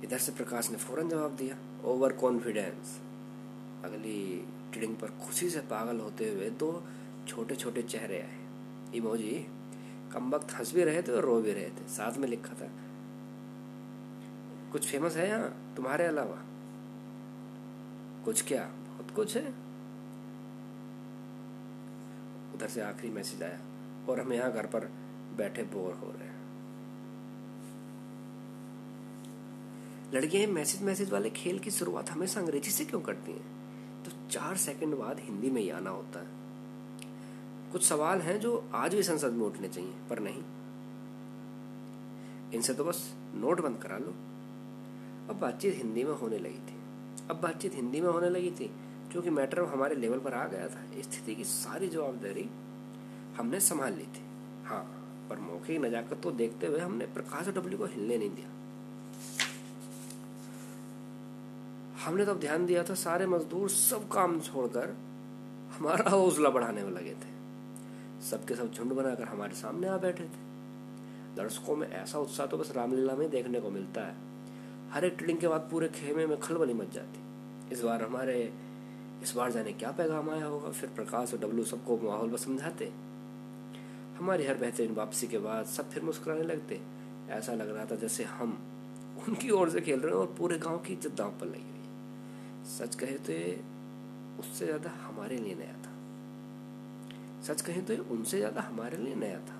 [0.04, 3.00] इधर से प्रकाश ने फ़ौरन जवाब दिया, ओवर कॉन्फिडेंस।
[3.84, 4.20] अगली
[4.72, 6.70] टिडिंग पर खुशी से पागल होते हुए दो
[7.28, 9.46] छोटे छोटे चेहरे आए। इमोजी
[10.12, 12.70] कम वक्त हंस भी रहे थे और रो भी रहे थे। साथ में लिखा था,
[14.72, 16.36] कुछ फ़ेमस है यहाँ तुम्हारे अलावा?
[18.24, 18.62] कुछ क्या?
[18.62, 19.46] बहुत कुछ है।
[22.54, 23.60] उधर से आखिरी मैसेज आया,
[24.08, 24.90] और हम यहाँ घर पर
[25.36, 26.36] बैठे बोर हो रहे हैं।
[30.14, 33.57] लड़कियाँ मैसेज मैसेज वाले खेल की शुरुआत हमेशा अंग्रेज़ी से क्यों करती हैं?
[34.30, 36.36] चार सेकंड बाद हिंदी में ही आना होता है।
[37.72, 40.42] कुछ सवाल हैं जो आज भी संसद में उठने चाहिए, पर नहीं।
[42.52, 44.10] इनसे तो बस नोट बंद करा लो।
[45.28, 46.76] अब बातचीत हिंदी में होने लगी थी।
[47.30, 48.70] अब बातचीत हिंदी में होने लगी थी
[49.12, 52.48] क्योंकि मैटर हमारे लेवल पर आ गया था। स्थिति की सारी जवाबदारी
[53.36, 54.22] हमने संभाल ली थी।
[54.64, 54.82] हाँ
[55.30, 58.48] पर मौके की नजाकत को देखते हुए हमने प्रकाश डब्ल्यू को हिलने नहीं दिया।
[61.98, 64.94] हमने तब ध्यान दिया था सारे मजदूर सब काम छोड़कर
[65.78, 67.30] हमारा हौसला बढ़ाने में लगे थे।
[68.20, 70.46] सबके सब झुंड बनाकर हमारे सामने आ बैठे थे।
[71.36, 74.14] दर्शकों में ऐसा उत्साह तो बस रामलीला में देखने को मिलता है।
[74.90, 78.52] हर एक ट्रेडिंग के बाद पूरे खेमे में खलबली मच जाती। इस बार हमारे,
[79.22, 80.70] इस बार जाने क्या पैगाम आया होगा?
[80.70, 82.92] फिर प्रकाश और डब्लू सबको माहौल में समझाते।
[84.18, 86.80] हमारी हर बेहतरीन वापसी के बाद सब फिर मुस्कुराने लगते।
[87.30, 88.58] ऐसा लग रहा था जैसे हम
[89.28, 91.77] उनकी ओर से खेल रहे हैं और पूरे गाँव की इज़्ज़त दांव पर लगी।
[92.68, 93.60] सच कहे तो ये
[94.40, 95.92] उससे ज़्यादा हमारे लिए नया था।
[97.42, 99.56] सच कहे तो ये उनसे ज़्यादा हमारे लिए नया था।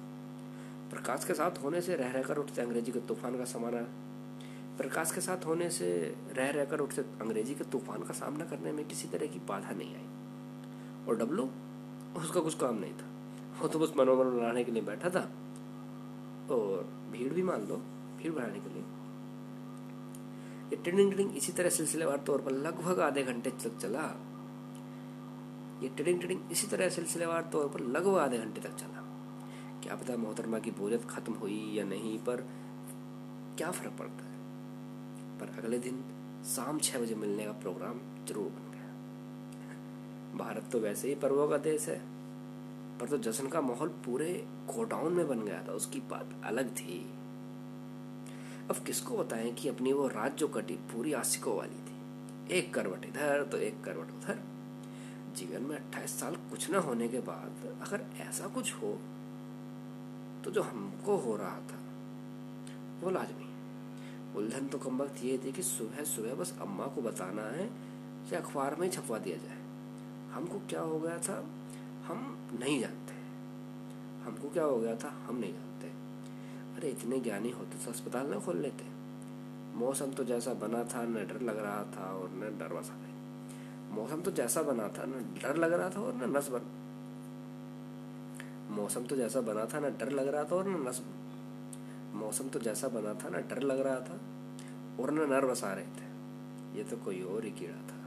[0.91, 3.81] प्रकाश के साथ होने से रह रहकर उठते अंग्रेज़ी के तूफ़ान का समाना।
[4.79, 5.89] प्रकाश के साथ होने से
[6.37, 9.95] रह रहकर उठते अंग्रेज़ी के तूफ़ान का सामना करने में किसी तरह की बाधा नहीं
[9.95, 11.49] आई। और डब्लू,
[12.17, 13.07] उसका कुछ काम नहीं था।
[13.61, 15.29] वो तो बस मनोबल बनाने के लिए बैठा था।
[16.51, 17.77] और भीड़ भी मान लो,
[18.19, 18.83] भीड़ बढ़ाने के लिए।
[20.71, 24.03] ये ट्रेडिंग ट्रेडिंग इसी तरह सिलसिलेवार तौर पर लगभग आधे घंटे तक चला
[25.83, 29.05] ये ट्रेडिंग ट्रेडिंग इसी तरह सिलसिलेवार तौर पर लगभग आधे घंटे तक चला
[29.83, 32.45] क्या पता मोहतरमा की बोरियत खत्म हुई या नहीं पर
[33.59, 34.37] क्या फ़र्क पड़ता है
[35.39, 36.05] पर अगले दिन
[36.47, 41.59] शाम छह बजे मिलने का प्रोग्राम ज़रूर बन गया भारत तो वैसे ही पर्वों का
[41.65, 41.99] देश है
[43.01, 44.33] पर तो जश्न का माहौल पूरे
[44.69, 47.05] गोडाउन में बन गया था उसकी बात अलग थी
[48.71, 52.55] अब किसको बताएँ कि अपनी वो रात जो कटी पूरी आशिकों वाली थी?
[52.55, 54.43] एक करवट इधर तो एक करवट उधर।
[55.37, 58.93] जीवन में अट्ठाईस साल कुछ न होने के बाद अगर ऐसा कुछ हो
[60.45, 61.79] तो जो हमको हो रहा था,
[63.01, 63.47] वो लाजमी
[64.37, 67.67] उलझन तो कम वक्त ये थी कि सुबह सुबह बस अम्मा को बताना है
[68.31, 69.63] कि अखबार में छपवा दिया जाए।
[70.33, 71.39] हमको क्या हो गया था?
[72.07, 72.19] हम
[72.61, 73.15] नहीं जानते।
[74.25, 75.09] हमको क्या हो गया था?
[75.29, 75.98] हम नहीं जानते।
[76.79, 78.85] अरे, इतने ज्ञानी होते तो अस्पताल न खोल लेते।
[79.79, 83.15] मौसम तो जैसा बना था, न डर लग रहा था और न डर बसा गई
[83.97, 86.61] मौसम तो जैसा बना था, न डर लग रहा था और न नस बन।
[88.71, 91.03] मौसम तो जैसा बना था, न डर लग रहा था और न नस
[92.15, 94.21] मौसम तो जैसा बना था, न डर लग रहा था
[95.03, 96.09] और न नर बसा रहे थे।
[96.79, 97.99] ये तो कोई और ही कीड़ा था।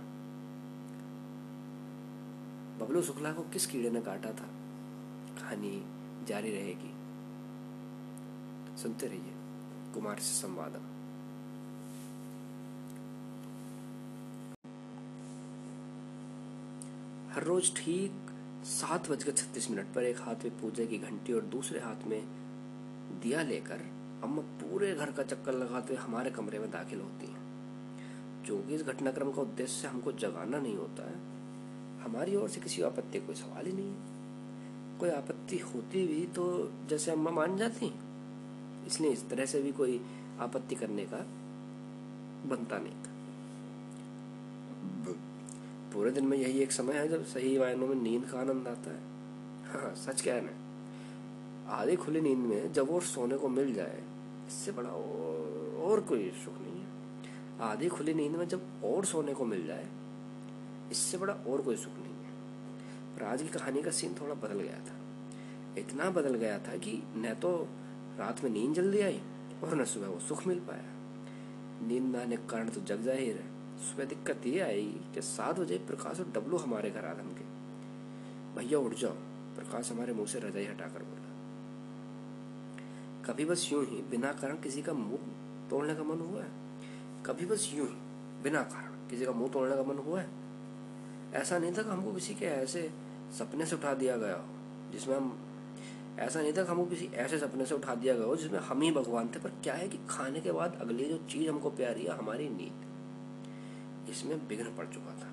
[2.78, 4.50] बबलू शुक्ला को किस कीड़े ने काटा था?
[5.42, 5.86] कहानी
[6.26, 6.91] जारी रहेगी।
[8.82, 10.82] सुनते रहिए कुमार से संवाद।
[17.32, 18.30] हर रोज ठीक
[18.66, 22.22] सात बजकर छत्तीस मिनट पर एक हाथ में पूजा की घंटी और दूसरे हाथ में
[23.22, 23.80] दिया लेकर
[24.24, 28.76] अम्मा पूरे घर का चक्कर लगाते हुए हमारे कमरे में दाखिल होती हैं। जो कि
[28.76, 31.16] इस घटनाक्रम का उद्देश्य हमको जगाना नहीं होता है,
[32.04, 36.46] हमारी ओर से किसी आपत्ति कोई सवाल ही नहीं है। कोई आपत्ति होती भी तो
[36.90, 37.86] जैसे अम्मा मान जाती
[38.92, 40.02] इसलिए इस तरह से भी कोई
[40.40, 41.18] आपत्ति करने का
[42.50, 43.10] बनता नहीं था।
[45.94, 48.92] पूरे दिन में यही एक समय है जब सही मायनों में नींद का आनंद आता
[48.92, 49.00] है।
[49.74, 50.52] हाँ सच क्या है। ना
[51.74, 54.04] आधी खुली नींद में जब और सोने को मिल जाए
[54.48, 56.88] इससे बड़ा और, और कोई सुख नहीं है।
[57.62, 59.88] आधी खुली नींद में जब और सोने को मिल जाए
[60.92, 62.32] इससे बड़ा और कोई सुख नहीं है।
[63.16, 64.96] पर आज की कहानी का सीन थोड़ा बदल गया था।
[65.78, 67.68] इतना बदल गया था कि न तो
[68.20, 69.22] रात में नींद जल्दी आई
[69.64, 70.84] और न सुबह वो सुख मिल पाया।
[71.88, 73.50] नींद न आने के कारण तो जग ज़ाहिर है
[73.82, 77.46] सुबह दिक्कत ये आई कि सात बजे प्रकाश और डब्लू हमारे घर आ धमके।
[78.56, 79.14] भैया, उठ जाओ।
[79.56, 81.30] प्रकाश हमारे मुँह से रजाई हटाकर बोला।
[83.26, 85.20] कभी बस यूँ ही बिना कारण किसी का मुँह
[85.70, 86.50] तोड़ने का मन हुआ है?
[87.26, 87.96] कभी बस यूँ ही
[88.44, 90.30] बिना कारण किसी का मुँह तोड़ने का मन हुआ है?
[91.34, 92.90] ऐसा नहीं था कि हमको किसी के ऐसे
[93.40, 94.46] सपने से उठा दिया गया हो,
[94.92, 95.38] जिसमें हम
[96.20, 98.82] ऐसा नहीं था कि हमको किसी ऐसे सपने से उठा दिया गया हो जिसमें हम
[98.82, 102.04] ही भगवान थे, पर क्या है कि खाने के बाद अगली जो चीज़ हमको प्यारी
[102.04, 105.30] है, हमारी नींद। इसमें विघ्न पड़ चुका था।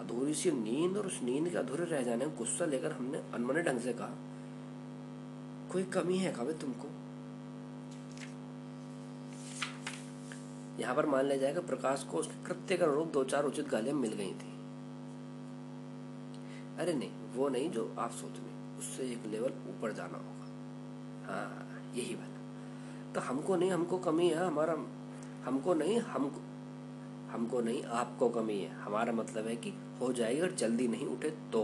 [0.00, 3.62] अधूरी सी नींद और उस नींद के अधूरे रह जाने का गुस्सा लेकर हमने अनमने
[3.62, 4.14] ढंग से कहा,
[5.72, 6.88] कोई कमी है कभी तुमको?
[10.80, 13.96] यहाँ पर मान लिया जाएगा प्रकाश को उसके कृत्य का अनुरूप दो चार उचित गालियाँ
[13.96, 14.52] मिल गई थी।
[16.78, 20.46] अरे नहीं, वो नहीं जो आप सोच रहे उससे एक लेवल ऊपर जाना होगा।
[21.26, 24.74] हाँ यही बात। तो हमको नहीं, हमको कमी है, हमारा,
[25.44, 26.40] हमको नहीं हमको
[27.30, 31.30] हमको नहीं, आपको कमी है। हमारा मतलब है कि हो जाएगी अगर जल्दी नहीं उठे
[31.52, 31.62] तो।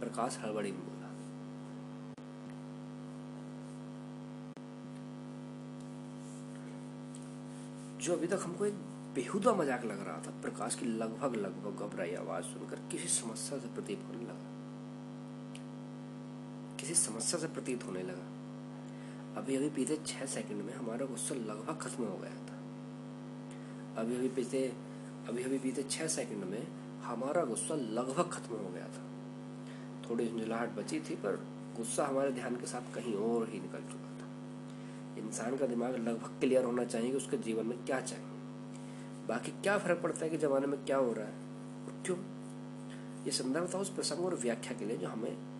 [0.00, 1.08] प्रकाश हड़बड़ी में बोला।
[7.98, 8.74] जो अभी तक हमको एक
[9.14, 13.68] बेहुदा मज़ाक लग रहा था, प्रकाश की लगभग लगभग घबराई आवाज़ सुनकर किसी समस्या से
[13.74, 14.37] प्रतीत होने लगा।
[16.88, 18.26] किसी समस्या से प्रतीत होने लगा।
[19.40, 22.54] अभी अभी बीते छह सेकंड में हमारा गुस्सा लगभग खत्म हो गया था।
[24.00, 24.72] अभी अभी बीते
[25.28, 26.66] अभी अभी बीते छह सेकंड में
[27.02, 29.04] हमारा गुस्सा लगभग खत्म हो गया था।
[30.10, 31.36] थोड़ी झुंझलाहट बची थी, पर
[31.76, 34.26] गुस्सा हमारे ध्यान के साथ कहीं और ही निकल चुका था।
[35.18, 38.26] इंसान का दिमाग लगभग क्लियर होना चाहिए कि उसके जीवन में क्या चाहिए।
[39.28, 41.32] बाकी क्या फ़र्क पड़ता है कि जमाने में क्या हो रहा है
[41.84, 42.18] और क्यों?
[43.24, 45.57] ये संदर्भ था उस प्रसंग और व्याख्या के लिए जो हमें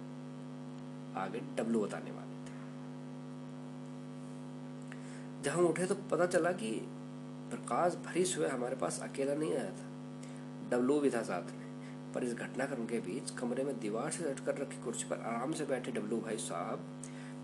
[1.16, 2.56] आगे डब्लू बताने वाले थे।
[5.42, 6.70] जब हम उठे तो पता चला कि
[7.50, 9.86] प्रकाश भरी सुबह हमारे पास अकेला नहीं आया था।
[10.70, 11.66] डब्लू भी था साथ में,
[12.14, 15.64] पर इस घटनाक्रम के बीच कमरे में दीवार से लटकर रखी कुर्सी पर आराम से
[15.66, 16.78] बैठे डब्लू भाई साहब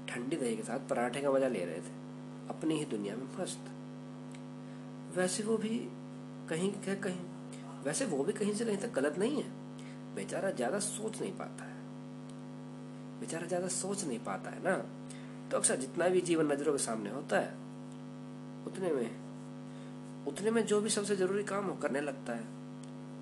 [0.09, 1.93] ठंडी दही के साथ पराठे का मज़ा ले रहे थे।
[2.51, 3.71] अपनी ही दुनिया में मस्त।
[5.17, 5.79] वैसे वो भी
[6.49, 7.21] कहीं कहीं,
[7.85, 9.49] वैसे वो भी कहीं से कहीं तक गलत नहीं है।
[10.15, 11.74] बेचारा ज़्यादा सोच नहीं पाता है।
[13.21, 14.77] बेचारा ज़्यादा सोच नहीं पाता है ना।
[15.51, 17.53] तो अक्सर जितना भी जीवन नज़रों के सामने होता है,
[18.67, 19.23] उतने में
[20.27, 22.45] उतने में जो भी सबसे ज़रूरी काम हो करने लगता है।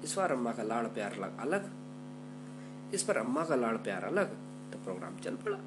[0.05, 1.71] इस बार अम्मा का लाड़ प्यार अलग।
[2.95, 4.35] इस पर अम्मा का लाड़ प्यार अलग
[4.73, 5.59] तो प्रोग्राम चल पड़ा।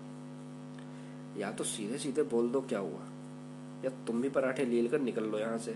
[1.38, 3.02] या तो सीधे सीधे बोल दो क्या हुआ,
[3.84, 5.74] या तुम भी पराठे लील कर निकल लो यहाँ से।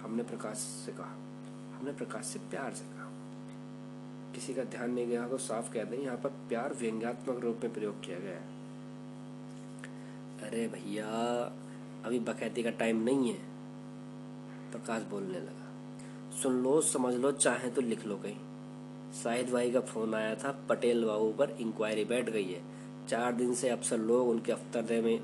[0.00, 1.14] हमने प्रकाश से कहा,
[1.76, 2.99] हमने प्रकाश से प्यार से कहा।
[4.34, 7.72] किसी का ध्यान नहीं गया तो साफ़ कह दें यहाँ पर प्यार व्यंग्यात्मक रूप में
[7.74, 8.58] प्रयोग किया गया है।
[10.42, 11.06] अरे भैया,
[12.04, 13.38] अभी बकैती का टाइम नहीं है,
[14.72, 18.38] प्रकाश बोलने लगा। सुन लो, समझ लो, चाहे तो लिख लो कहीं।
[19.12, 22.62] शाहिद भाई का फ़ोन आया था, पटेल बाबू पर इंक्वायरी बैठ गई है।
[23.08, 25.20] चार दिन से अफसर लोग उनके अफ्तर में,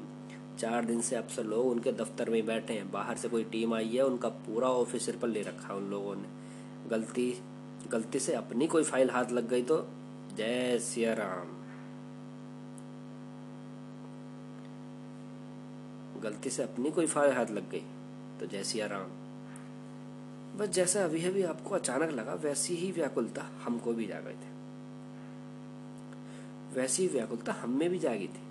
[0.58, 3.88] चार दिन से अफसर लोग उनके दफ्तर में बैठे हैं। बाहर से कोई टीम आई
[3.88, 6.28] है, उनका पूरा ऑफिसर पर ले रखा है उन लोगों ने।
[6.88, 7.30] गलती
[7.92, 9.76] गलती से अपनी कोई फ़ाइल हाथ लग गई तो
[10.36, 11.54] जय सिया राम।
[16.22, 17.82] गलती से अपनी कोई फ़ाइल हाथ लग गई
[18.40, 19.10] तो जय सिया राम।
[20.58, 24.54] बस जैसा अभी अभी आपको अचानक लगा, वैसी ही व्याकुलता हमको भी जा गई थी।
[26.76, 28.44] वैसी ही व्याकुलता हम में भी जागी थी।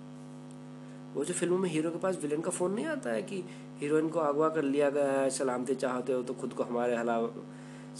[1.14, 3.42] वो जो फ़िल्मों में हीरो के पास विलेन का फ़ोन नहीं आता है कि
[3.80, 7.18] हीरोइन को अगवा कर लिया गया है, सलामती चाहते हो तो खुद को हमारे हला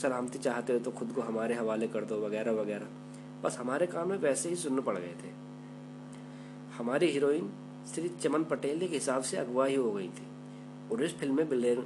[0.02, 2.86] सलामती चाहते हो तो खुद को हमारे हवाले कर दो वगैरह वगैरह।
[3.42, 5.30] बस हमारे कान में वैसे ही सुनने पड़ गए थे।
[6.78, 7.50] हमारी हीरोइन
[7.94, 10.26] श्री चमन पटेल के हिसाब से अगवा ही हो गई थी।
[10.92, 11.78] और इस फ़िल्म में विलेन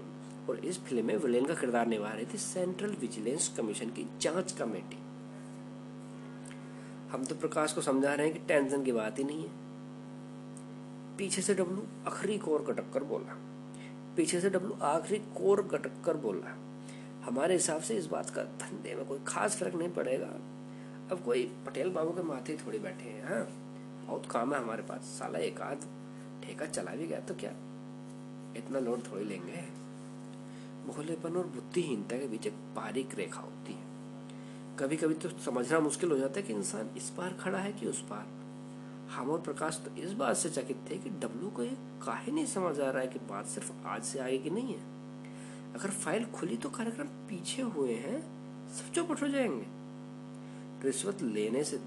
[0.50, 4.52] और इस फ़िल्म में विलेन का किरदार निभा रही थी सेंट्रल विजिलेंस कमीशन की जाँच
[4.52, 4.96] कमेटी।
[7.12, 9.50] हम तो प्रकाश को समझा रहे हैं कि टेंशन की बात ही नहीं है।
[11.16, 13.36] पीछे से डब्लू आखिरी कोर कटक कर बोला।
[14.16, 16.69] पीछे से डब्लू आखिरी कोर कटक कर बोला।
[17.24, 20.26] हमारे हिसाब से इस बात का धंधे में कोई खास फ़र्क नहीं पड़ेगा।
[21.10, 23.44] अब कोई पटेल बाबू के माथे थोड़ी बैठे हैं हाँ।
[24.06, 25.80] बहुत काम है हमारे पास। साला एक आध
[26.44, 27.50] ठेका चला भी गया तो क्या?
[28.56, 29.80] इतना लोड थोड़ी लेंगे।
[30.92, 33.90] भोलेपन और बुद्धिहीनता के बीच एक बारीक रेखा होती है।
[34.78, 37.86] कभी कभी तो समझना मुश्किल हो जाता है कि इंसान इस पार खड़ा है कि
[37.86, 38.26] उस पार।
[39.10, 41.76] हम और प्रकाश तो इस बात से चकित थे कि डब्लू को ये
[42.06, 44.99] काहे नहीं समझ आ रहा है कि बात सिर्फ़ आज से आगे की नहीं है?
[45.74, 48.20] अगर फ़ाइल खुली तो कार्यक्रम पीछे हुए हैं,
[48.74, 49.66] सब चौपट हो जाएँगे।
[50.84, 51.80] रिश्वत लेने से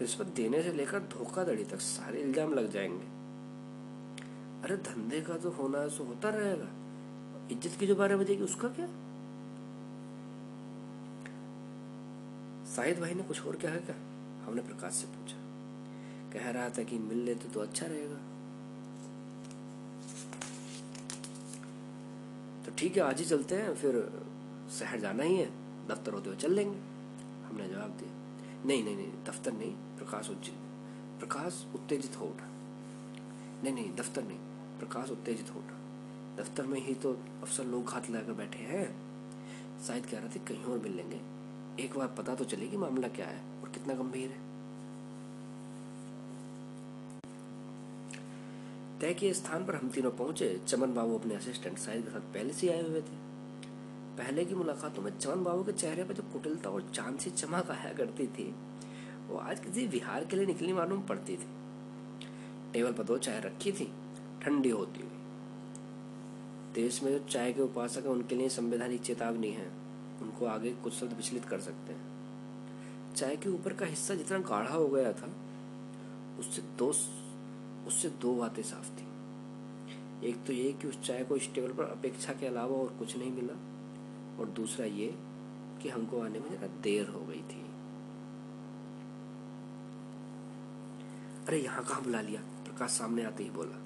[0.00, 3.06] रिश्वत देने से लेकर धोखाधड़ी तक सारे इल्ज़ाम लग जाएँगे।
[4.64, 6.68] अरे धंधे का तो होना है, सो होता रहेगा।
[7.50, 8.86] इज़्ज़त की जो बारे में बजेगी उसका क्या?
[12.74, 13.96] शाहिद भाई ने कुछ और क्या है क्या?
[14.46, 15.36] हमने प्रकाश से पूछा।
[16.32, 18.29] कह रहा था कि मिल लेते तो अच्छा रहेगा।
[22.80, 24.22] ठीक है, आज ही चलते हैं, फिर
[24.78, 25.46] शहर जाना ही है,
[25.88, 26.78] दफ्तर होते हुए चल लेंगे।
[27.46, 28.10] हमने जवाब दिया।
[28.64, 30.54] नहीं नहीं नहीं, दफ्तर नहीं, प्रकाश उज्जित
[31.18, 32.48] प्रकाश उत्तेजित हो उठा।
[33.64, 34.38] नहीं नहीं, दफ्तर नहीं,
[34.78, 35.76] प्रकाश उत्तेजित हो उठा।
[36.42, 37.12] दफ्तर में ही तो
[37.42, 38.86] अफसर लोग हाथ लगाकर बैठे हैं।
[39.86, 41.20] शायद कह रहे थे, कहीं और मिल लेंगे।
[41.84, 44.49] एक बार पता तो चलेगी मामला क्या है और कितना गंभीर है।
[49.00, 52.52] तय के स्थान पर हम तीनों पहुँचे। चमन बाबू अपने असिस्टेंट साहिद के साथ पहले
[52.52, 53.16] से आए हुए थे।
[54.18, 57.70] पहले की मुलाकातों में चमन बाबू के चेहरे पर जो कुटिलता और चाँद सी चमक
[57.70, 58.54] आया करती थी,
[59.28, 61.46] वो आज किसी विहार के लिए निकली मालूम पड़ती थी।
[62.72, 63.92] टेबल पर दो चाय रखी थी,
[64.42, 65.10] ठंडी होती हुई।
[66.74, 69.70] देश में जो चाय के उपासक है, उनके लिए संवैधानिक चेतावनी है।
[70.22, 72.02] उनको आगे कुछ शब्द विचलित कर सकते हैं।
[73.14, 75.32] चाय के ऊपर का हिस्सा जितना गाढ़ा हो गया था,
[76.38, 76.92] उससे दो
[77.90, 81.84] उससे दो बातें साफ़ थी। एक तो ये कि उस चाय को इस टेबल पर
[81.84, 83.54] अपेक्षा के अलावा और कुछ नहीं मिला,
[84.40, 85.06] और दूसरा ये
[85.82, 87.62] कि हमको आने में जरा देर हो गई थी।
[91.48, 92.40] अरे यहाँ कहा बुला लिया?
[92.40, 93.78] प्रकाश सामने आते ही बोला।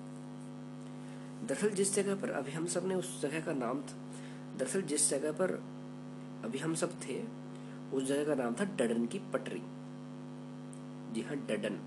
[1.46, 3.96] दरअसल जिस जगह पर अभी हम सबने उस जगह का नाम था,
[4.58, 5.50] दरअसल जिस जगह पर
[6.44, 7.22] अभी हम सब थे,
[7.92, 9.62] उस जगह का नाम था डडन की पटरी।
[11.14, 11.78] जी हाँ डडन।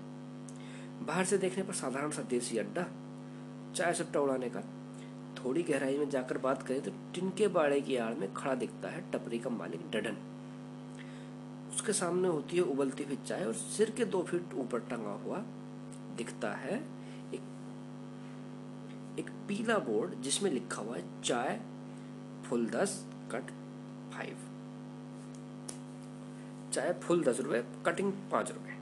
[1.00, 2.86] बाहर से देखने पर साधारण सा देसी अड्डा,
[3.74, 4.60] चाय सट्टा उड़ाने का।
[5.36, 9.00] थोड़ी गहराई में जाकर बात करें तो टिनके बाड़े की आड़ में खड़ा दिखता है
[9.10, 10.16] टपरी का मालिक डडन।
[11.74, 15.38] उसके सामने होती है उबलती हुई चाय और सिर के दो फीट ऊपर टंगा हुआ
[16.16, 16.76] दिखता है
[17.34, 17.42] एक
[19.18, 21.60] एक पीला बोर्ड जिसमें लिखा हुआ है चाय,
[22.44, 23.50] फुल दस, कट
[24.12, 24.36] फाइव।
[26.72, 28.77] चाय फुल दस रुपए, कटिंग पाँच रुपए।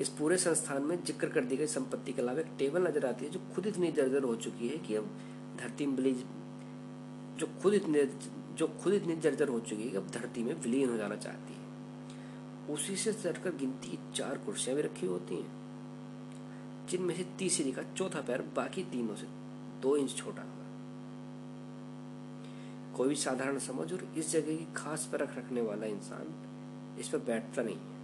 [0.00, 3.24] इस पूरे संस्थान में ज़िक्र कर दी गई संपत्ति के अलावा एक टेबल नज़र आती
[3.24, 5.08] है जो खुद इतनी जर्जर हो चुकी है कि अब
[5.60, 6.12] धरती में बिली
[7.38, 8.04] जो खुद इतने
[8.58, 11.52] जो खुद इतनी जर्जर हो चुकी है कि अब धरती में विलीन हो जाना चाहती
[11.52, 11.58] है।
[12.74, 18.20] उसी से चढ़कर गिनती चार कुर्सियाँ भी रखी होती हैं, जिनमें से तीसरी का चौथा
[18.20, 19.26] पैर बाकी तीनों से
[19.82, 20.66] दो इंच छोटा होगा।
[22.96, 26.34] कोई भी साधारण समझ और इस जगह की खास परख रखने वाला इंसान
[27.00, 27.97] इस पर बैठता नहीं है।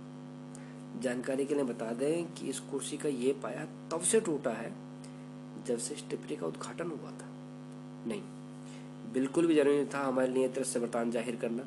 [1.03, 4.73] जानकारी के लिए बता दें कि इस कुर्सी का ये पाया तब से टूटा है
[5.67, 7.29] जब से टिप्पणी का उद्घाटन हुआ था।
[8.07, 8.23] नहीं,
[9.13, 11.63] बिल्कुल भी ज़रूरी था हमारे लिए तरह से बर्तान ज़ाहिर करना।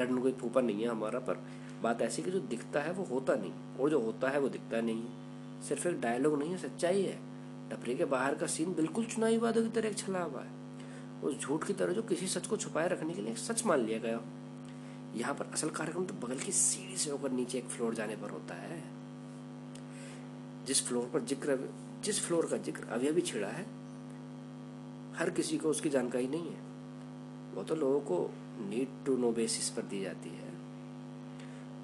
[0.00, 1.44] लंदन कोई फूफा नहीं है हमारा, पर
[1.82, 4.80] बात ऐसी कि जो दिखता है वो होता नहीं, और जो होता है वो दिखता
[4.80, 7.18] नहीं। है सिर्फ़ एक डायलॉग नहीं है, सच्चाई है।
[7.70, 10.56] टपरी के बाहर का सीन बिल्कुल चुनावी वादों की तरह एक छला हुआ है।
[11.24, 13.98] उस झूठ की तरह जो किसी सच को छुपाए रखने के लिए सच मान लिया
[13.98, 14.20] गया
[15.18, 18.30] यहाँ पर असल कार्यक्रम तो बगल की सीढ़ी से होकर नीचे एक फ्लोर जाने पर
[18.30, 18.82] होता है।
[20.66, 21.58] जिस फ्लोर पर ज़िक्र
[22.04, 23.64] जिस फ्लोर का ज़िक्र अभी अभी छिड़ा है,
[25.16, 26.66] हर किसी को उसकी जानकारी नहीं है।
[27.54, 28.18] वो तो लोगों को
[28.60, 30.52] नीड टू नो बेसिस पर दी जाती है।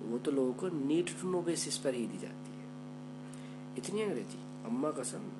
[0.03, 4.39] वो तो लोगों को नीड टू नो बेसिस पर ही दी जाती है। इतनी अंग्रेज़ी,
[4.67, 5.31] अम्मा कसम।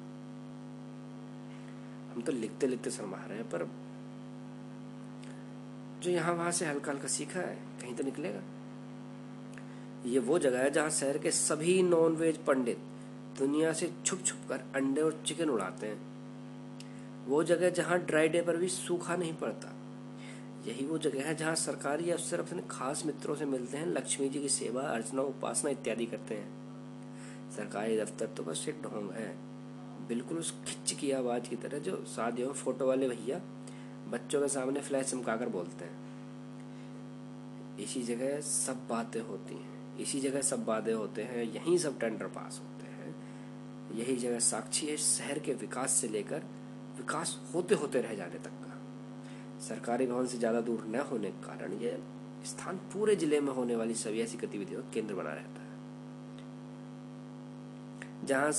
[2.13, 3.69] हम तो लिखते लिखते शर्मा रहे हैं, पर
[6.03, 8.43] जो यहाँ वहाँ से हल्का हल्का सीखा है कहीं तो निकलेगा।
[10.07, 12.79] ये वो जगह है जहाँ शहर के सभी नॉन वेज पंडित
[13.39, 18.43] दुनिया से छुप छुप कर अंडे और चिकन उड़ाते हैं। वो जगह जहाँ ड्राई डे
[18.43, 19.73] पर भी सूखा नहीं पड़ता।
[20.67, 24.41] यही वो जगह है जहाँ सरकारी अफसर अपने खास मित्रों से मिलते हैं, लक्ष्मी जी
[24.41, 29.35] की सेवा, अर्चना, उपासना इत्यादि करते हैं। सरकारी दफ्तर तो बस एक ढोंग है।
[30.09, 33.41] बिल्कुल उस खिच की आवाज़ की तरह जो शादियों फ़ोटो वाले भैया
[34.11, 36.04] बच्चों के सामने फ्लैश चमकाकर बोलते हैं।
[37.81, 42.27] इसी जगह सब बातें होती हैं। इसी जगह सब वादे होते हैं, यहीं सब टेंडर
[42.29, 43.15] पास होते हैं।
[43.95, 46.43] यही जगह साक्षी है शहर के विकास से लेकर
[46.97, 48.73] विकास होते होते रह जाने तक का।
[49.61, 51.99] सरकारी भवन से ज़्यादा दूर न होने के कारण यह
[52.47, 55.73] स्थान पूरे ज़िले में होने वाली सभी ऐसी गतिविधियों का केंद्र बना रहता है।
[58.27, 58.51] जहाँ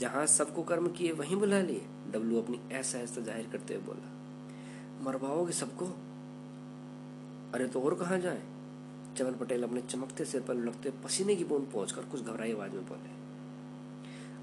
[0.00, 4.08] जहाँ सबको कर्म किए, वहीं बुला लिए। डब्लू अपनी असहजता ज़ाहिर करते हुए बोला,
[5.02, 5.86] मरवाओगे सबको?
[7.56, 8.40] अरे तो और कहा जाए?
[9.16, 12.84] चमन पटेल अपने चमकते सिर पर लुढ़कते पसीने की बूंद पहुंचकर कुछ घबराई आवाज़ में
[12.88, 13.14] बोले,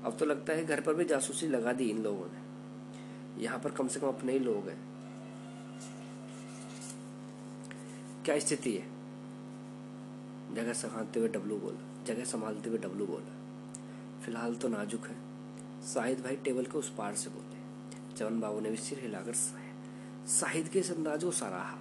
[0.05, 3.71] अब तो लगता है घर पर भी जासूसी लगा दी इन लोगों ने। यहाँ पर
[3.71, 4.77] कम से कम अपने ही लोग हैं।
[8.25, 8.87] क्या स्थिति है?
[10.55, 13.39] जगह संभालते हुए डब्लू बोला, जगह संभालते हुए डब्लू बोला।
[14.25, 15.15] फ़िलहाल तो नाजुक है।
[15.93, 17.61] शाहिद भाई टेबल के उस पार से बोले
[18.15, 19.33] चवन बाबू ने भी सिर हिलाकर
[20.31, 21.77] साहिद के इस अंदाज को सराहा।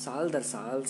[0.00, 0.82] साल दर साल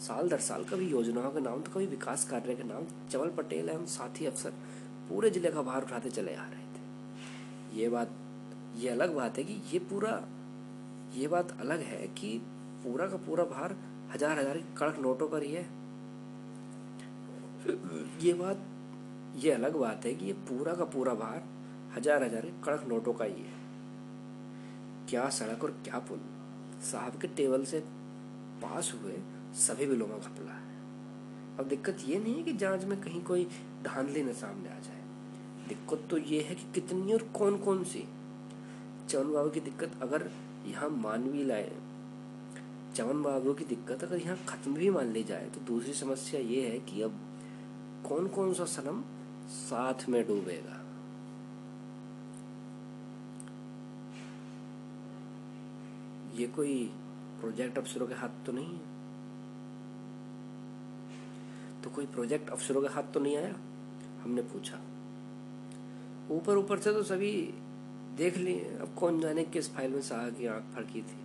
[0.00, 3.68] साल दर साल कभी योजनाओं के नाम तो कभी विकास कार्य के नाम, चवल पटेल
[3.68, 4.50] एवं साथी अफसर,
[5.08, 8.10] पूरे ज़िले का भार उठाते चले आ रहे थे। ये बात,
[8.76, 10.10] ये अलग बात है कि ये पूरा,
[11.14, 12.36] ये बात अलग है कि
[12.84, 13.76] पूरा का पूरा भार
[14.14, 15.64] हज़ार हज़ार कड़क नोटों पर ही है।
[18.20, 18.66] ये बात,
[19.36, 21.42] ये अलग बात है कि ये पूरा का पूरा भार
[21.96, 23.54] हज़ार हज़ार कड़क नोटों का ही है।
[25.08, 26.20] क्या सड़क और क्या पुल?
[26.84, 27.84] साहब के टेबल से
[28.62, 29.16] पास हुए
[29.56, 30.74] सभी बिलों में घपला है।
[31.58, 33.44] अब दिक्कत ये नहीं है कि जाँच में कहीं कोई
[33.84, 35.02] धांधली न सामने आ जाए।
[35.68, 38.04] दिक्कत तो ये है कि कितनी और कौन कौन सी?
[39.08, 40.30] चवन बाबू की दिक्कत अगर
[40.66, 41.72] यहाँ मानवी लाए
[42.94, 46.68] चवन बाबू की दिक्कत अगर यहाँ खत्म भी मान ली जाए तो दूसरी समस्या ये
[46.68, 47.18] है कि अब
[48.08, 49.02] कौन कौन सा सनम
[49.50, 50.82] साथ में डूबेगा?
[56.36, 56.90] ये कोई
[57.40, 58.94] प्रोजेक्ट अफसरों के हाथ तो नहीं है।
[61.82, 63.54] तो कोई प्रोजेक्ट अफसरों के हाथ तो नहीं आया?
[64.22, 64.80] हमने पूछा।
[66.30, 67.32] ऊपर ऊपर से तो सभी
[68.16, 71.18] देख लिए, अब कौन जाने किस फ़ाइल में शाह की आँख फड़की थी?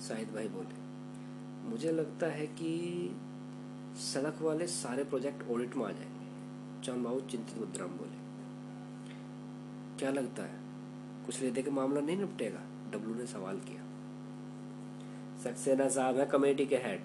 [0.00, 0.74] शाहिद भाई बोले,
[1.70, 2.70] मुझे लगता है कि
[3.98, 8.18] सड़क वाले सारे प्रोजेक्ट ऑडिट में आ जाएँगे। चौन बाबू चिंतित मुद्रा में बोले,
[9.98, 10.60] क्या लगता है?
[11.26, 12.60] कुछ लेते के मामला नहीं निपटेगा?
[12.90, 13.85] डब्लू ने सवाल किया।
[15.44, 17.00] सक्सेना साहब है कमेटी के हेड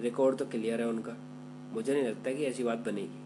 [0.00, 1.16] रिकॉर्ड तो क्लियर है उनका.
[1.72, 3.18] मुझे नहीं लगता कि ऐसी बात बनेगी.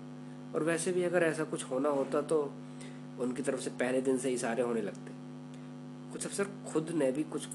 [0.55, 2.55] और वैसे भी अगर ऐसा कुछ होना होता तो
[3.21, 5.13] उनकी तरफ़ से पहले दिन से इशारे होने लगते.
[6.13, 7.47] कुछ अफसर खुद ने भी कुछ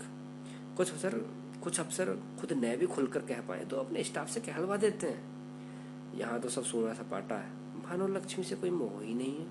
[0.77, 1.18] कुछ अफसर
[1.64, 6.18] कुछ अफसर खुद ने भी खुलकर कह पाए तो अपने स्टाफ से कहलवा देते हैं?
[6.18, 7.49] यहाँ तो सब सोना सपाटा है.
[7.84, 9.45] भानु लक्ष्मी से कोई मोह ही नहीं है.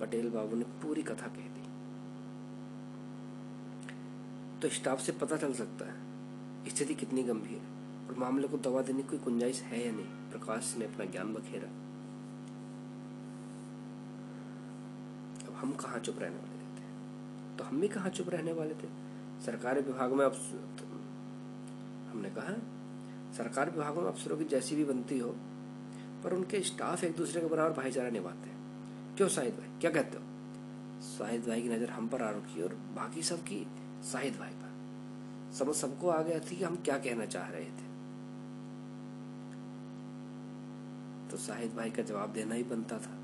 [0.00, 1.62] पटेल बाबू ने पूरी कथा कह दी.
[4.62, 6.05] तो स्टाफ से पता चल सकता है
[6.68, 7.60] स्थिति कितनी गंभीर?
[8.08, 10.06] और मामले को दवा देने की गुंजाइश है या नहीं?
[10.30, 11.68] प्रकाश ने अपना ज्ञान बखेरा।
[15.46, 16.84] अब हम कहाँ चुप रहने वाले थे
[17.58, 18.88] तो हम भी कहाँ चुप रहने वाले थे?
[19.44, 20.34] सरकारी विभाग में अब
[22.10, 22.54] हमने कहा,
[23.36, 25.34] सरकार विभागों में अफसरों की जैसी भी बनती हो,
[26.24, 29.68] पर उनके स्टाफ एक दूसरे के बराबर भाईचारा निभाते हैं। क्यों शाहिद भाई?
[29.80, 30.24] क्या कहते हो?
[31.08, 33.66] शाहिद भाई की नज़र हम पर आ रुकी और बाकी सब की
[34.12, 34.65] शाहिद भाई पर।
[35.52, 37.86] समझ सबको आ गया थी कि हम क्या कहना चाह रहे थे?
[41.30, 43.18] तो शाहिद भाई का जवाब देना ही बनता था।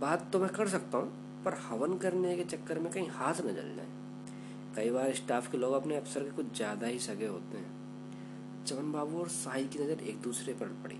[0.00, 1.12] बात तो मैं कर सकता हूँ,
[1.44, 3.88] पर हवन करने के चक्कर में कहीं हाथ न जल जाए।
[4.76, 8.92] कई बार स्टाफ के लोग अपने अफसर के कुछ ज़्यादा ही सगे होते हैं। चमन
[8.92, 10.98] बाबू और साहिद की नज़र एक दूसरे पर पड़ी।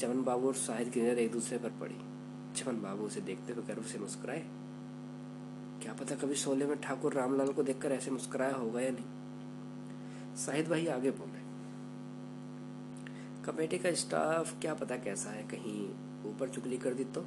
[0.00, 1.96] चमन बाबू और साहिद की नज़र एक दूसरे पर पड़ी।
[2.56, 4.44] चमन बाबू उसे देखते हुए गर्व से मुस्कुराए।
[5.82, 10.36] क्या पता कभी शोले में ठाकुर रामलाल को देखकर ऐसे मुस्कुराया होगा या नहीं?
[10.36, 11.40] साहिद भाई आगे बोले,
[13.44, 15.42] कमेटी का स्टाफ क्या पता कैसा है?
[15.42, 15.88] कहीं
[16.30, 17.20] ऊपर चुगली कर दी तो?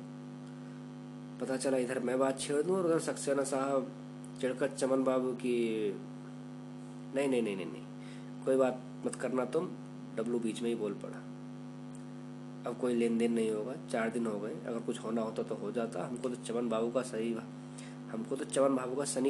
[1.42, 3.92] पता चला इधर मैं बात छेड़ दूँ और उधर सक्सेना साहब
[4.42, 5.58] चिड़कर चमन बाबू की,
[7.16, 7.84] नहीं नहीं नहीं नहीं नहीं,
[8.46, 9.70] कोई बात मत करना तुम,
[10.16, 11.18] डब्लू बीच में ही बोल पड़ा।
[12.70, 15.56] अब कोई लेन देन नहीं होगा, चार दिन हो गए, अगर कुछ होना होता तो
[15.56, 17.34] हो जाता, हमको तो चमन बाबू का सही
[18.14, 19.30] हमको तो चमन बाबू का शनि,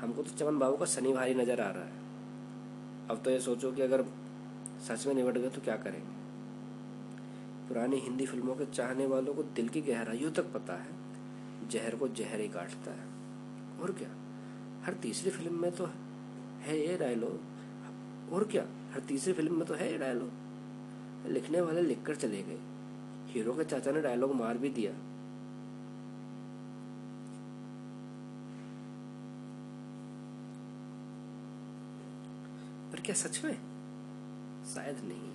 [0.00, 2.06] हमको तो चमन बाबू का शनि भारी नज़र आ रहा है।
[3.10, 4.04] अब तो ये सोचो कि अगर
[4.88, 6.16] सच में निबट गए तो क्या करेंगे?
[7.68, 10.88] पुरानी हिंदी फ़िल्मों के चाहने वालों को दिल की गहराइयों तक पता है,
[11.70, 13.06] जहर को जहर ही काटता है।
[13.80, 14.08] और क्या?
[14.84, 15.86] हर तीसरी फ़िल्म में तो
[16.62, 18.64] है ये डायलॉग और क्या?
[18.94, 22.58] हर तीसरी फ़िल्म में तो है ये डायलॉग लिखने वाले लिखकर चले गए।
[23.32, 24.92] हीरो के चाचा ने डायलॉग मार भी दिया।
[33.08, 33.54] क्या सच में?
[34.74, 35.30] शायद नहीं।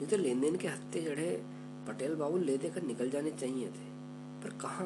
[0.00, 1.44] ये तो लेन देन के हत्ते जड़े
[1.88, 3.84] पटेल बाबू ले देकर निकल जाने चाहिए थे।
[4.42, 4.84] पर कहा?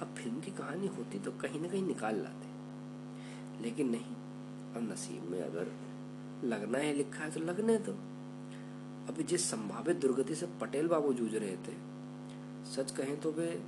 [0.00, 4.14] अब फ़िल्म की कहानी होती तो कहीं ना कहीं निकाल लाते। लेकिन नहीं,
[4.74, 5.72] अब नसीब में अगर
[6.44, 7.92] लगना है लिखा है तो लगने दो।
[9.12, 11.76] अभी जिस संभावित दुर्गति से पटेल बाबू जूझ रहे थे,
[12.72, 13.62] सच कहें तो वे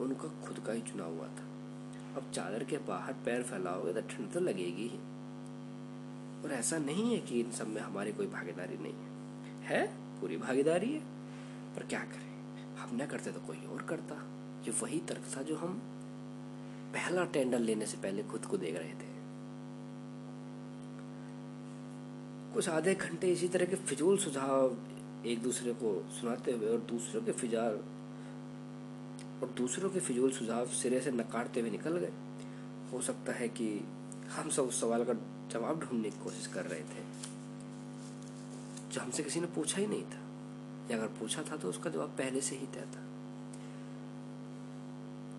[0.00, 1.48] उनका खुद का ही चुनाव हुआ था।
[2.16, 5.11] अब चादर के बाहर पैर फैलाओगे तो ठंड तो लगेगी ही।
[6.44, 9.12] और ऐसा नहीं है कि इन सब में हमारी कोई भागीदारी नहीं है।
[9.62, 9.86] है?
[10.20, 11.00] पूरी भागीदारी है।
[11.76, 12.32] पर क्या करें?
[12.76, 14.14] हम न करते तो कोई और करता।
[14.66, 15.80] ये वही तर्क था जो हम
[16.94, 19.12] पहला टेंडर लेने से पहले खुद को देख रहे थे।
[22.54, 24.76] कुछ आधे घंटे इसी तरह के फिजूल सुझाव
[25.26, 27.72] एक दूसरे को सुनाते हुए और दूसरों के फिजार
[29.42, 32.12] और दूसरों के फिजूल सुझाव सिरे से नकारते हुए निकल गए।
[32.92, 33.84] हो सकता है कि
[34.30, 35.12] हम सब उस सवाल का
[35.52, 37.02] जवाब ढूँढने की कोशिश कर रहे थे,
[38.90, 40.20] जो हमसे किसी ने पूछा ही नहीं था,
[40.90, 43.02] या अगर पूछा था तो उसका जवाब पहले से ही तय था।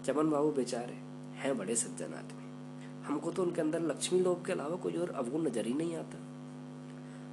[0.05, 0.97] चमन बाबू बेचारे
[1.35, 2.41] हैं बड़े सज्जन आदमी।
[3.03, 6.17] हमको तो उनके अंदर लक्ष्मी लोभ के अलावा कोई और अवगुण नज़र ही नहीं आता।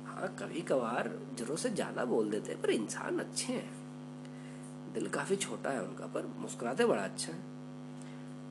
[0.06, 1.08] हाँ कभी कभार
[1.38, 6.26] ज़रूर से ज़्यादा बोल देते पर इंसान अच्छे हैं। दिल काफ़ी छोटा है उनका, पर
[6.38, 7.38] मुस्कुराते बड़ा अच्छा है।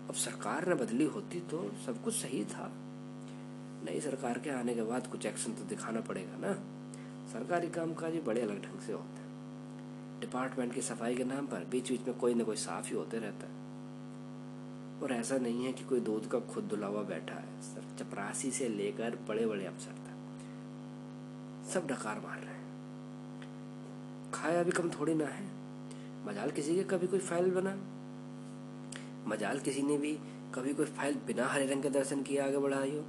[0.09, 2.71] अब सरकार ने बदली होती तो सब कुछ सही था।
[3.85, 6.53] नई सरकार के आने के बाद कुछ एक्शन तो दिखाना पड़ेगा ना।
[7.31, 11.47] सरकारी काम काज भी बड़े अलग ढंग से होते हैं। डिपार्टमेंट की सफ़ाई के नाम
[11.47, 13.57] पर बीच बीच में कोई ना कोई साफ़ ही होते रहता है।
[15.03, 18.67] और ऐसा नहीं है कि कोई दूध का खुद धुलावा बैठा है। सब चपरासी से
[18.69, 20.15] लेकर बड़े बड़े अफसर तक।
[21.73, 25.45] सब डकार मार रहे हैं। खाया भी कम थोड़ी ना है।
[26.25, 27.77] मजाल किसी के कभी कोई फ़ाइल बना।
[29.27, 30.19] मजाल किसी ने भी
[30.55, 33.05] कभी कोई फ़ाइल बिना हरे रंग के दर्शन किए आगे बढ़ाई हो।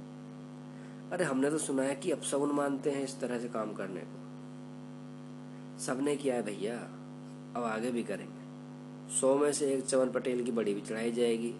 [1.11, 4.21] अरे हमने तो सुना है कि अपसगुन मानते हैं इस तरह से काम करने को।
[5.79, 6.77] सबने किया है भैया,
[7.55, 8.41] अब आगे भी करेंगे।
[9.15, 11.53] सौ में से एक चवन पटेल की बड़ी भी चढ़ाई जाएगी,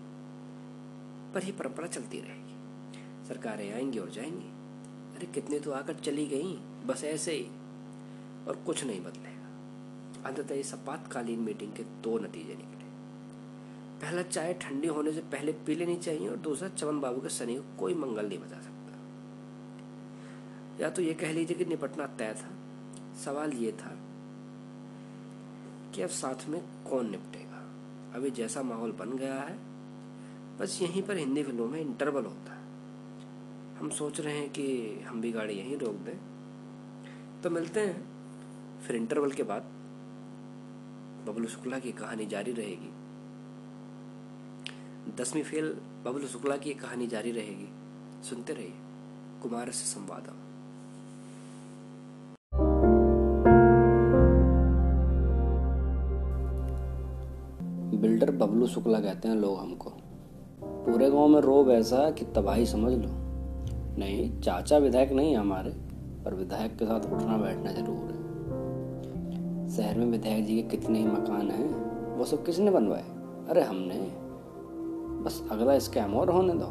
[1.33, 2.55] पर ही परंपरा चलती रहेगी।
[3.27, 4.47] सरकारें आएँगी और जाएँगी।
[5.17, 6.53] अरे कितने तो आकर चली गई,
[6.85, 7.47] बस ऐसे ही,
[8.47, 9.41] और कुछ नहीं बदलेगा।
[10.29, 12.85] अंततः इस आपातकालीन मीटिंग के दो नतीजे निकले।
[14.01, 17.55] पहला चाय ठंडी होने से पहले पी लेनी चाहिए और दूसरा चमन बाबू के शनि
[17.55, 18.70] को कोई मंगल नहीं बता सकता।
[20.81, 22.49] या तो ये कह लीजिए कि निपटना तय था।
[23.23, 23.97] सवाल ये था
[25.95, 27.57] कि अब साथ में कौन निपटेगा?
[28.15, 29.59] अभी जैसा माहौल बन गया है,
[30.57, 32.61] बस यहीं पर हिंदी फ़िल्मों में इंटरवल होता है।
[33.77, 36.17] हम सोच रहे हैं कि हम भी गाड़ी यहीं रोक दें।
[37.41, 38.05] तो मिलते हैं,
[38.81, 39.61] फिर इंटरवल के बाद
[41.27, 42.91] बबलू शुक्ला की कहानी जारी रहेगी।
[45.15, 45.73] दसवीं फेल
[46.05, 47.67] बबलू शुक्ला की कहानी जारी रहेगी।
[48.29, 48.73] सुनते रहिए
[49.41, 50.50] कुमार से संवाद
[58.01, 59.89] बिल्डर बबलू शुक्ला कहते हैं लोग हमको।
[60.63, 63.09] पूरे गाँव में रोब ऐसा है कि तबाही समझ लो।
[63.97, 65.69] नहीं, चाचा विधायक नहीं है हमारे,
[66.25, 68.21] पर विधायक के साथ उठना बैठना ज़रूर है।
[69.69, 71.69] शहर में विधायक जी के कितने ही मकान हैं,
[72.17, 73.03] वो सब किसने बनवाए?
[73.49, 73.99] अरे हमने।
[75.23, 76.69] बस अगला स्कैम और होने दो।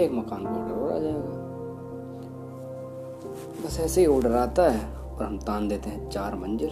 [0.00, 1.48] एक मकान का ऑर्डर और आ जाएगा।
[3.66, 6.70] बस ऐसे ही ऑर्डर आता है और हम तान देते हैं चार मंजिल।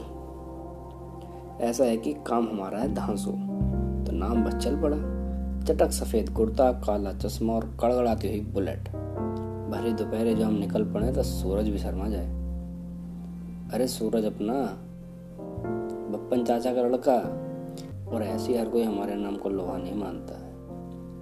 [1.60, 3.45] ऐसा है कि काम हमारा है धांसू।
[4.06, 4.96] तो नाम बस चल पड़ा।
[5.64, 8.88] चटक सफ़ेद कुर्ता, काला चश्मा और कड़गड़ाती हुई बुलेट।
[9.70, 12.26] भरी दोपहर जो हम निकल पड़े तो सूरज भी शर्मा जाए।
[13.74, 14.54] अरे सूरज अपना,
[16.12, 17.42] बप्पन चाचा का लड़का।
[18.06, 20.54] और ऐसी हर कोई हमारे नाम को लोहा नहीं मानता है।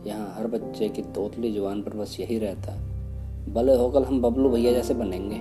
[0.06, 4.51] यहाँ हर बच्चे की तोतली ज़ुबान पर बस यही रहता है। भले होकर हम बबलू
[4.51, 5.36] भैया जैसे बनेंगे।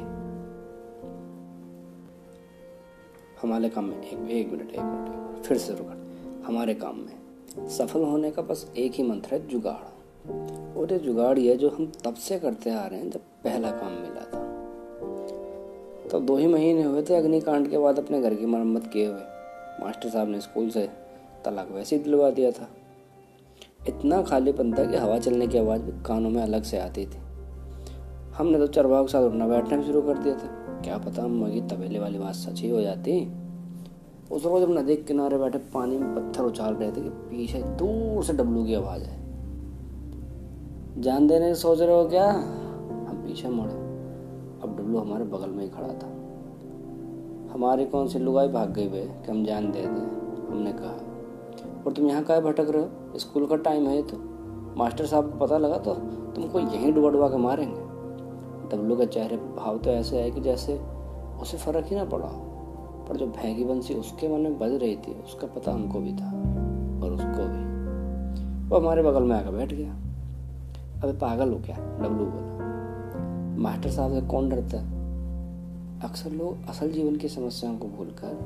[3.41, 7.22] हमारे काम में एक एक मिनट एक मिनट फिर से रुक हमारे काम में।
[7.59, 9.93] सफल होने का बस एक ही मंत्र है, जुगाड़।
[10.77, 13.91] और ये जुगाड़ ये जो हम तब से करते आ रहे हैं, जब पहला काम
[13.91, 14.43] मिला था।
[16.03, 19.05] तब तो दो ही महीने हुए थे, अग्निकांड के बाद अपने घर की मरम्मत किए
[19.05, 19.21] हुए।
[19.79, 20.89] मास्टर साहब ने स्कूल से
[21.45, 22.69] तलाक वैसे ही दिलवा दिया था।
[23.87, 27.17] इतना खालीपन था कि हवा चलने की आवाज़ भी कानों में अलग से आती थी।
[28.33, 31.61] हमने तो चरवाह के साथ उठना बैठना भी शुरू कर दिया था। क्या पता की
[31.61, 33.42] तबेले वाली बात सच ही हो जाती।
[34.33, 38.23] उस रोज हम नदी किनारे बैठे पानी में पत्थर उछाल रहे थे कि पीछे दूर
[38.23, 39.21] से डब्लू की आवाज़ है
[41.01, 42.29] जान देने सोच रहे हो क्या?
[42.29, 43.73] हम पीछे मुड़े।
[44.63, 46.07] अब डब्लू हमारे बगल में ही खड़ा था।
[47.53, 50.47] हमारी कौन सी लुगाई भाग गई वे कि हम जान दे दें?
[50.51, 50.93] हमने कहा,
[51.85, 53.19] और तुम यहाँ का भटक रहे हो?
[53.19, 54.17] स्कूल का टाइम है तो।
[54.77, 55.93] मास्टर साहब को पता लगा तो
[56.35, 57.81] तुमको यहीं डुबा डुबा के मारेंगे।
[58.69, 60.81] डब्लू के चेहरे पर भाव तो ऐसे है कि जैसे
[61.41, 62.42] उसे फ़र्क ही ना पड़ा
[63.09, 66.31] पर जो भैगी बंसी उसके मन में बज रही थी, उसका पता हमको भी था
[67.03, 69.93] और उसको भी। वो हमारे बगल में आकर बैठ गया।
[71.03, 71.75] अबे पागल हो क्या?
[71.75, 72.51] डब्लू बोला।
[73.61, 75.01] मास्टर साहब से कौन डरता है?
[76.03, 78.37] अक्सर लोग असल जीवन की समस्याओं को भूलकर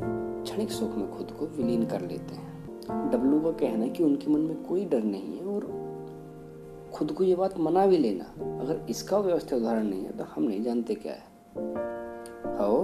[0.44, 4.32] क्षणिक सुख में खुद को विलीन कर लेते हैं। डब्लू का कहना है कि उनके
[4.32, 5.66] मन में कोई डर नहीं है और
[6.94, 8.26] खुद को ये बात मना भी लेना,
[8.62, 11.26] अगर इसका व्यवस्थित उदाहरण नहीं है तो हम नहीं जानते क्या है।
[12.58, 12.84] हो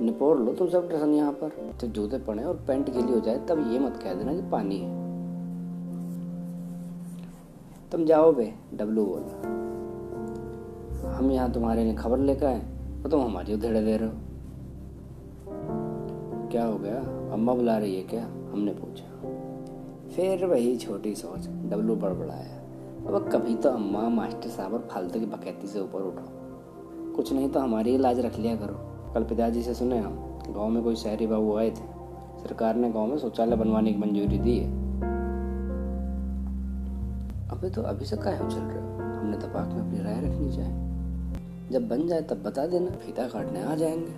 [0.00, 3.38] निपोर लो तुम सब ड्रेसन यहाँ पर। तो जूते पड़े और पैंट गीली हो जाए,
[3.38, 5.00] तब ये मत कह देना कि पानी है।
[7.90, 9.50] तुम जाओ बे डब्लू बोला
[11.08, 12.60] हम यहाँ तुम्हारे लिए खबर लेकर आए,
[13.04, 14.14] और तुम हमारी उधेड़े दे रहे हो।
[16.50, 16.98] क्या हो गया?
[17.32, 18.22] अम्मा बुला रही है क्या?
[18.24, 19.04] हमने पूछा।
[20.10, 22.58] फिर वही छोटी सोच डब्लू बड़बड़ाया।
[23.08, 27.48] अब कभी तो अम्मा, मास्टर साहब और फालतू की बकैती से ऊपर उठो। कुछ नहीं
[27.48, 31.26] तो हमारी इलाज रख लिया करो। कल पिताजी से सुने हम, गाँव में कोई शहरी
[31.26, 31.92] बाबू आए थे।
[32.42, 34.70] सरकार ने गाँव में शौचालय बनवाने की मंजूरी दी है।
[37.48, 38.78] अबे तो अभी से काय चल रहे
[39.18, 40.92] हमने तपाक में अपनी राय रखनी चाहिए।
[41.70, 44.12] जब बन जाए तब बता देना, फीता काटने आ जाएँगे।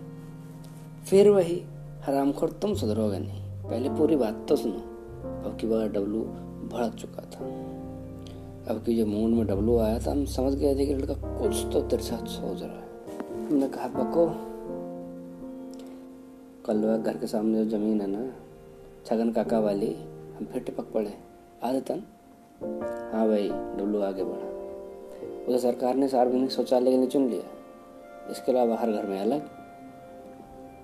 [1.04, 1.62] फिर वही
[2.06, 4.94] हरामखोर तुम सुधरोगे नहीं। पहले पूरी बात तो सुनो।
[5.50, 6.20] अब की बार डब्लू
[6.72, 7.44] भड़क चुका था।
[8.74, 11.66] अब की जो मूड में डब्लू आया था, हम समझ गए थे कि लड़का कुछ
[11.72, 12.84] तो तेरे साथ सोच रहा है।
[13.48, 14.53] हमने कहा, बको
[16.66, 18.20] कल घर के सामने जो ज़मीन है ना,
[19.06, 19.86] छगन काका वाली,
[20.36, 21.12] हम फिर टिपक पड़े।
[21.62, 22.02] आदतन
[23.12, 24.46] हाँ भाई डब्लू आगे बढ़ा।
[25.48, 29.48] उधर सरकार ने सार्वजनिक शौचालय के लिए चुन लिया। इसके अलावा हर घर में अलग।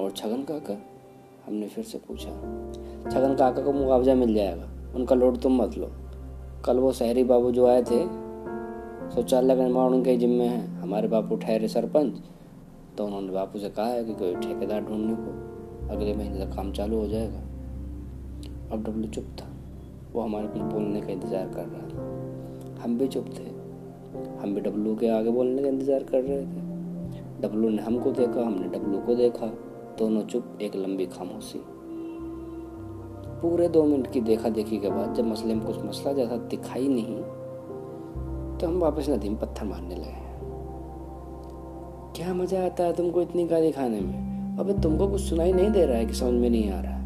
[0.00, 0.76] और छगन काका,
[1.46, 2.30] हमने फिर से पूछा,
[3.10, 4.68] छगन काका को मुआवजा मिल जाएगा?
[4.94, 5.90] उनका लोड तुम मत लो।
[6.64, 8.02] कल वो शहरी बाबू जो आए थे,
[9.14, 12.20] शौचालय का निर्माण उनके जिम्मे है। हमारे बापू ठहरे सरपंच
[12.98, 15.49] तो उन्होंने बापू से कहा है कि कोई ठेकेदार ढूँढने को।
[15.90, 17.40] अगले महीने तक काम चालू हो जाएगा।
[18.72, 19.46] अब डब्लू चुप था।
[20.12, 23.48] वो हमारे कुछ बोलने का इंतज़ार कर रहा था। हम भी चुप थे।
[24.38, 26.68] हम भी डब्लू के आगे बोलने का इंतज़ार कर रहे थे।
[27.42, 29.46] डब्लू ने हमको देखा, हमने डब्लू को देखा।
[29.98, 31.60] दोनों चुप, एक लंबी खामोशी।
[33.42, 36.88] पूरे दो मिनट की देखा देखी के बाद जब मसले में कुछ मसला जैसा दिखाई
[36.88, 37.20] नहीं
[38.58, 40.28] तो हम वापस नदी में पत्थर मारने लगे।
[42.16, 44.29] क्या मज़ा आता है तुमको इतनी गाली खाने में?
[44.60, 47.00] अबे तुमको कुछ सुनाई नहीं दे रहा है कि समझ में नहीं आ रहा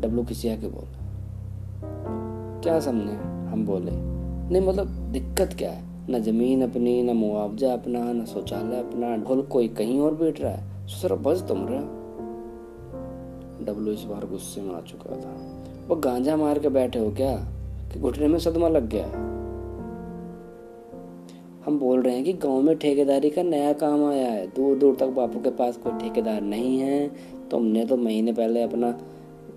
[0.00, 1.02] डब्लू किसी आके बोला
[2.60, 3.14] क्या समझे?
[3.52, 3.90] हम बोले,
[4.50, 5.82] नहीं मतलब दिक्कत क्या है?
[6.10, 10.52] न ज़मीन अपनी, ना मुआवजा अपना, ना शौचालय अपना, ढोल कोई कहीं और बैठ रहा
[10.52, 11.82] है। सिर्फ़ बस तुम रहा।
[13.64, 15.36] डब्लू इस बार गुस्से में आ चुका था।
[15.88, 17.36] वो गांजा मार के बैठे हो क्या?
[17.92, 19.41] कि घुटने में सदमा लग गया है?
[21.66, 24.96] हम बोल रहे हैं कि गाँव में ठेकेदारी का नया काम आया है। दूर दूर
[24.96, 27.10] तक बापू के पास कोई ठेकेदार नहीं है।
[27.50, 29.00] तुमने तो महीने पहले अपना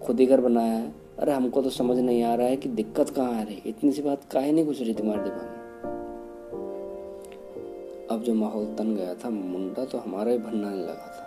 [0.04, 3.10] खुद ही घर बनाया है। अरे हमको तो समझ नहीं आ रहा है कि दिक्कत
[3.10, 5.66] कहाँ आ रही इतनी सी बात काहे नहीं गुजरी तुम्हारे दिमाग में?
[8.12, 11.22] अब जो माहौल तन गया था, मुंडा तो हमारा ही भरना लगा था।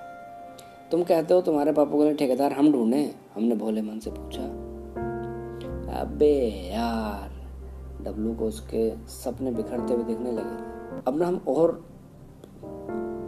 [0.91, 3.11] तुम कहते हो तुम्हारे पापा के लिए ठेकेदार हम ढूंढे?
[3.35, 4.43] हमने भोले मन से पूछा।
[6.01, 7.38] अबे यार
[8.05, 11.85] डब्लू को उसके सपने बिखरते हुए दिखने लगे। अब ना हम और,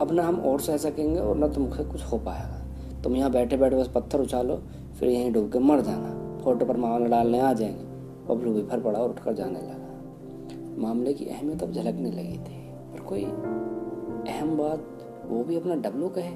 [0.03, 2.61] अब ना हम और सह सकेंगे और ना तुमसे कुछ हो पाएगा।
[3.03, 4.63] तुम यहाँ बैठे बैठे बस पत्थर उछालो,
[4.99, 7.91] फिर यहीं डूब के मर जाना। फ़ोटो पर मामला डालने आ जाएँगे।
[8.27, 9.81] बबलू बिफर पड़ा और उठकर जाने लगा।
[10.89, 13.25] मामले की अहमियत अब झलकने लगी थी। पर कोई
[14.33, 14.87] अहम बात
[15.27, 16.31] वो भी अपना डब्लू कहे?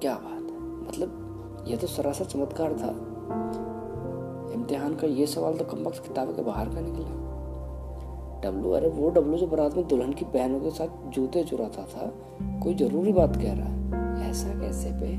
[0.00, 0.50] क्या बात?
[0.50, 1.20] है मतलब
[1.68, 2.88] यह तो सरासर चमत्कार था।
[4.54, 7.23] इम्तिहान का ये सवाल तो कम वक्त किताब के बाहर का निकला।
[8.44, 12.06] डब्लू अरे वो डब्लू जो बारात में दुल्हन की बहनों के साथ जूते चुराता था,
[12.62, 14.30] कोई ज़रूरी बात कह रहा है?
[14.30, 15.14] ऐसा कैसे पे?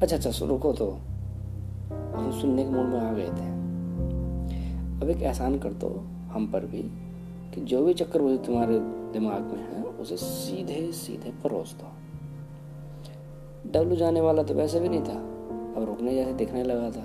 [0.00, 0.98] अच्छा अच्छा रुको तो।
[2.14, 3.48] हम सुनने के मूड में आ गए थे।
[5.00, 6.82] अब एक एहसान कर दो हम पर भी,
[7.54, 8.78] कि जो भी चक्कर वो तुम्हारे
[9.12, 11.90] दिमाग में है, उसे सीधे सीधे परोस दो।
[13.70, 15.18] डब्लू जाने वाला तो वैसे भी नहीं था,
[15.76, 17.04] अब रुकने जैसे दिखने लगा था।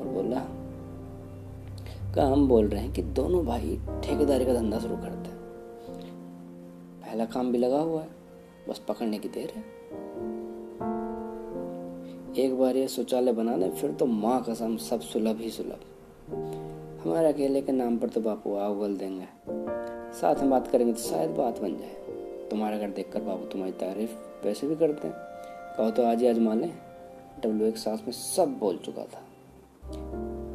[0.00, 0.57] और बोला
[2.14, 5.36] का हम बोल रहे हैं कि दोनों भाई ठेकेदारी का धंधा शुरू करते हैं।
[7.02, 8.08] पहला काम भी लगा हुआ है,
[8.68, 9.62] बस पकड़ने की देर है।
[12.36, 15.80] एक बार ये शौचालय बना दें फिर तो माँ कसम सब सुलभ ही सुलभ।
[17.04, 19.26] हमारे अकेले के नाम पर तो बापू आ उगल देंगे।
[20.12, 24.44] साथ में बात करेंगे तो शायद बात बन जाए। तुम्हारा घर देखकर बाबू तुम्हारी तारीफ़
[24.44, 25.16] वैसे भी करते हैं।
[25.76, 26.70] कहो तो आज ही आजमा लें
[27.42, 29.22] डब्ल्यू एक सांस में सब बोल चुका था।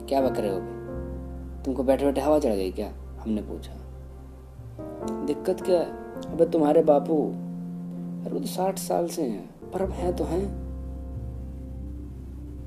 [0.08, 0.83] क्या बक रहे हो
[1.66, 2.94] तुमको बैठे बैठे हवा चढ़ गई क्या?
[3.20, 3.74] हमने पूछा।
[5.26, 5.86] दिक्कत क्या है?
[6.34, 7.16] अबे तुम्हारे बापू,
[8.26, 10.64] अरे वो तो साठ साल से हैं, पर अब हैं तो हैं।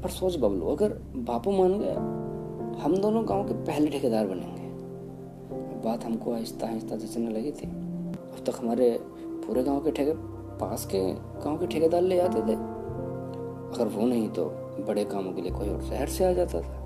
[0.03, 1.95] पर सोच बबलू, अगर बापू मान गया
[2.85, 4.67] हम दोनों गाँव के पहले ठेकेदार बनेंगे।
[5.89, 10.13] बात हमको आहिस्ता आहिस्ता जचने लगी थी। अब तक हमारे पूरे गाँव के ठेके,
[10.59, 12.55] पास के गाँव के ठेकेदार ले आते थे।
[13.75, 14.45] अगर वो नहीं तो
[14.89, 16.83] बड़े कामों के लिए कोई और शहर से आ जाता था।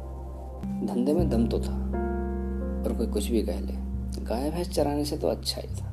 [0.87, 2.00] धंधे में दम तो था।
[3.01, 3.73] कोई कुछ भी कह ले।
[4.25, 5.87] गाय भैंस चराने से तो अच्छा ही था।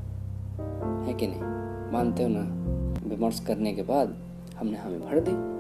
[1.08, 1.42] है कि नहीं?
[1.94, 2.40] मानते हो ना?
[3.10, 4.18] विमर्श करने के बाद
[4.58, 5.58] हमने हमें भर दी।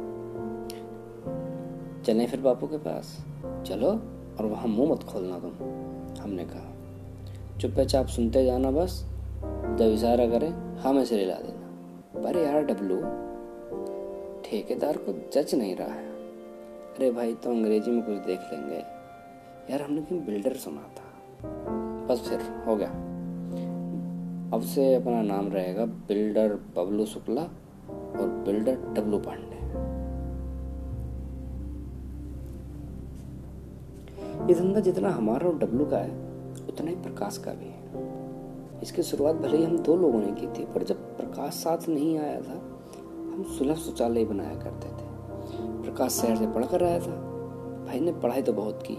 [2.03, 3.25] चले फिर बापू के पास।
[3.67, 3.87] चलो,
[4.39, 5.51] और वहाँ मुँह मत खोलना तुम,
[6.23, 6.73] हमने कहा।
[7.57, 9.05] चुप्पे चाप सुनते जाना बस।
[9.79, 10.47] जब इशारा करे,
[10.81, 11.67] हमें से ला देना।
[12.23, 12.97] पर यार, डब्लू,
[14.41, 16.09] ठेकेदार को जज नहीं रहा है।
[16.95, 18.83] अरे भाई तो अंग्रेज़ी में कुछ देख लेंगे।
[19.69, 21.06] यार, हमने कहीं बिल्डर सुना था।
[21.45, 22.89] बस फिर हो गया।
[24.53, 27.41] अब से अपना नाम रहेगा बिल्डर बबलू शुक्ला
[27.91, 29.57] और बिल्डर डब्लू पांडे।
[34.47, 36.11] ये धंधा जितना हमारा और डब्लू का है,
[36.67, 38.07] उतना ही प्रकाश का भी है।
[38.81, 42.17] इसकी शुरुआत भले ही हम दो लोगों ने की थी, पर जब प्रकाश साथ नहीं
[42.17, 42.61] आया था,
[43.13, 45.07] हम सुलभ शौचालय बनाया करते थे।
[45.83, 47.15] प्रकाश शहर से पढ़कर आया था।
[47.87, 48.97] भाई ने पढ़ाई तो बहुत की,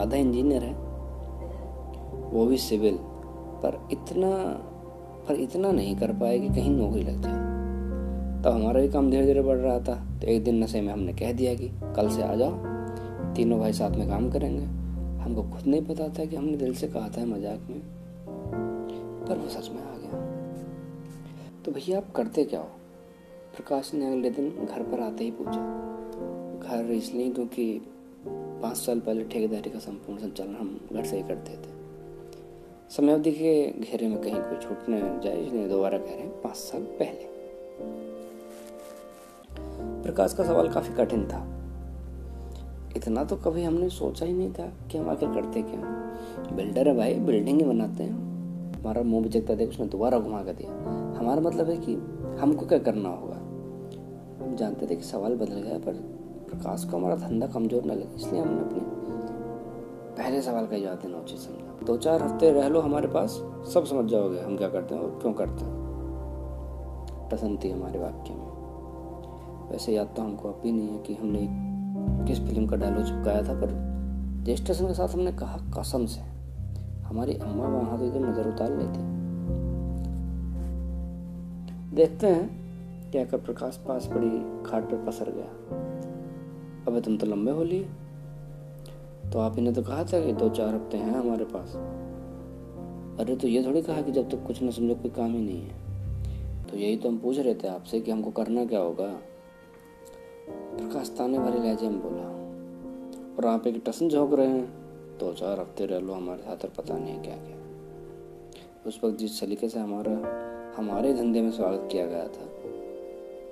[0.00, 0.89] आधा इंजीनियर है।
[2.30, 2.96] वो भी सिविल,
[3.62, 4.30] पर इतना
[5.28, 9.26] पर इतना नहीं कर पाए कि कहीं नौकरी लग जाए। तो हमारा भी काम धीरे
[9.26, 12.22] धीरे बढ़ रहा था तो एक दिन नशे में हमने कह दिया कि कल से
[12.22, 12.52] आ जाओ,
[13.34, 14.64] तीनों भाई साथ में काम करेंगे।
[15.20, 17.80] हमको खुद नहीं पता था कि हमने दिल से कहा था मज़ाक में,
[19.26, 20.20] पर वो सच में आ गया।
[21.64, 22.70] तो भैया आप करते क्या हो?
[23.56, 27.66] प्रकाश ने अगले दिन घर पर आते ही पूछा। घर इसलिए क्योंकि
[28.26, 31.69] पाँच साल पहले ठेकेदारी का संपूर्ण संचालन हम घर से ही करते थे।
[32.90, 33.50] समयावधि के
[33.80, 37.28] घेरे में कहीं कोई छूटने जाए, इसलिए दोबारा कह रहे हैं, पाँच साल पहले।
[40.02, 41.46] प्रकाश का सवाल काफ़ी कठिन था।
[42.96, 46.96] इतना तो कभी हमने सोचा ही नहीं था कि हम आखिर करते क्या। बिल्डर है
[46.96, 50.70] भाई, बिल्डिंग ही बनाते हैं। हमारा मुँह बिचकता देख, उसने दोबारा घुमा कर दिया।
[51.18, 51.94] हमारा मतलब है कि
[52.40, 53.36] हमको क्या करना होगा?
[54.44, 55.92] हम जानते थे कि सवाल बदल गया, पर
[56.48, 58.99] प्रकाश को हमारा धंधा कमज़ोर न लगे, इसलिए हमने अपने
[60.20, 63.30] पहले सवाल का जवाब देना उचित समझा दो चार हफ़्ते रह लो हमारे पास,
[63.74, 68.34] सब समझ जाओगे हम क्या करते हैं और क्यों करते हैं। पसंद थी हमारे वाक्य
[68.34, 71.46] में। वैसे याद तो हमको अब भी नहीं है कि हमने
[72.26, 73.68] किस फ़िल्म का डायलॉग चिपकाया था, पर
[74.42, 76.20] रजिस्ट्रेशन के साथ हमने कहा, कसम से,
[77.02, 78.98] हमारी अम्मा वहाँ तो इधर नज़र उतार लेती।
[81.96, 84.30] देखते हैं क्या कर प्रकाश पास पड़ी,
[84.70, 85.48] खाट पर पसर गया।
[86.88, 87.88] अबे तुम तो लंबे हो लिए।
[89.32, 91.74] तो आप इन्हें तो कहा था कि दो चार हफ़्ते हैं हमारे पास।
[93.20, 95.40] अरे तो ये थोड़ी कहा कि जब तक तो कुछ न समझो कोई काम ही
[95.40, 99.06] नहीं है। तो यही तो हम पूछ रहे थे आपसे कि हमको करना क्या होगा।
[100.48, 102.26] प्रकाश ताने भरे लहजे में बोला,
[103.36, 104.66] और आप एक टसन झोंक रहे हैं।
[105.18, 107.56] दो चार हफ़्ते रह लो हमारे साथ और पता नहीं क्या क्या।
[108.86, 110.12] उस वक्त जिस तरीके से हमारा,
[110.76, 112.44] हमारे धंधे में स्वागत किया गया था,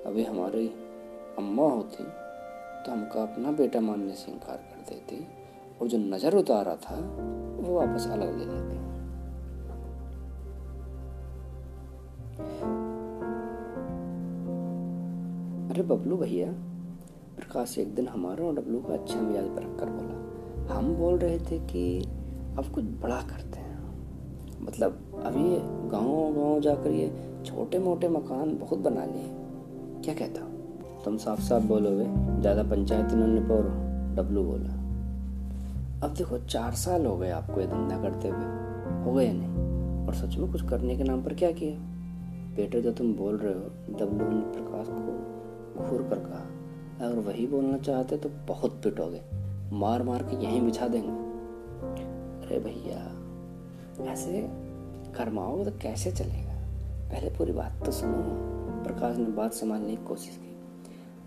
[0.05, 0.67] अभी हमारी
[1.37, 5.25] अम्मा होती तो हमका अपना बेटा मानने से इनकार कर देती।
[5.81, 6.95] और जो नज़र उतारा था,
[7.59, 8.87] वो वापस अलग ले लेते हैं।
[15.69, 16.51] अरे बबलू भैया,
[17.37, 21.39] प्रकाश एक दिन हमारा और डब्लू का अच्छा मिजाज पर रखकर बोला, हम बोल रहे
[21.39, 21.99] थे कि
[22.57, 23.67] अब कुछ बड़ा करते हैं।
[24.61, 25.43] मतलब अभी
[25.89, 27.07] गाँव गाँव जाकर ये
[27.45, 29.29] छोटे मोटे मकान बहुत बना लिए
[30.03, 30.41] क्या कहता?
[31.05, 32.05] तुम साफ़ साफ़ बोलोगे,
[32.41, 33.35] ज़्यादा पंचायत न
[34.15, 34.78] डब्लू बोला।
[36.03, 38.45] अब देखो, चार साल हो गए आपको ये धंधा करते हुए।
[39.03, 40.07] हो गए नहीं?
[40.07, 41.77] और सच में कुछ करने के नाम पर क्या किया?
[42.55, 43.59] बेटे जो तुम बोल रहे हो
[43.99, 46.45] डब्लू ने प्रकाश को घूर कर कहा।
[47.05, 49.21] अगर वही बोलना चाहते तो बहुत पिटोगे।
[49.75, 51.09] मार मार के यहीं बिछा देंगे।
[52.47, 53.19] अरे भैया,
[54.11, 54.47] ऐसे
[55.17, 56.53] करमाओगे तो कैसे चलेगा?
[57.09, 58.13] पहले पूरी बात तो सुनो
[58.83, 60.59] प्रकाश ने बात संभालने की कोशिश की।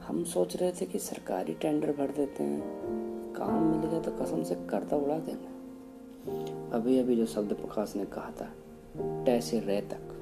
[0.07, 3.02] हम सोच रहे थे कि सरकारी टेंडर भर देते हैं।
[3.43, 8.05] काम मिल गया तो कसम से करता उड़ा देना। अभी अभी जो शब्द प्रकाश ने
[8.05, 8.49] कहा था
[9.25, 10.13] टैसे रे तक।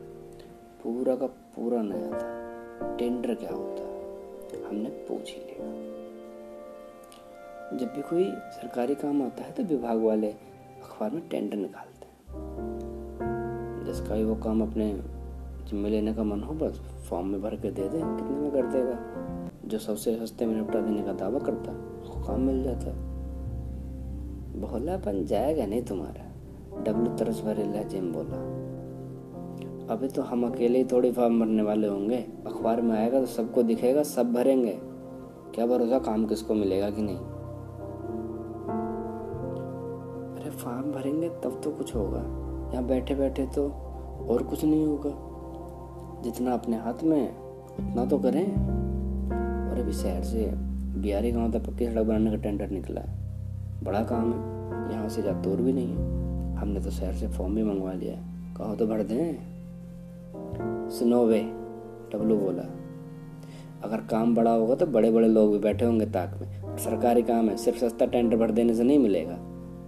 [0.85, 5.67] पूरा का पूरा नया था। टेंडर क्या होता, हमने पूछ ही लिया।
[7.79, 13.85] जब भी कोई सरकारी काम आता है तो विभाग वाले अखबार में टेंडर निकालते हैं।
[13.87, 14.93] जिसका भी वो काम अपने
[15.69, 16.81] जिम्मे लेने का मन हो, बस
[17.11, 18.99] फॉर्म में भर के दे दे, कितने में कर देगा।
[19.65, 23.10] जो सबसे सस्ते में निपटा देने का दावा करता है उसको काम मिल जाता है।
[24.57, 26.27] भोलापन जाएगा नहीं तुम्हारा।
[26.83, 28.37] डब्लू तरस भरे लहजे में बोला,
[29.95, 32.17] अभी तो हम अकेले ही थोड़ी फॉर्म भरने वाले होंगे।
[32.47, 34.79] अखबार में आएगा तो सबको दिखेगा, सब भरेंगे।
[35.55, 37.17] क्या भरोसा काम किसको मिलेगा कि नहीं?
[40.37, 42.21] अरे फॉर्म भरेंगे तब तो कुछ होगा।
[42.73, 43.69] यहाँ बैठे बैठे तो
[44.31, 45.11] और कुछ नहीं होगा।
[46.23, 48.47] जितना अपने हाथ में उतना तो करें।
[49.71, 50.51] और अभी शहर से
[51.01, 53.20] बिहारी गाँव तक पक्की सड़क बनाने का टेंडर निकला। है
[53.83, 57.55] बड़ा काम है। यहाँ से ज़्यादा दूर भी नहीं है, हमने तो शहर से फॉर्म
[57.55, 61.41] भी मंगवा लिया है। कहो तो भर दें। सुनो वे
[62.13, 62.63] डब्लू बोला।
[63.85, 67.49] अगर काम बड़ा होगा तो बड़े बड़े लोग भी बैठे होंगे ताक में। सरकारी काम
[67.49, 69.39] है, सिर्फ़ सस्ता टेंडर भर देने से नहीं मिलेगा।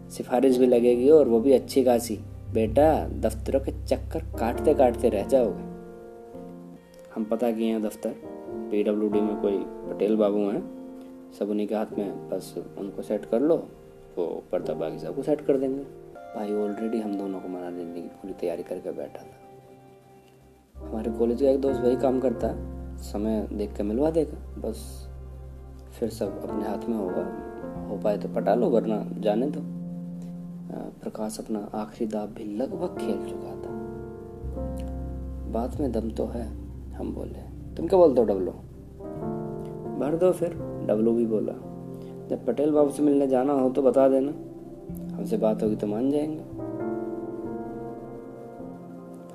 [0.09, 2.19] सिफारिश भी लगेगी और वो भी अच्छी खासी।
[2.53, 5.71] बेटा, दफ्तरों के चक्कर काटते काटते रह जाओगे।
[7.15, 8.15] हम पता किए हैं दफ्तर।
[8.71, 10.63] पीडब्ल्यूडी में कोई पटेल बाबू हैं।
[11.39, 13.57] सब उन्हीं के हाथ में बस उनको सेट कर लो।
[14.19, 15.83] वो पर्दा बाकी सबको सेट कर देंगे।
[16.35, 21.43] भाई ऑलरेडी हम दोनों को मना देने की पूरी तैयारी करके बैठा था। हमारे कॉलेज
[21.43, 24.79] का एक दोस्त वही काम करता है समय देख के मिलवा देगा बस
[25.99, 27.25] फिर सब अपने हाथ में होगा।
[27.89, 29.61] हो पाए तो पटा लो, वरना जाने दो।
[31.01, 33.73] प्रकाश अपना आखिरी दाव भी लगभग खेल चुका था।
[35.53, 36.47] बात में दम तो है,
[36.95, 37.43] हम बोले,
[37.77, 38.53] तुम क्या बोलते हो डबलो
[39.99, 40.55] भर दो फिर
[40.89, 41.53] डबलो भी बोला।
[42.33, 44.33] जब पटेल बाबू से मिलने जाना हो तो बता देना।
[45.17, 46.41] हमसे बात होगी तो मान जाएँगे।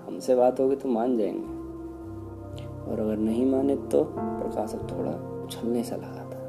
[0.07, 1.57] हमसे बात होगी तो मान जाएँगे।
[2.91, 6.39] और अगर नहीं माने तो प्रकाश अब थोड़ा उछलने सा लगा था।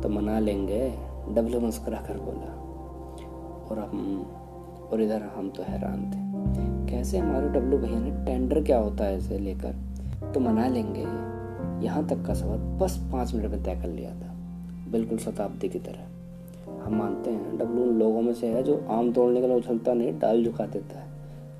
[0.00, 0.94] तो मना लेंगे,
[1.28, 2.52] डबलो मुस्कुरा कर बोला।
[3.70, 4.26] और हम,
[4.92, 6.28] और इधर हम तो हैरान थे।
[6.92, 9.74] कैसे हमारे डब्लू भैया ने टेंडर क्या होता है इसे लेकर?
[10.34, 11.02] तो मना लेंगे,
[11.86, 14.27] यहाँ तक का सवाल बस पाँच मिनट में तय कर लिया था।
[14.90, 19.12] बिल्कुल शताब्दी की तरह। हम मानते हैं, डब्लू उन लोगों में से है जो आम
[19.12, 21.06] तोड़ने के लिए उछलता नहीं, डाल झुका देता है।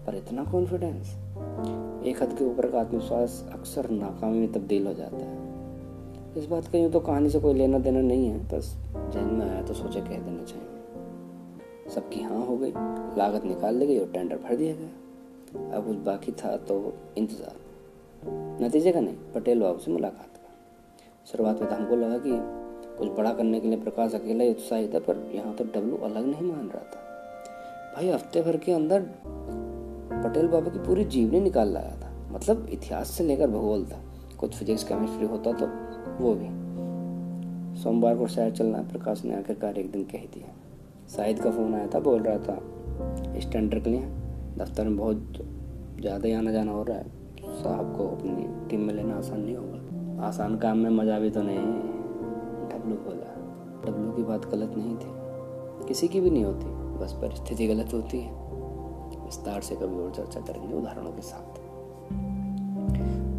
[0.06, 1.16] पर इतना कॉन्फिडेंस
[2.06, 5.36] एक हद के ऊपर का आत्मविश्वास अक्सर नाकामी में तब्दील हो जाता है।
[6.36, 9.48] इस बात का यूँ तो कहानी से कोई लेना देना नहीं है, बस जहन में
[9.50, 12.72] आया तो सोचे कह देना चाहिए। सबकी हाँ हो गई,
[13.18, 17.56] लागत निकाल दी गई और टेंडर भर दिया गया। अब कुछ बाकी था तो इंतज़ार।
[18.62, 20.50] नतीजे का नहीं, पटेल बाबू से मुलाकात का
[21.26, 22.30] शुरुआत में तो हमको लगा कि
[22.98, 26.26] कुछ बड़ा करने के लिए प्रकाश अकेला ही उत्साहित था पर यहाँ तो डब्लू अलग
[26.26, 27.00] नहीं मान रहा था।
[27.94, 29.00] भाई, हफ़्ते भर के अंदर
[30.24, 34.00] पटेल बाबा की पूरी जीवनी निकाल लाया था। मतलब इतिहास से लेकर भूगोल था
[34.40, 35.66] कुछ फिजिक्स केमिस्ट्री होता तो
[36.18, 36.48] वो भी।
[37.82, 40.54] सोमवार को शहर चलना, प्रकाश ने आखिरकार एक दिन कह दिया।
[41.08, 44.00] शाहिद का फ़ोन आया था, बोल रहा था स्टैंडर्ड के लिए
[44.58, 45.38] दफ्तर में बहुत
[46.00, 47.16] ज़्यादा ही आना जाना हो रहा है।
[47.54, 51.42] साहब को अपनी टीम में लेना आसान नहीं होगा। आसान काम में मज़ा भी तो
[51.42, 51.97] नहीं
[52.68, 53.34] डब्लू बोला
[53.86, 56.66] डब्लू की बात गलत नहीं थी। किसी की भी नहीं होती,
[56.98, 58.32] बस परिस्थिति गलत होती है।
[59.24, 61.60] विस्तार से कभी और चर्चा करेंगे उदाहरणों के साथ।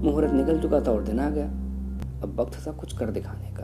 [0.03, 1.47] मुहूर्त निकल चुका था और दिन आ गया।
[2.23, 3.64] अब वक्त था कुछ कर दिखाने का।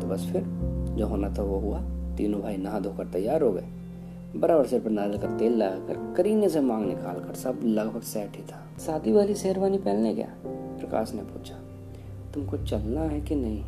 [0.00, 0.42] तो बस फिर,
[0.90, 1.80] जो होना था वो हुआ।
[2.16, 3.66] तीनों भाई नहा धोकर तैयार हो गए।
[4.36, 8.36] बराबर सिर पर नारियल का तेल लगाकर करीने से मांग निकाल कर सब लगभग सेट
[8.36, 11.54] ही था। शादी वाली शेरवानी पहनने गया। प्रकाश ने पूछा,
[12.34, 13.64] तुमको चलना है कि नहीं?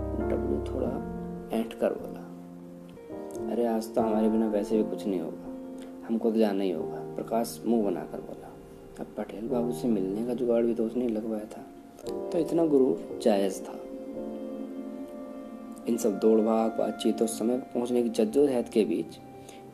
[0.00, 0.88] डब्लू थोड़ा
[1.52, 2.20] ऐंठ कर बोला
[3.52, 5.46] अरे आज तो हमारे बिना वैसे भी कुछ नहीं होगा।
[6.06, 8.46] हमको तो जाना ही होगा। प्रकाश मुँह बनाकर बोला।
[9.00, 11.66] अब पटेल बाबू से मिलने का जुगाड़ भी तो उसने लगवाया था।
[12.30, 13.72] तो इतना गुरूर जायज़ था।
[15.88, 19.18] इन सब दौड़ भाग बातचीत और समय पहुँचने की जद्दोजहद के बीच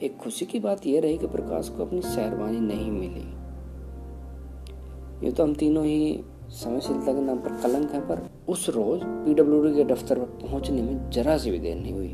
[0.03, 3.25] एक खुशी की बात यह रही कि प्रकाश को अपनी शेरवानी नहीं मिली।
[5.27, 9.75] ये तो हम तीनों ही समयशीलता के नाम पर कलंक है, पर उस रोज पीडब्ल्यूडी
[9.75, 12.13] के दफ्तर पर पहुँचने में जरा सी भी देर नहीं हुई।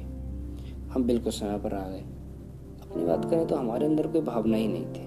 [0.91, 2.05] हम बिल्कुल समय पर आ गए।
[2.83, 5.07] अपनी बात करें तो हमारे अंदर कोई भावना ही नहीं थी।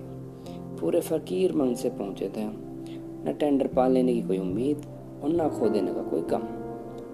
[0.79, 2.85] पूरे फकीर मन से पहुँचे थे हम।
[3.27, 4.81] न टेंडर पा लेने की कोई उम्मीद
[5.23, 6.41] और न खो देने का कोई कम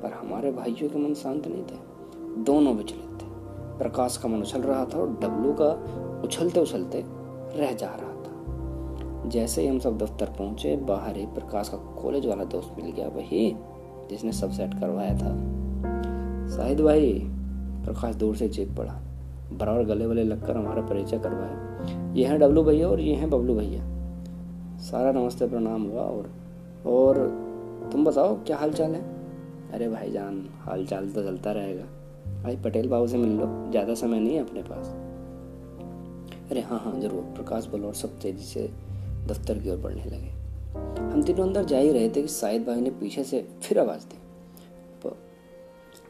[0.01, 3.25] पर हमारे भाइयों के मन शांत नहीं थे। दोनों विचलित थे।
[3.77, 5.69] प्रकाश का मन उछल रहा था और डब्लू का
[6.23, 7.03] उछलते उछलते
[7.59, 8.10] रह जा रहा
[9.31, 13.07] जैसे ही हम सब दफ्तर पहुँचे, बाहर ही प्रकाश का कॉलेज वाला दोस्त मिल गया
[13.07, 13.55] वही,
[14.09, 15.31] जिसने सब सेट करवाया था।
[16.55, 17.13] शाहिद भाई,
[17.85, 18.93] प्रकाश दूर से चेक पड़ा।
[19.53, 23.55] बराबर गले वले लगकर हमारा परिचय करवाया। ये हैं डब्लू भैया और ये हैं बबलू
[23.55, 23.83] भैया।
[24.81, 26.29] सारा नमस्ते, प्रणाम हुआ और
[26.85, 27.17] और
[27.91, 29.01] तुम बताओ, क्या हाल चाल है?
[29.73, 31.83] अरे भाईजान हाल चाल तो चलता रहेगा।
[32.43, 34.93] भाई पटेल बाबू से मिल लो, ज़्यादा समय नहीं है अपने पास।
[36.51, 38.69] अरे हाँ हाँ ज़रूर, प्रकाश बोलो और सब तेज़ी से
[39.27, 40.29] दफ्तर की ओर बढ़ने लगे।
[41.13, 44.01] हम तीनों अंदर जा ही रहे थे कि शाहिद भाई ने पीछे से फिर आवाज़
[44.01, 44.17] दी।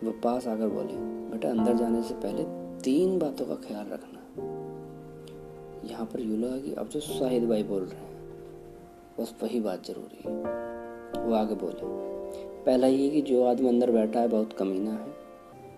[0.04, 0.94] वो पास आकर बोले,
[1.32, 2.44] बेटा, अंदर जाने से पहले
[2.82, 4.20] तीन बातों का ख्याल रखना।
[5.90, 8.30] यहाँ पर यू लगा कि अब जो शाहिद भाई बोल रहे हैं।
[9.20, 10.36] बस वही बात ज़रूरी है।
[11.24, 11.80] वो आगे बोले,
[12.66, 15.14] पहला ये कि जो आदमी अंदर बैठा है बहुत कमीना है,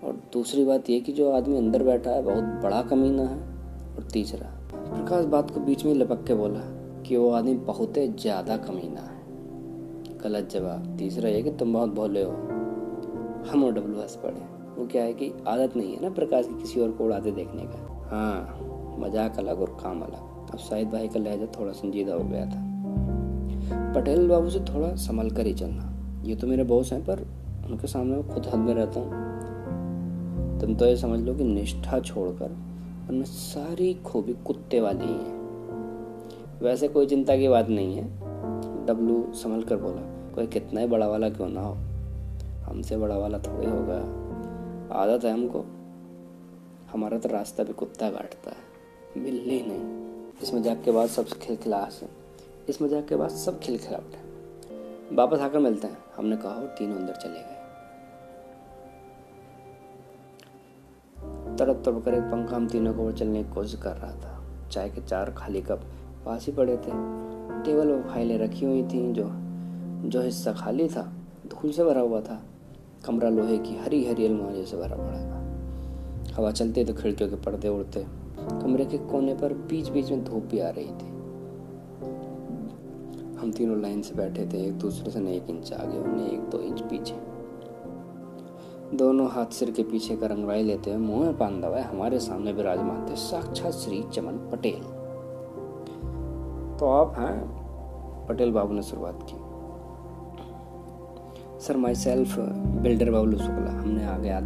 [0.04, 3.40] और दूसरी बात ये कि जो आदमी अंदर बैठा है बहुत बड़ा कमीना है,
[3.96, 6.60] और तीसरा, प्रकाश बात को बीच में लपक के बोला
[7.14, 12.24] कि वो आदमी बहुत ज़्यादा कमीना है। गलत जवाब। तीसरा ये कि तुम बहुत भोले
[12.24, 12.32] हो।
[13.50, 14.42] हम और डब्लू हंस पड़े
[14.78, 17.66] वो क्या है कि आदत नहीं है ना प्रकाश की किसी और को उड़ाते देखने
[17.66, 22.24] का। हाँ मज़ाक अलग और काम अलग। अब शाहिद भाई का लहजा थोड़ा संजीदा हो
[22.24, 25.92] गया था। पटेल बाबू से थोड़ा संभल कर ही चलना।
[26.26, 27.26] ये तो मेरे बॉस हैं, पर
[27.70, 32.00] उनके सामने मैं खुद हद में रहता हूँ। तुम तो ये समझ लो कि निष्ठा
[32.00, 32.58] छोड़कर
[33.10, 35.42] उनमें सारी खूबी कुत्ते वाली ही है।
[36.64, 38.04] वैसे कोई चिंता की बात नहीं है।
[38.86, 40.02] डब्लू संभल कर बोला,
[40.36, 41.74] कोई कितना ही बड़ा वाला क्यों ना हो?
[42.66, 43.98] हमसे बड़ा वाला थोड़ी होगा।
[44.96, 45.64] आदत है हमको।
[46.92, 52.02] हमारा तो रास्ता भी कुत्ता काटता है। बिल्ली नहीं। इस मज़ाक के बाद सब खिलखिलाहट
[52.02, 52.10] है
[52.70, 56.96] इस मज़ाक के बाद सब खिलखिलाहट है वापस आकर मिलते हैं। हमने कहा, और तीनों
[56.96, 57.62] अंदर चले गए।
[61.58, 64.40] तड़प तड़प कर एक पंखा हम तीनों को चलने की कोशिश कर रहा था।
[64.72, 65.82] चाय के चार खाली कप
[66.26, 66.92] पास ही पड़े थे।
[67.64, 69.30] टेबल पर फाइलें रखी हुई थी जो
[70.10, 71.14] जो हिस्सा खाली था,
[71.48, 72.44] धूल से भरा हुआ था।
[73.06, 77.36] कमरा लोहे की हरी हरी अलमारियों से भरा पड़ा था। हवा चलती तो खिड़कियों के
[77.36, 78.06] पर्दे उड़ते।
[78.62, 81.12] कमरे के कोने पर बीच बीच में धूप भी आ रही थी।
[83.38, 86.60] हम तीनों लाइन से बैठे थे, एक दूसरे से एक इंच आगे उन्हें एक दो
[86.60, 87.16] इंच पीछे।
[88.98, 92.52] दोनों हाथ सिर के पीछे का रंगवाई लेते हुए मुँह में पान दवाए हमारे सामने
[92.54, 95.03] विराजमान थे साक्षात श्री चमन पटेल।
[96.80, 97.64] तो आप हैं?
[98.28, 99.54] पटेल बाबू ने शुरुआत की।
[101.66, 102.36] Sir myself
[102.66, 104.44] builder Babu Shukla, हमने आगे आग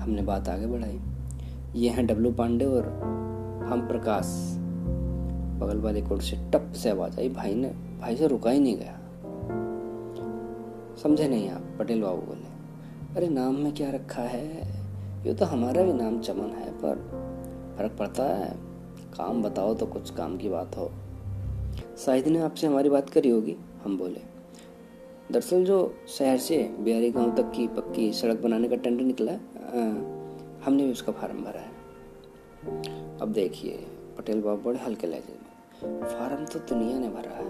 [0.00, 1.00] हमने बात आगे बढ़ाई।
[1.74, 2.82] ये हैं डब्लू पांडे और
[3.66, 4.56] हम प्रकाश।
[5.60, 7.68] बगल वाले कोर्ट से टप से आवाज़ आई, भाई ने,
[8.00, 8.98] भाई से रुका ही नहीं गया।
[11.02, 12.54] समझे नहीं आप, पटेल बाबू बोले।
[13.16, 14.46] अरे, नाम में क्या रखा है?
[15.26, 16.94] ये तो हमारा भी नाम चमन है, पर
[17.78, 18.56] फ़र्क पड़ता है।
[19.16, 20.90] काम बताओ तो कुछ काम की बात हो।
[21.98, 24.20] शाहिद ने आपसे हमारी बात करी होगी, हम बोले।
[25.32, 29.38] दरअसल जो शहर से बिहारी गाँव तक की पक्की सड़क बनाने का टेंडर निकला है
[30.64, 31.74] हमने भी उसका फार्म भरा है।
[33.18, 33.86] अब देखिए,
[34.18, 37.46] पटेल बाबू बड़े हल्के लहजे में। फार्म तो दुनिया ने भरा है।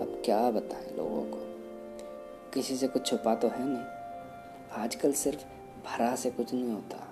[0.00, 1.38] अब क्या बताएँ लोगों को?
[2.54, 5.44] किसी से कुछ छुपा तो है नहीं। आजकल सिर्फ़
[5.86, 7.08] भरा से कुछ नहीं होता।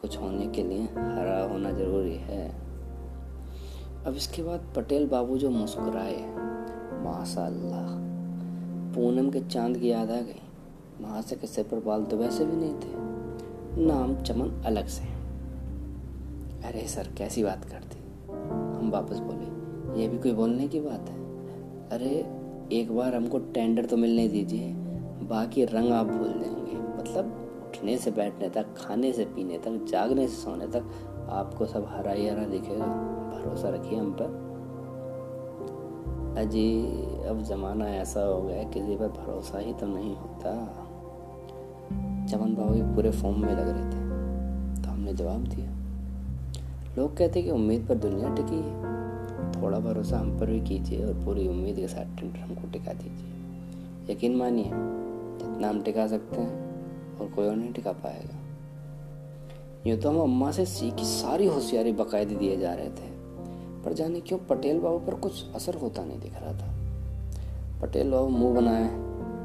[0.00, 2.69] कुछ होने के लिए हरा होना ज़रूरी है।
[4.06, 6.20] अब इसके बाद पटेल बाबू जो मुस्कुराए,
[7.04, 7.88] माशाल्लाह,
[8.94, 10.40] पूनम के चाँद की याद आ गई।
[11.00, 15.04] वहाँ से किस्से पर बाल तो वैसे भी नहीं थे, नाम चमन अलग से
[16.68, 17.98] अरे सर, कैसी बात करती
[18.30, 21.18] हम वापस बोले, ये भी कोई बोलने की बात है?
[21.90, 22.14] अरे,
[22.72, 24.72] एक बार हमको टेंडर तो मिलने दीजिए,
[25.28, 27.36] बाकी रंग आप भूल देंगे मतलब
[27.66, 30.90] उठने से बैठने तक, खाने से पीने तक, जागने से सोने तक
[31.28, 32.86] आपको सब हरा ही हरा दिखेगा।
[33.30, 34.38] भरोसा रखिए हम पर।
[36.38, 36.86] अजी,
[37.28, 40.52] अब ज़माना ऐसा हो गया किसी पर भरोसा ही तो नहीं होता।
[42.26, 45.70] चमन बाबू भी पूरे फॉर्म में लग रहे थे तो हमने जवाब दिया।
[46.98, 48.90] लोग कहते कि उम्मीद पर दुनिया टिकी है।
[49.52, 54.14] थोड़ा भरोसा हम पर भी कीजिए और पूरी उम्मीद के साथ टेंडर हमको टिका दीजिए।
[54.14, 58.39] यकीन मानिए, जितना हम टिका सकते हैं और कोई और नहीं टिका पाएगा।
[59.86, 63.08] यूँ तो हम अम्मा से सीखी सारी होशियारी बाकायदे दिए जा रहे थे।
[63.84, 66.74] पर जाने क्यों पटेल बाबू पर कुछ असर होता नहीं दिख रहा था।
[67.82, 68.88] पटेल बाबू मुँह बनाए,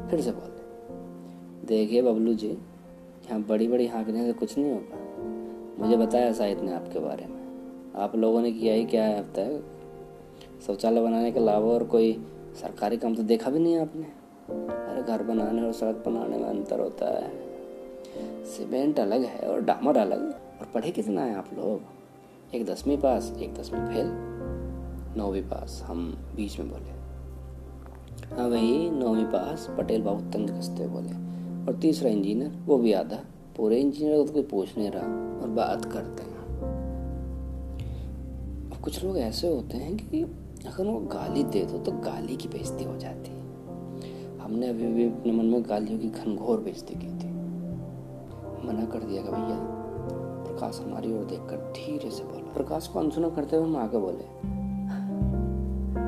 [0.09, 5.97] फिर से बोले, देखिए बबलू जी, यहाँ बड़ी बड़ी हाँकने से कुछ नहीं होगा। मुझे
[5.97, 9.63] बताया साहित ने आपके बारे में। आप लोगों ने किया ही क्या है अब तक?
[10.67, 12.25] शौचालय बनाने के अलावा और कोई
[12.61, 14.03] सरकारी काम तो देखा भी नहीं आपने?
[14.51, 17.44] अरे घर बनाने और सड़क बनाने में अंतर होता है।
[18.23, 20.29] सीमेंट अलग है और डामर अलग
[20.61, 21.81] और पढ़े कितना है आप लोग?
[22.55, 24.07] एक दसवीं पास, एक दसवीं फेल,
[25.17, 26.95] नौवीं पास, हम बीच में बोले।
[28.35, 31.25] हाँ वही, नौवीं पास पटेल बाबू तंज कसते बोले।
[31.65, 33.19] और तीसरा इंजीनियर, वो भी आधा।
[33.57, 36.35] पूरे इंजीनियर को तो कोई पूछ नहीं रहा और बात करते हैं।
[38.71, 40.21] अब कुछ लोग ऐसे होते हैं कि
[40.67, 43.45] अगर वो गाली दे दो तो गाली की बेइज्जती हो जाती है।
[44.39, 47.24] हमने अभी भी अपने मन में गालियों की घनघोर बेइज्जती की थी।
[48.67, 49.57] मना कर दिया कि भैया,
[50.45, 54.55] प्रकाश हमारी ओर देखकर धीरे से बोला। प्रकाश को अनसुना करते हुए हम आगे बोले,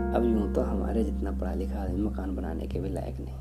[0.08, 3.36] अब यूँ तो हमारे जितना पढ़ा लिखा आदमी मकान बनाने के भी लायक नहीं।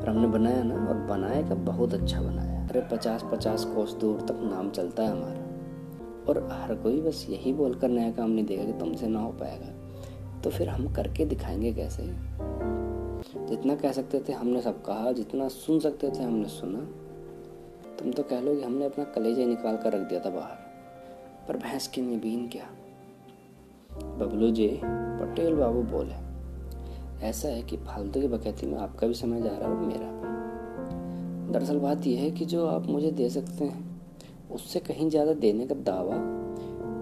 [0.00, 4.20] पर हमने बनाया ना, और बनाया का बहुत अच्छा बनाया। अरे पचास पचास कोस दूर
[4.20, 5.40] तक नाम चलता है हमारा।
[6.28, 9.72] और हर कोई बस यही बोलकर नया काम नहीं देगा कि तुमसे ना हो पाएगा।
[10.40, 12.02] तो फिर हम करके दिखाएँगे कैसे?
[13.46, 16.86] जितना कह सकते थे हमने सब कहा, जितना सुन सकते थे हमने सुना।
[17.98, 20.56] तुम तो कह लो कि हमने अपना कलेजा निकाल कर रख दिया था बाहर।
[21.48, 22.64] पर भैंस की नबीन क्या?
[24.18, 26.14] बबलू जी, पटेल बाबू बोले,
[27.26, 30.10] ऐसा है कि फालतू की बकैती में आपका भी समय जा रहा है और मेरा
[30.10, 34.00] भी। दरअसल बात यह है कि जो आप मुझे दे सकते हैं,
[34.50, 36.16] उससे कहीं ज़्यादा देने का दावा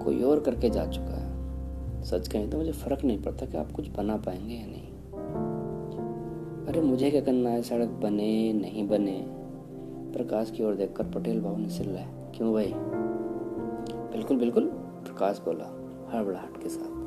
[0.04, 3.72] कोई और करके जा चुका है। सच कहें तो मुझे फ़र्क नहीं पड़ता कि आप
[3.72, 4.90] कुछ बना पाएँगे या नहीं।
[6.66, 7.62] अरे मुझे क्या करना है?
[7.62, 9.41] सड़क बने, नहीं बने
[10.12, 12.06] प्रकाश की ओर देखकर पटेल बाबू ने सिर लाया
[12.36, 12.72] क्यों भाई?
[14.12, 14.64] बिल्कुल बिल्कुल,
[15.04, 15.64] प्रकाश बोला
[16.12, 17.00] हड़बड़ाहट के साथ।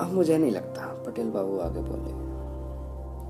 [0.00, 2.12] अब मुझे नहीं लगता, पटेल बाबू आगे बोले,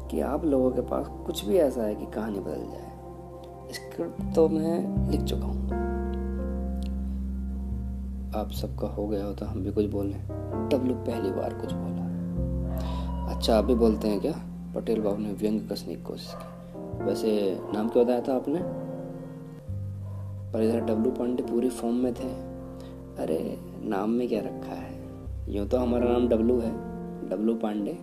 [0.08, 4.48] कि आप लोगों के पास कुछ भी ऐसा है कि कहानी बदल जाए। स्क्रिप्ट तो
[4.48, 5.64] मैं लिख चुका हूँ।
[8.36, 10.18] आप सबका हो गया हो तो हम भी कुछ बोलें
[10.68, 14.32] डब्लू पहली बार कुछ बोला। अच्छा आप भी बोलते हैं क्या?
[14.76, 16.56] पटेल बाबू ने व्यंग कसने की कोशिश की।
[17.04, 18.60] वैसे नाम क्या बताया था आपने?
[20.52, 22.28] पर इधर डब्लू पांडे पूरी फॉर्म में थे।
[23.22, 25.02] अरे, नाम में क्या रखा है?
[25.48, 26.70] यूँ तो हमारा नाम डब्लू है,
[27.28, 27.98] डब्लू पांडे।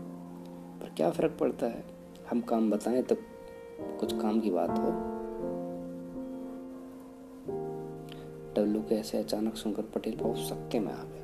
[0.82, 1.84] पर क्या फ़र्क पड़ता है?
[2.32, 3.16] हम काम बताएँ तो
[4.00, 4.92] कुछ काम की बात हो।
[8.56, 11.24] डब्लू के ऐसे अचानक सुनकर पटेल बहुत सक्के में आ गए।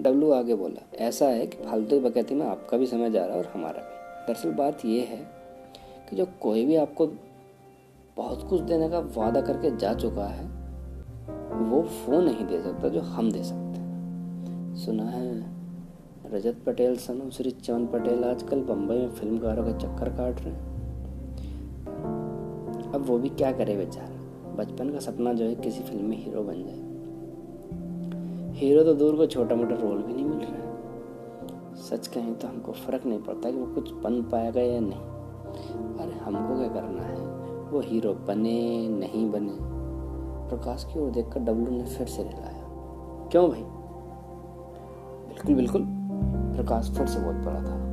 [0.00, 3.42] डब्लू आगे बोला, ऐसा है कि फालतू बकैती में आपका भी समय जा रहा है
[3.42, 5.26] और हमारा भी। दरअसल बात यह है
[6.10, 7.06] कि जो कोई भी आपको
[8.16, 10.46] बहुत कुछ देने का वादा करके जा चुका है,
[11.70, 15.52] वो वो नहीं दे सकता जो हम दे सकते हैं। सुना है
[16.32, 20.72] रजत पटेल, सनम, श्री चमन पटेल आजकल बम्बई में फिल्मकारों के चक्कर काट रहे हैं।
[22.94, 24.16] अब वो भी क्या करे बेचारा?
[24.54, 26.92] बचपन का सपना जो है, किसी फ़िल्म में हीरो बन जाए।
[28.54, 30.71] हीरो तो दूर को छोटा मोटा रोल भी नहीं मिल रहा है।
[31.90, 35.00] सच कहें तो हमको फ़र्क नहीं पड़ता कि वो कुछ बन पाएगा या नहीं।
[35.98, 37.16] अरे, हमको क्या करना है?
[37.70, 39.56] वो हीरो बने, नहीं बने।
[40.48, 42.64] प्रकाश की ओर देखकर डब्लू ने फिर से हिलाया।
[43.30, 43.62] क्यों भाई?
[45.28, 45.82] बिल्कुल बिल्कुल।
[46.56, 47.92] प्रकाश फिर से बहुत बड़ा था।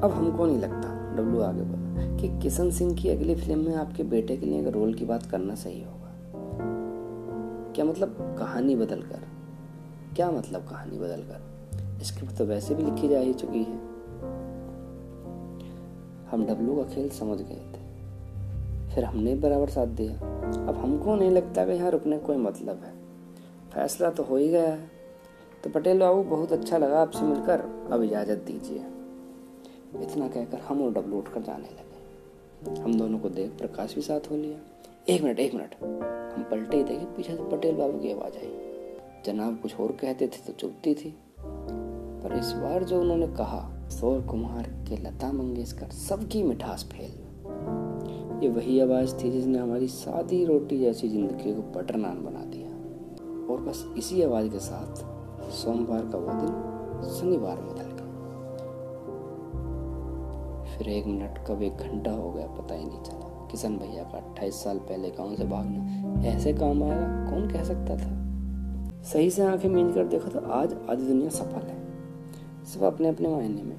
[0.00, 4.02] अब हमको नहीं लगता, डब्लू आगे बोला, कि किशन सिंह की अगली फ़िल्म में आपके
[4.02, 6.10] बेटे के लिए अगर रोल की बात करना सही होगा।
[7.72, 8.36] क्या मतलब?
[8.38, 9.25] कहानी बदल कर
[10.16, 11.42] क्या मतलब कहानी बदलकर?
[12.04, 13.76] स्क्रिप्ट तो वैसे भी लिखी जा ही चुकी है।
[16.30, 17.78] हम डब्लू का खेल समझ गए थे।
[18.94, 20.12] फिर हमने बराबर साथ दिया।
[20.68, 22.92] अब हमको नहीं लगता कि यहाँ रुकने कोई मतलब है।
[23.74, 24.90] फैसला तो हो ही गया है।
[25.64, 28.78] तो पटेल बाबू, बहुत अच्छा लगा आपसे मिलकर। अब इजाज़त दीजिए।
[30.02, 34.30] इतना कहकर हम और डब्लू उठकर जाने लगे। हम दोनों को देख प्रकाश भी साथ
[34.30, 34.58] हो लिया।
[35.08, 35.74] एक मिनट एक मिनट।
[36.34, 38.65] हम पलटे ही पीछे से पटेल बाबू की आवाज़ आई।
[39.26, 44.20] जनाब कुछ और कहते थे तो चुपती थी। पर इस बार जो उन्होंने कहा, सोर
[44.20, 47.14] कुमार के लता मंगेशकर सबकी मिठास फेल।
[48.42, 52.68] ये वही आवाज़ थी जिसने हमारी सादी रोटी जैसी ज़िंदगी को बटर नान बना दिया।
[53.52, 54.96] और बस इसी आवाज़ के साथ
[55.50, 57.94] सोमवार का वो दिन शनिवार में बदल गया।
[60.76, 64.18] फिर एक मिनट, कब एक घंटा हो गया, पता ही नहीं चला। किशन भैया का
[64.18, 68.25] अट्ठाईस साल पहले गाँव से भागना ऐसे काम आया, कौन कह सकता था?
[69.12, 71.76] सही से आँखें मीन कर देखा तो आज आधी दुनिया सफल है।
[72.64, 73.76] सब अपने अपने मायने में।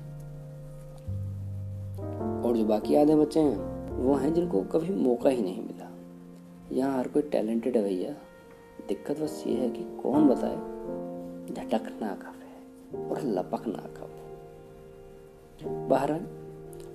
[2.44, 5.92] और जो बाकी आधे बच्चे हैं, वो हैं जिनको कभी मौका ही नहीं मिला।
[6.72, 8.12] यहाँ हर कोई टैलेंटेड है भैया।
[8.88, 10.56] दिक्कत बस ये है कि कौन बताए,
[11.56, 14.10] झटकना कब है और लपकना कब
[15.90, 16.28] बहरहाल,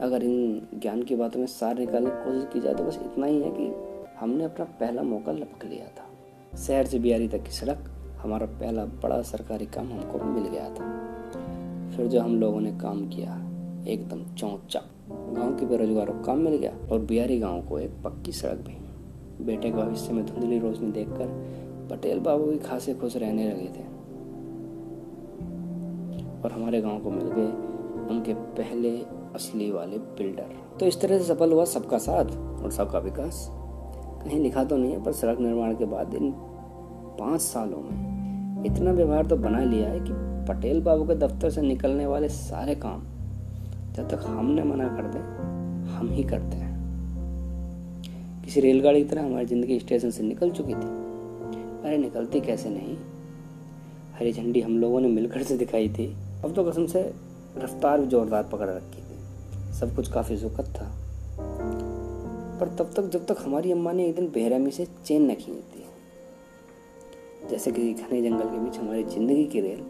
[0.00, 3.26] अगर इन ज्ञान की बातों में सार निकालने की कोशिश की जाए तो बस इतना
[3.26, 3.74] ही है कि
[4.20, 6.08] हमने अपना पहला मौका लपक लिया था।
[6.58, 7.91] शहर से बिहारी तक की सड़क
[8.22, 10.90] हमारा पहला बड़ा सरकारी काम हमको मिल गया था।
[11.96, 13.34] फिर जो हम लोगों ने काम किया,
[13.88, 18.32] एकदम चौचा गाँव के बेरोजगारों को काम मिल गया और बिहारी गाँव को एक पक्की
[18.32, 21.26] सड़क भी। बेटे के भविष्य में धुंधली रोशनी देखकर
[21.90, 23.84] पटेल बाबू भी खासे खुश रहने लगे थे।
[26.44, 27.50] और हमारे गाँव को मिल गए
[28.14, 28.98] उनके पहले
[29.34, 32.24] असली वाले बिल्डर। तो इस तरह से सफल हुआ सबका साथ
[32.62, 33.48] और सबका विकास।
[34.24, 36.32] कहीं लिखा तो नहीं है, पर सड़क निर्माण के बाद इन
[37.18, 38.11] पाँच सालों में
[38.66, 40.12] इतना व्यवहार तो बना लिया है कि
[40.48, 43.02] पटेल बाबू के दफ्तर से निकलने वाले सारे काम
[43.96, 45.18] जब तक हमने मना कर दे,
[45.92, 46.72] हम ही करते हैं।
[48.44, 50.88] किसी रेलगाड़ी की तरह हमारी ज़िंदगी स्टेशन से निकल चुकी थी।
[51.84, 52.96] अरे निकलती कैसे नहीं?
[54.18, 57.12] हरी झंडी हम लोगों ने मिलकर से दिखाई थी। अब तो कसम से
[57.58, 60.90] रफ्तार भी जोरदार पकड़ रखी थी। सब कुछ काफ़ी सुखद था।
[62.60, 65.54] पर तब तक, जब तक हमारी अम्मा ने एक दिन बेरहमी से चेन न खींच
[65.54, 65.81] दी
[67.50, 69.84] जैसे कि घने जंगल के बीच हमारी ज़िंदगी की रेल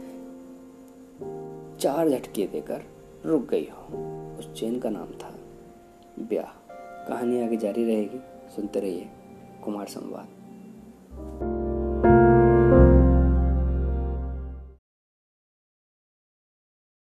[1.80, 2.82] चार झटके देकर
[3.26, 3.98] रुक गई हो।
[4.38, 5.34] उस चेन का नाम था
[6.18, 6.52] ब्याह।
[7.08, 8.20] कहानी आगे जारी रहेगी।
[8.56, 9.08] सुनते रहिए
[9.64, 11.61] कुमार संवाद।